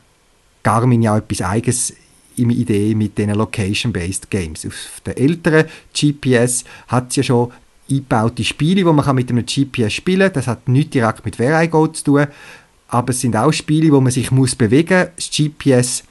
Garmin 0.67 1.01
ja 1.01 1.17
etwas 1.17 1.43
Eigenes 1.43 1.95
in 2.35 2.51
Idee 2.51 2.93
mit 2.97 3.17
diesen 3.17 3.35
Location-Based 3.35 4.29
Games. 4.29 4.67
Auf 4.67 5.01
den 5.07 5.17
älteren 5.17 5.67
GPS 5.95 6.65
hat 6.89 7.11
es 7.11 7.17
ja 7.17 7.23
schon 7.23 7.53
eingebaute 7.89 8.43
Spiele, 8.43 8.85
wo 8.85 8.93
man 8.93 9.15
mit 9.15 9.31
einem 9.31 9.47
GPS 9.47 9.93
spielen 9.93 10.23
kann. 10.23 10.33
Das 10.33 10.49
hat 10.49 10.69
nichts 10.69 10.91
direkt 10.91 11.25
mit 11.25 11.39
Go 11.71 11.87
zu 11.87 12.03
tun, 12.03 12.27
aber 12.89 13.11
es 13.11 13.21
sind 13.21 13.37
auch 13.37 13.53
Spiele, 13.53 13.93
wo 13.93 14.01
man 14.01 14.11
sich 14.11 14.33
muss 14.33 14.57
bewegen 14.57 15.07
muss. 15.15 15.29
Das 15.29 15.31
GPS 15.31 16.03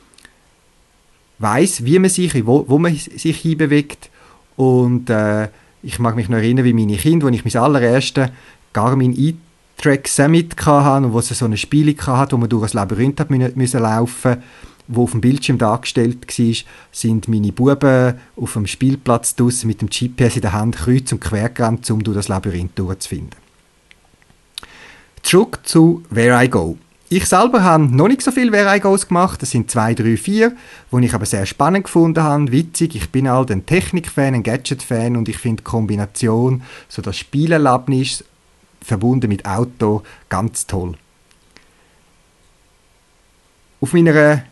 weiß, 1.40 1.84
wie 1.84 2.00
man 2.00 2.10
sich, 2.10 2.48
wo, 2.48 2.64
wo 2.66 2.80
man 2.80 2.96
sich 2.96 3.38
hinbewegt 3.38 4.10
und 4.56 5.10
äh, 5.10 5.50
ich 5.84 6.00
mag 6.00 6.16
mich 6.16 6.30
noch 6.30 6.38
erinnern, 6.38 6.64
wie 6.64 6.74
meine 6.74 6.96
Kinder, 6.96 7.28
als 7.28 7.36
ich 7.36 7.44
mein 7.44 7.62
allererste 7.62 8.32
Garmin 8.72 9.12
Track 9.78 10.08
Summit 10.08 10.56
und 10.68 11.14
wo 11.14 11.20
es 11.20 11.30
so 11.30 11.46
eine 11.46 11.58
Spiele 11.58 11.96
hatte, 11.98 12.34
wo 12.34 12.38
man 12.38 12.50
durch 12.50 12.74
ein 12.74 12.78
Labyrinth 12.78 13.20
hat 13.20 13.30
müssen 13.30 13.82
laufen 13.82 14.38
wo 14.88 15.04
auf 15.04 15.12
dem 15.12 15.22
Bildschirm 15.22 15.58
dargestellt 15.58 16.28
war, 16.28 16.56
sind 16.92 17.28
meine 17.28 17.52
Buben 17.52 18.20
auf 18.36 18.54
dem 18.54 18.68
Spielplatz 18.68 19.36
draussen 19.36 19.68
mit 19.68 19.82
dem 19.82 19.90
GPS 19.90 20.36
in 20.36 20.42
der 20.42 20.54
Hand 20.54 20.78
kreuz 20.78 21.12
und 21.12 21.22
quer 21.22 21.50
gerannt, 21.50 21.90
um 21.90 22.04
durch 22.04 22.16
das 22.16 22.28
Labyrinth 22.28 22.78
durchzufinden. 22.78 23.36
Zurück 25.24 25.60
zu 25.64 26.04
Where 26.10 26.44
I 26.44 26.48
Go. 26.50 26.78
Ich 27.10 27.26
selber 27.26 27.64
habe 27.64 27.84
noch 27.84 28.08
nicht 28.08 28.22
so 28.22 28.32
viel 28.32 28.52
Where 28.52 28.76
I 28.76 28.80
Goes 28.80 29.08
gemacht. 29.08 29.42
Das 29.42 29.52
sind 29.52 29.72
zwei, 29.72 29.94
drei, 29.94 30.18
vier, 30.18 30.56
die 30.92 31.06
ich 31.06 31.14
aber 31.14 31.26
sehr 31.26 31.46
spannend 31.46 31.86
gefunden 31.86 32.24
habe, 32.24 32.52
witzig. 32.52 32.96
Ich 32.96 33.10
bin 33.12 33.30
halt 33.30 33.52
ein 33.52 33.66
Technik-Fan, 33.66 34.36
ein 34.36 34.44
Gadget-Fan 34.44 35.16
und 35.16 35.30
ich 35.30 35.38
finde 35.38 35.62
die 35.62 35.70
Kombination, 35.70 36.64
so 36.90 37.02
das 37.02 37.18
Spielerlebnis 37.18 38.24
verbunden 38.82 39.30
mit 39.30 39.46
Auto, 39.46 40.04
ganz 40.30 40.68
toll. 40.68 40.98
Auf 43.82 43.94
meiner 43.94 44.44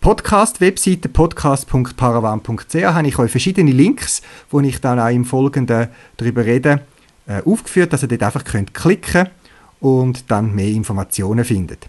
Podcast-Webseite 0.00 1.08
podcast.paravan.ch 1.08 2.74
habe 2.74 3.08
ich 3.08 3.18
euch 3.18 3.30
verschiedene 3.30 3.72
Links, 3.72 4.22
wo 4.50 4.60
ich 4.60 4.80
dann 4.80 5.00
auch 5.00 5.08
im 5.08 5.24
Folgenden 5.24 5.88
darüber 6.16 6.44
rede, 6.44 6.82
äh, 7.26 7.42
aufgeführt, 7.44 7.92
dass 7.92 8.02
ihr 8.02 8.08
dort 8.08 8.22
einfach 8.22 8.44
könnt 8.44 8.74
klicken 8.74 9.28
und 9.80 10.30
dann 10.30 10.54
mehr 10.54 10.68
Informationen 10.68 11.44
findet. 11.44 11.88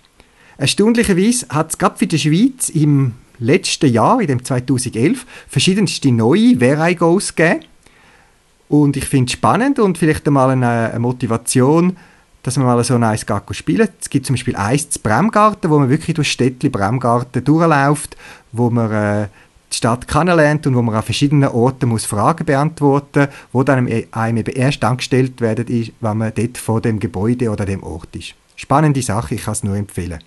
Erstaunlicherweise 0.58 1.48
hat 1.50 1.70
es 1.70 1.78
gerade 1.78 1.98
für 1.98 2.08
die 2.08 2.20
Schweiz 2.20 2.70
im 2.70 3.14
letzten 3.40 3.92
Jahr, 3.92 4.20
in 4.20 4.28
dem 4.28 4.44
2011, 4.44 5.26
verschiedenste 5.48 6.12
neue 6.12 6.58
Vereigos 6.58 7.36
gegeben. 7.36 7.66
Und 8.70 8.96
ich 8.96 9.06
finde 9.06 9.26
es 9.26 9.34
spannend 9.34 9.80
und 9.80 9.98
vielleicht 9.98 10.26
einmal 10.28 10.52
eine, 10.52 10.92
eine 10.92 11.00
Motivation, 11.00 11.98
dass 12.44 12.56
man 12.56 12.68
mal 12.68 12.84
so 12.84 12.96
ein 12.96 13.04
eins 13.04 13.26
spielen 13.52 13.90
Es 14.00 14.10
gibt 14.10 14.26
zum 14.26 14.36
Beispiel 14.36 14.56
eins 14.56 14.92
zu 14.92 15.00
Bremgarten, 15.00 15.70
wo 15.70 15.80
man 15.80 15.90
wirklich 15.90 16.16
durch 16.16 16.32
Städtli 16.32 16.70
Bremgarten 16.70 17.44
durchläuft, 17.44 18.16
wo 18.52 18.70
man 18.70 18.92
äh, 18.92 19.28
die 19.72 19.76
Stadt 19.76 20.08
kennenlernt 20.08 20.66
und 20.68 20.76
wo 20.76 20.82
man 20.82 20.96
an 20.96 21.04
verschiedenen 21.04 21.50
Orten 21.50 21.90
muss 21.90 22.06
Fragen 22.06 22.46
beantworten 22.46 23.22
muss, 23.22 23.30
wo 23.52 23.64
dann 23.64 23.88
einem 24.12 24.38
eben 24.38 24.56
erst 24.56 24.84
angestellt 24.84 25.42
werden, 25.42 25.68
ist, 25.68 25.92
wenn 26.00 26.18
man 26.18 26.32
dort 26.34 26.58
vor 26.58 26.80
dem 26.80 27.00
Gebäude 27.00 27.50
oder 27.50 27.66
dem 27.66 27.84
Ort 27.84 28.16
ist. 28.16 28.36
Spannende 28.56 29.02
Sache, 29.02 29.36
ich 29.36 29.44
kann 29.44 29.54
es 29.54 29.64
nur 29.64 29.76
empfehlen. 29.76 30.20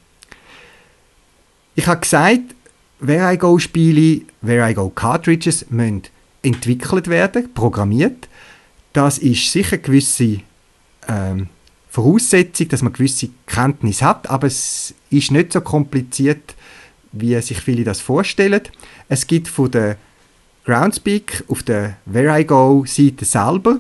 Ich 1.75 1.87
habe 1.87 2.01
gesagt, 2.01 2.55
Where 3.01 3.33
I 3.33 3.39
Go 3.39 3.59
Spiele, 3.59 4.23
Where 4.43 4.69
I 4.69 4.75
Go 4.75 4.91
Cartridges 4.91 5.67
müssen 5.71 6.03
entwickelt 6.43 7.09
werden, 7.09 7.53
programmiert. 7.55 8.29
Das 8.93 9.19
ist 9.19 9.51
sicher 9.51 9.75
eine 9.75 9.83
gewisse 9.83 10.41
ähm, 11.09 11.49
Voraussetzung, 11.89 12.69
dass 12.69 12.83
man 12.83 12.93
gewisse 12.93 13.31
Kenntnis 13.47 14.03
hat, 14.03 14.29
aber 14.29 14.47
es 14.47 14.95
ist 15.11 15.31
nicht 15.31 15.53
so 15.53 15.61
kompliziert, 15.61 16.55
wie 17.13 17.41
sich 17.41 17.61
viele 17.61 17.85
das 17.85 18.01
vorstellen. 18.01 18.63
Es 19.09 19.27
gibt 19.27 19.49
von 19.49 19.71
der 19.71 19.97
Groundspeak 20.65 21.45
auf 21.49 21.63
der 21.63 21.97
Where 22.07 22.41
I 22.41 22.45
Go 22.45 22.85
Seite 22.87 23.25
selber 23.25 23.79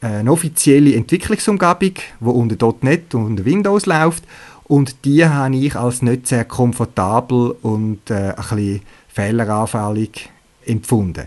eine 0.00 0.32
offizielle 0.32 0.94
Entwicklungsumgebung, 0.94 1.94
die 2.20 2.24
unter 2.24 2.74
.NET 2.80 3.14
und 3.14 3.26
unter 3.26 3.44
Windows 3.44 3.86
läuft 3.86 4.24
und 4.64 5.04
die 5.04 5.24
habe 5.24 5.56
ich 5.56 5.76
als 5.76 6.02
nicht 6.02 6.26
sehr 6.26 6.44
komfortabel 6.44 7.54
und 7.62 8.10
äh, 8.10 8.14
ein 8.14 8.36
bisschen 8.36 8.80
fehleranfällig 9.08 10.28
empfunden. 10.66 11.26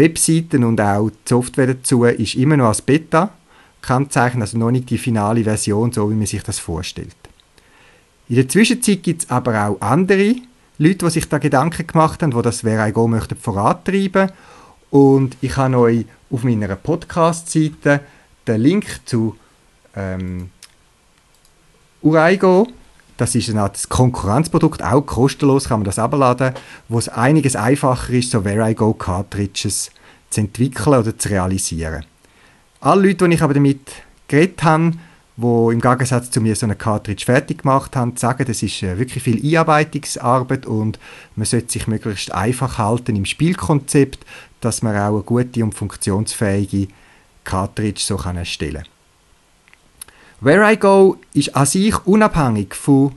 Webseiten 0.00 0.64
und 0.64 0.80
auch 0.80 1.10
die 1.10 1.16
Software 1.28 1.68
dazu 1.68 2.04
ist 2.04 2.34
immer 2.34 2.56
noch 2.56 2.68
als 2.68 2.82
Beta 2.82 3.30
kennzeichnen, 3.82 4.42
also 4.42 4.58
noch 4.58 4.70
nicht 4.70 4.90
die 4.90 4.98
finale 4.98 5.44
Version, 5.44 5.92
so 5.92 6.10
wie 6.10 6.14
man 6.14 6.26
sich 6.26 6.42
das 6.42 6.58
vorstellt. 6.58 7.16
In 8.28 8.36
der 8.36 8.48
Zwischenzeit 8.48 9.02
gibt 9.02 9.22
es 9.22 9.30
aber 9.30 9.66
auch 9.66 9.80
andere 9.80 10.36
Leute, 10.78 11.06
die 11.06 11.10
sich 11.10 11.28
da 11.28 11.38
Gedanken 11.38 11.86
gemacht 11.86 12.22
haben, 12.22 12.30
die 12.30 12.42
das 12.42 12.64
Where 12.64 12.88
I 12.88 12.92
Go 12.92 13.08
möchten 13.08 13.36
vorantreiben. 13.36 14.30
Und 14.90 15.36
ich 15.40 15.56
habe 15.56 15.78
euch 15.78 16.06
auf 16.30 16.42
meiner 16.42 16.74
Podcast-Seite 16.76 18.00
den 18.46 18.60
Link 18.60 19.00
zu 19.04 19.36
ähm, 19.96 20.50
Uraigo, 22.02 22.68
das 23.20 23.34
ist 23.34 23.50
ein 23.50 23.70
Konkurrenzprodukt, 23.90 24.82
auch 24.82 25.02
kostenlos 25.02 25.68
kann 25.68 25.80
man 25.80 25.84
das 25.84 25.98
abladen, 25.98 26.54
wo 26.88 26.98
es 26.98 27.10
einiges 27.10 27.54
einfacher 27.54 28.12
ist, 28.14 28.30
so 28.30 28.44
Where 28.44 28.70
I 28.70 28.74
Go 28.74 28.94
Cartridges 28.94 29.90
zu 30.30 30.40
entwickeln 30.40 30.98
oder 30.98 31.16
zu 31.16 31.28
realisieren. 31.28 32.06
Alle 32.80 33.08
Leute, 33.08 33.28
die 33.28 33.34
ich 33.34 33.42
aber 33.42 33.52
damit 33.52 33.80
geredet 34.26 34.62
habe, 34.62 34.92
die 35.36 35.72
im 35.72 35.80
Gegensatz 35.80 36.30
zu 36.30 36.40
mir 36.40 36.56
so 36.56 36.64
eine 36.64 36.76
Cartridge 36.76 37.26
fertig 37.26 37.58
gemacht 37.58 37.94
haben, 37.94 38.16
sagen, 38.16 38.44
das 38.46 38.62
ist 38.62 38.82
äh, 38.82 38.98
wirklich 38.98 39.22
viel 39.22 39.44
Einarbeitungsarbeit 39.44 40.64
und 40.64 40.98
man 41.36 41.44
sollte 41.44 41.72
sich 41.72 41.86
möglichst 41.86 42.32
einfach 42.32 42.78
halten 42.78 43.16
im 43.16 43.26
Spielkonzept, 43.26 44.24
dass 44.60 44.82
man 44.82 44.96
auch 44.96 45.14
eine 45.14 45.22
gute 45.22 45.62
und 45.62 45.74
funktionsfähige 45.74 46.88
Cartridge 47.44 48.00
so 48.02 48.16
erstellen 48.16 48.84
kann. 48.84 48.99
Where 50.42 50.72
I 50.72 50.76
Go 50.78 51.18
ist 51.34 51.54
an 51.54 51.66
sich 51.66 51.94
unabhängig 52.06 52.74
von 52.74 53.12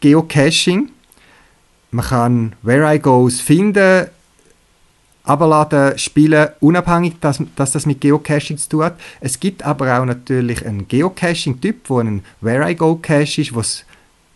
Geocaching. 0.00 0.90
Man 1.90 2.04
kann 2.04 2.52
Where 2.60 2.94
I 2.94 2.98
Goes 2.98 3.40
finden, 3.40 4.08
abladen, 5.24 5.96
spielen, 5.96 6.48
unabhängig, 6.60 7.14
dass, 7.22 7.42
dass 7.56 7.72
das 7.72 7.86
mit 7.86 8.02
Geocaching 8.02 8.58
zu 8.58 8.68
tun 8.68 8.84
hat. 8.84 9.00
Es 9.20 9.40
gibt 9.40 9.62
aber 9.62 9.98
auch 9.98 10.04
natürlich 10.04 10.66
einen 10.66 10.86
Geocaching-Typ, 10.86 11.88
wo 11.88 12.00
ein 12.00 12.22
Where 12.42 12.70
I 12.70 12.74
Go 12.74 12.96
Cache 12.96 13.40
ist, 13.40 13.54
was 13.54 13.86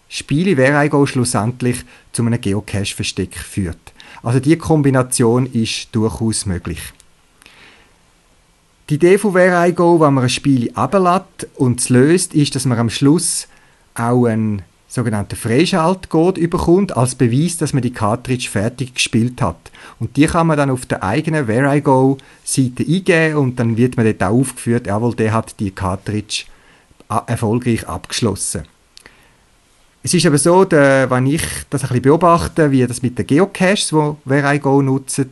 Spiele 0.08 0.56
Where 0.56 0.82
I 0.82 0.88
Go 0.88 1.04
schlussendlich 1.04 1.84
zu 2.12 2.22
einem 2.22 2.40
Geocache-Versteck 2.40 3.36
führt. 3.36 3.92
Also 4.22 4.40
die 4.40 4.56
Kombination 4.56 5.44
ist 5.52 5.88
durchaus 5.92 6.46
möglich. 6.46 6.80
Die 8.90 8.94
Idee 8.94 9.16
von 9.16 9.32
Where 9.32 9.68
I 9.68 9.72
Go, 9.72 10.00
wenn 10.00 10.14
man 10.14 10.24
ein 10.24 10.30
Spiel 10.30 10.70
ablädt 10.74 11.48
und 11.54 11.80
es 11.80 11.88
löst, 11.88 12.34
ist, 12.34 12.56
dass 12.56 12.64
man 12.64 12.78
am 12.78 12.90
Schluss 12.90 13.46
auch 13.94 14.26
einen 14.26 14.62
sogenannten 14.88 15.36
Freischaltcode 15.36 16.36
überkommt, 16.36 16.96
als 16.96 17.14
Beweis, 17.14 17.56
dass 17.56 17.72
man 17.72 17.82
die 17.82 17.92
Cartridge 17.92 18.48
fertig 18.50 18.94
gespielt 18.94 19.40
hat. 19.40 19.70
Und 20.00 20.16
die 20.16 20.26
kann 20.26 20.48
man 20.48 20.58
dann 20.58 20.70
auf 20.70 20.84
der 20.84 21.02
eigenen 21.02 21.46
Where 21.46 21.74
I 21.74 21.80
Go 21.80 22.18
Seite 22.44 22.84
eingeben 22.86 23.36
und 23.36 23.58
dann 23.58 23.76
wird 23.76 23.96
man 23.96 24.04
dort 24.04 24.22
auch 24.22 24.40
aufgeführt, 24.40 24.86
jawohl, 24.86 25.14
der 25.14 25.32
hat 25.32 25.58
die 25.60 25.70
Cartridge 25.70 26.44
erfolgreich 27.26 27.88
abgeschlossen. 27.88 28.64
Es 30.02 30.12
ist 30.12 30.26
aber 30.26 30.38
so, 30.38 30.64
der, 30.64 31.08
wenn 31.08 31.26
ich 31.26 31.42
das 31.70 31.82
ein 31.82 31.88
bisschen 31.88 32.02
beobachte, 32.02 32.70
wie 32.72 32.86
das 32.86 33.02
mit 33.02 33.16
den 33.16 33.26
Geocaches, 33.26 33.88
die 33.88 34.14
Where 34.24 34.54
I 34.54 34.58
Go 34.58 34.82
nutzen, 34.82 35.30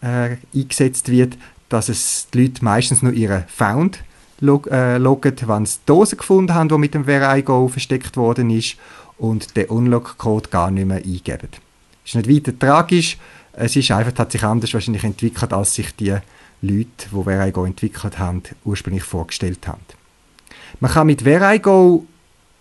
äh, 0.00 0.36
eingesetzt 0.54 1.10
wird, 1.10 1.36
dass 1.68 1.88
es 1.88 2.28
die 2.32 2.42
Leute 2.42 2.64
meistens 2.64 3.02
nur 3.02 3.12
ihre 3.12 3.44
Found 3.48 4.02
äh, 4.42 4.98
loggen, 4.98 5.36
wenn 5.46 5.66
sie 5.66 5.78
Dosen 5.86 6.18
gefunden 6.18 6.54
haben, 6.54 6.68
die 6.68 6.78
mit 6.78 6.94
dem 6.94 7.06
Where 7.06 7.38
I 7.38 7.42
Go 7.42 7.68
versteckt 7.68 8.16
worden 8.16 8.50
ist 8.50 8.76
und 9.18 9.56
den 9.56 9.66
Unlock-Code 9.66 10.50
gar 10.50 10.70
nicht 10.70 10.86
mehr 10.86 10.98
eingeben. 10.98 11.48
Ist 12.04 12.14
nicht 12.14 12.28
weiter 12.28 12.58
tragisch, 12.58 13.18
es 13.52 13.76
ist 13.76 13.90
einfach, 13.90 14.18
hat 14.18 14.32
sich 14.32 14.42
anders 14.42 14.74
wahrscheinlich 14.74 15.04
entwickelt, 15.04 15.52
als 15.52 15.74
sich 15.74 15.94
die 15.96 16.16
Leute, 16.60 17.08
die 17.10 17.26
Where 17.26 17.48
I 17.48 17.52
Go 17.52 17.64
entwickelt 17.64 18.18
haben, 18.18 18.42
ursprünglich 18.64 19.04
vorgestellt 19.04 19.66
haben. 19.66 19.80
Man 20.80 20.90
kann 20.90 21.06
mit 21.06 21.24
Where 21.24 21.54
I 21.54 21.60
Go 21.60 22.04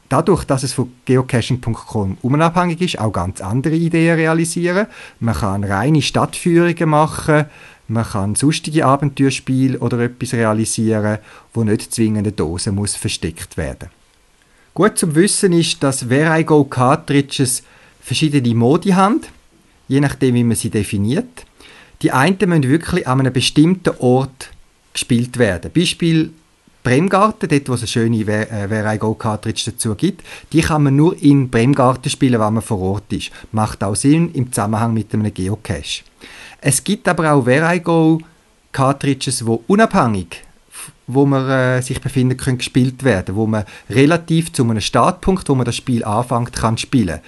dadurch, 0.09 0.43
dass 0.43 0.63
es 0.63 0.73
von 0.73 0.91
geocaching.com 1.05 2.17
unabhängig 2.21 2.81
ist, 2.81 2.99
auch 2.99 3.11
ganz 3.11 3.41
andere 3.41 3.75
Ideen 3.75 4.15
realisieren. 4.15 4.87
Man 5.19 5.35
kann 5.35 5.63
reine 5.63 6.01
Stadtführungen 6.01 6.89
machen, 6.89 7.45
man 7.87 8.05
kann 8.05 8.35
sonstige 8.35 8.85
Abenteuerspiele 8.85 9.79
oder 9.79 9.99
etwas 9.99 10.33
realisieren, 10.33 11.19
wo 11.53 11.63
nicht 11.63 11.93
zwingend 11.93 12.19
eine 12.19 12.31
Dose 12.31 12.71
muss 12.71 12.95
versteckt 12.95 13.57
werden. 13.57 13.89
Gut 14.73 14.97
zum 14.97 15.13
Wissen 15.15 15.53
ist, 15.53 15.83
dass 15.83 16.09
Where 16.09 16.39
I 16.39 16.43
Go 16.43 16.63
Cartridges 16.63 17.63
verschiedene 18.01 18.55
Modi 18.55 18.89
haben, 18.89 19.21
je 19.87 19.99
nachdem 19.99 20.35
wie 20.35 20.43
man 20.43 20.55
sie 20.55 20.69
definiert. 20.69 21.45
Die 22.01 22.11
einen 22.11 22.37
müssen 22.45 22.63
wirklich 22.63 23.07
an 23.07 23.19
einem 23.19 23.33
bestimmten 23.33 23.93
Ort 23.99 24.49
gespielt 24.93 25.37
werden. 25.37 25.71
Beispiel 25.73 26.31
Bremgarten, 26.83 27.47
dort 27.47 27.69
wo 27.69 27.73
es 27.75 27.81
eine 27.81 27.87
schöne 27.87 28.27
Where 28.27 28.95
I 28.95 28.97
Go 28.97 29.13
Cartridge 29.13 29.63
dazu 29.67 29.95
gibt, 29.95 30.23
die 30.51 30.61
kann 30.61 30.83
man 30.83 30.95
nur 30.95 31.21
in 31.21 31.49
Bremgarten 31.49 32.09
spielen, 32.09 32.41
wenn 32.41 32.53
man 32.53 32.61
vor 32.61 32.79
Ort 32.79 33.13
ist. 33.13 33.31
Macht 33.51 33.83
auch 33.83 33.95
Sinn 33.95 34.31
im 34.33 34.51
Zusammenhang 34.51 34.93
mit 34.93 35.13
einem 35.13 35.33
Geocache. 35.33 36.03
Es 36.65 36.81
gibt 36.81 37.09
aber 37.09 37.33
auch 37.33 37.45
Where 37.45 37.75
I 37.75 37.81
Go 37.81 38.19
Cartridges, 38.71 39.45
wo 39.45 39.63
unabhängig 39.67 40.43
wo 41.05 41.25
man 41.25 41.49
äh, 41.49 41.81
sich 41.81 41.99
befindet, 41.99 42.39
können 42.39 42.57
gespielt 42.57 43.03
werden, 43.03 43.35
wo 43.35 43.45
man 43.45 43.65
relativ 43.89 44.53
zu 44.53 44.63
einem 44.63 44.79
Startpunkt, 44.79 45.49
wo 45.49 45.55
man 45.55 45.65
das 45.65 45.75
Spiel 45.75 46.03
anfängt, 46.05 46.53
kann 46.53 46.77
spielen. 46.77 47.19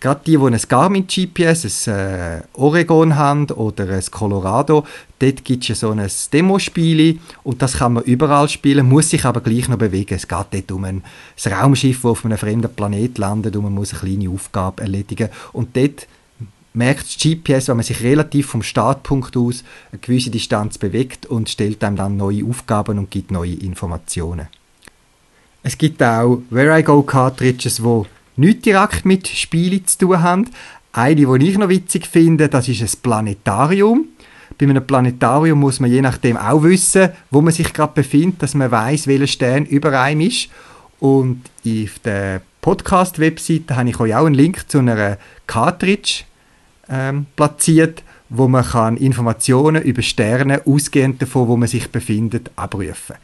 Gerade 0.00 0.20
die, 0.26 0.38
die 0.38 0.46
ein 0.46 0.60
Garmin 0.68 1.06
GPS, 1.06 1.86
ein 1.86 1.94
äh, 1.94 2.40
Oregon 2.54 3.14
haben 3.14 3.50
oder 3.50 3.90
ein 3.90 4.04
Colorado, 4.10 4.86
dort 5.18 5.44
gibt 5.44 5.68
es 5.68 5.80
so 5.80 5.90
ein 5.90 6.10
Demospiel 6.32 7.20
und 7.42 7.60
das 7.60 7.78
kann 7.78 7.92
man 7.92 8.04
überall 8.04 8.48
spielen, 8.48 8.88
muss 8.88 9.10
sich 9.10 9.24
aber 9.26 9.42
gleich 9.42 9.68
noch 9.68 9.78
bewegen. 9.78 10.14
Es 10.14 10.26
geht 10.26 10.46
dort 10.50 10.72
um 10.72 10.84
ein 10.84 11.02
Raumschiff, 11.46 12.00
das 12.02 12.10
auf 12.10 12.24
einem 12.24 12.38
fremden 12.38 12.74
Planet 12.74 13.18
landet 13.18 13.54
und 13.54 13.64
man 13.64 13.74
muss 13.74 13.92
eine 13.92 14.00
kleine 14.00 14.30
Aufgabe 14.30 14.82
erledigen. 14.82 15.28
Und 15.52 15.76
dort 15.76 16.06
merkt 16.74 17.04
das 17.04 17.16
GPS, 17.16 17.68
wenn 17.68 17.76
man 17.76 17.84
sich 17.84 18.02
relativ 18.02 18.48
vom 18.48 18.62
Startpunkt 18.62 19.36
aus 19.36 19.64
eine 19.92 20.00
gewisse 20.00 20.30
Distanz 20.30 20.76
bewegt 20.76 21.26
und 21.26 21.48
stellt 21.48 21.82
einem 21.82 21.96
dann 21.96 22.16
neue 22.16 22.44
Aufgaben 22.44 22.98
und 22.98 23.10
gibt 23.10 23.30
neue 23.30 23.54
Informationen. 23.54 24.48
Es 25.62 25.78
gibt 25.78 26.02
auch 26.02 26.42
Where 26.50 26.78
I 26.78 26.82
Go 26.82 27.02
Cartridges, 27.02 27.76
die 27.76 28.02
nichts 28.36 28.62
direkt 28.62 29.06
mit 29.06 29.28
Spielen 29.28 29.86
zu 29.86 29.98
tun 29.98 30.22
haben. 30.22 30.50
Eine, 30.92 31.38
die 31.38 31.48
ich 31.48 31.58
noch 31.58 31.68
witzig 31.68 32.06
finde, 32.06 32.48
das 32.48 32.68
ist 32.68 32.82
ein 32.82 33.00
Planetarium. 33.02 34.08
Bei 34.58 34.66
einem 34.66 34.86
Planetarium 34.86 35.58
muss 35.58 35.80
man 35.80 35.90
je 35.90 36.02
nachdem 36.02 36.36
auch 36.36 36.62
wissen, 36.62 37.10
wo 37.30 37.40
man 37.40 37.52
sich 37.52 37.72
gerade 37.72 37.94
befindet, 37.94 38.42
dass 38.42 38.54
man 38.54 38.70
weiß, 38.70 39.06
welcher 39.06 39.26
Stern 39.26 39.64
über 39.64 39.98
einem 40.00 40.20
ist. 40.20 40.48
Und 41.00 41.42
auf 41.66 41.98
der 42.04 42.42
Podcast-Webseite 42.60 43.76
habe 43.76 43.88
ich 43.88 43.98
euch 43.98 44.14
auch 44.14 44.26
einen 44.26 44.34
Link 44.34 44.68
zu 44.68 44.78
einer 44.78 45.18
Cartridge 45.46 46.24
ähm, 46.88 47.26
platziert, 47.36 48.02
wo 48.28 48.48
man 48.48 48.64
kann 48.64 48.96
Informationen 48.96 49.82
über 49.82 50.02
Sterne 50.02 50.62
ausgehend 50.66 51.20
davon, 51.22 51.48
wo 51.48 51.56
man 51.56 51.68
sich 51.68 51.90
befindet, 51.90 52.50
abrufen. 52.56 53.16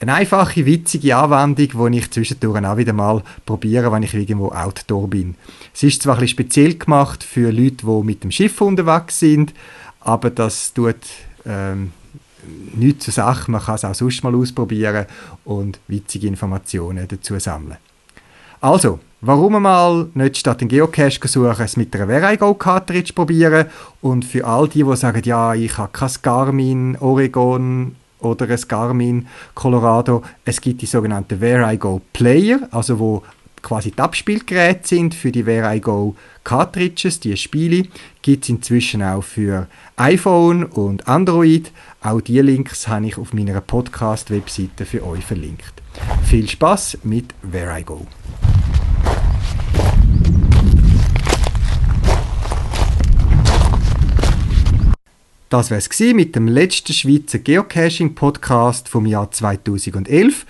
Eine 0.00 0.14
einfache, 0.14 0.66
witzige 0.66 1.16
Anwendung, 1.16 1.92
die 1.92 1.98
ich 1.98 2.10
zwischendurch 2.10 2.64
auch 2.64 2.76
wieder 2.76 2.92
mal 2.92 3.22
probiere, 3.46 3.90
wenn 3.92 4.02
ich 4.02 4.12
irgendwo 4.12 4.48
outdoor 4.48 5.08
bin. 5.08 5.34
Es 5.72 5.82
ist 5.82 6.02
zwar 6.02 6.18
ein 6.18 6.28
speziell 6.28 6.74
gemacht 6.74 7.22
für 7.22 7.50
Leute, 7.50 7.86
die 7.86 8.04
mit 8.04 8.22
dem 8.22 8.30
Schiff 8.30 8.60
unterwegs 8.60 9.20
sind, 9.20 9.54
aber 10.00 10.30
das 10.30 10.74
tut 10.74 10.96
ähm, 11.46 11.92
nichts 12.74 13.04
zur 13.04 13.14
Sache. 13.14 13.50
Man 13.50 13.62
kann 13.62 13.76
es 13.76 13.84
auch 13.84 13.94
sonst 13.94 14.22
mal 14.24 14.34
ausprobieren 14.34 15.06
und 15.44 15.78
witzige 15.88 16.26
Informationen 16.26 17.06
dazu 17.08 17.38
sammeln. 17.38 17.78
Also, 18.60 19.00
warum 19.26 19.62
mal 19.62 20.08
nicht 20.14 20.36
statt 20.36 20.60
einen 20.60 20.68
Geocache 20.68 21.26
suchen, 21.26 21.64
es 21.64 21.76
mit 21.76 21.94
einer 21.94 22.06
Verigo 22.06 22.54
Cartridge 22.54 23.12
probieren 23.14 23.66
und 24.00 24.24
für 24.24 24.46
all 24.46 24.68
die, 24.68 24.82
die 24.82 24.96
sagen, 24.96 25.22
ja, 25.24 25.54
ich 25.54 25.78
habe 25.78 25.90
kein 25.92 26.10
Garmin, 26.22 26.96
Oregon 27.00 27.96
oder 28.20 28.48
ein 28.48 28.60
Garmin 28.68 29.26
Colorado, 29.54 30.22
es 30.44 30.60
gibt 30.60 30.82
die 30.82 30.86
sogenannten 30.86 31.38
Verigo 31.38 32.02
Player, 32.12 32.68
also 32.70 32.98
wo 32.98 33.22
quasi 33.62 33.90
die 33.90 33.98
Abspielgeräte 33.98 34.86
sind 34.86 35.14
für 35.14 35.32
die 35.32 35.44
Verigo 35.44 36.14
Cartridges, 36.44 37.20
die 37.20 37.36
Spiele, 37.36 37.88
gibt 38.20 38.44
es 38.44 38.50
inzwischen 38.50 39.02
auch 39.02 39.24
für 39.24 39.66
iPhone 39.96 40.64
und 40.64 41.08
Android. 41.08 41.72
Auch 42.02 42.20
die 42.20 42.40
Links 42.40 42.86
habe 42.86 43.06
ich 43.06 43.16
auf 43.16 43.32
meiner 43.32 43.62
Podcast-Webseite 43.62 44.84
für 44.84 45.06
euch 45.06 45.24
verlinkt. 45.24 45.72
Viel 46.24 46.48
Spaß 46.48 46.98
mit 47.04 47.32
Verigo. 47.50 48.06
Das 55.54 55.70
wäre 55.70 55.78
es 55.78 56.00
mit 56.14 56.34
dem 56.34 56.48
letzten 56.48 56.92
Schweizer 56.92 57.38
Geocaching-Podcast 57.38 58.88
vom 58.88 59.06
Jahr 59.06 59.30
2011. 59.30 60.46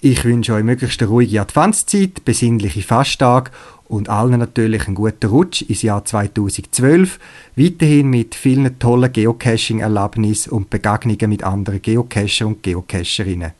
Ich 0.00 0.24
wünsche 0.24 0.54
euch 0.54 0.62
möglichst 0.62 1.02
eine 1.02 1.10
ruhige 1.10 1.40
Adventszeit, 1.40 2.24
besinnliche 2.24 2.82
Fasttage 2.82 3.50
und 3.88 4.08
allen 4.08 4.38
natürlich 4.38 4.86
einen 4.86 4.94
guten 4.94 5.26
Rutsch 5.26 5.62
ins 5.62 5.82
Jahr 5.82 6.04
2012. 6.04 7.18
Weiterhin 7.56 8.10
mit 8.10 8.36
vielen 8.36 8.78
tollen 8.78 9.12
Geocaching-Erlebnissen 9.12 10.52
und 10.52 10.70
Begegnungen 10.70 11.30
mit 11.30 11.42
anderen 11.42 11.82
Geocacher 11.82 12.46
und 12.46 12.62
Geocacherinnen. 12.62 13.52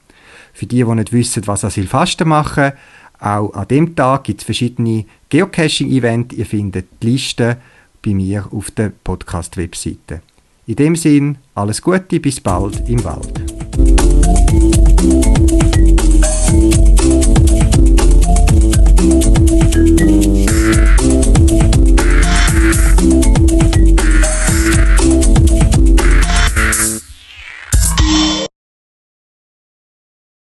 Für 0.53 0.67
die, 0.67 0.85
die 0.85 0.95
nicht 0.95 1.13
wissen, 1.13 1.47
was 1.47 1.63
Silfasten 1.63 2.29
machen, 2.29 2.73
auch 3.25 3.55
an 3.55 3.67
dem 3.69 3.97
Tag 3.97 4.25
gibt 4.25 4.43
es 4.43 4.45
verschiedene 4.45 5.07
Geocaching-Events. 5.31 6.37
Ihr 6.37 6.45
findet 6.45 6.89
die 7.03 7.13
Liste 7.13 7.57
bei 8.05 8.13
mir 8.13 8.47
auf 8.53 8.71
der 8.71 8.93
Podcast-Webseite. 9.03 10.21
In 10.67 10.77
dem 10.77 10.95
Sinn, 10.95 11.39
alles 11.55 11.81
Gute, 11.81 12.21
bis 12.21 12.39
bald 12.39 12.87
im 12.87 13.03
Wald. 13.03 13.33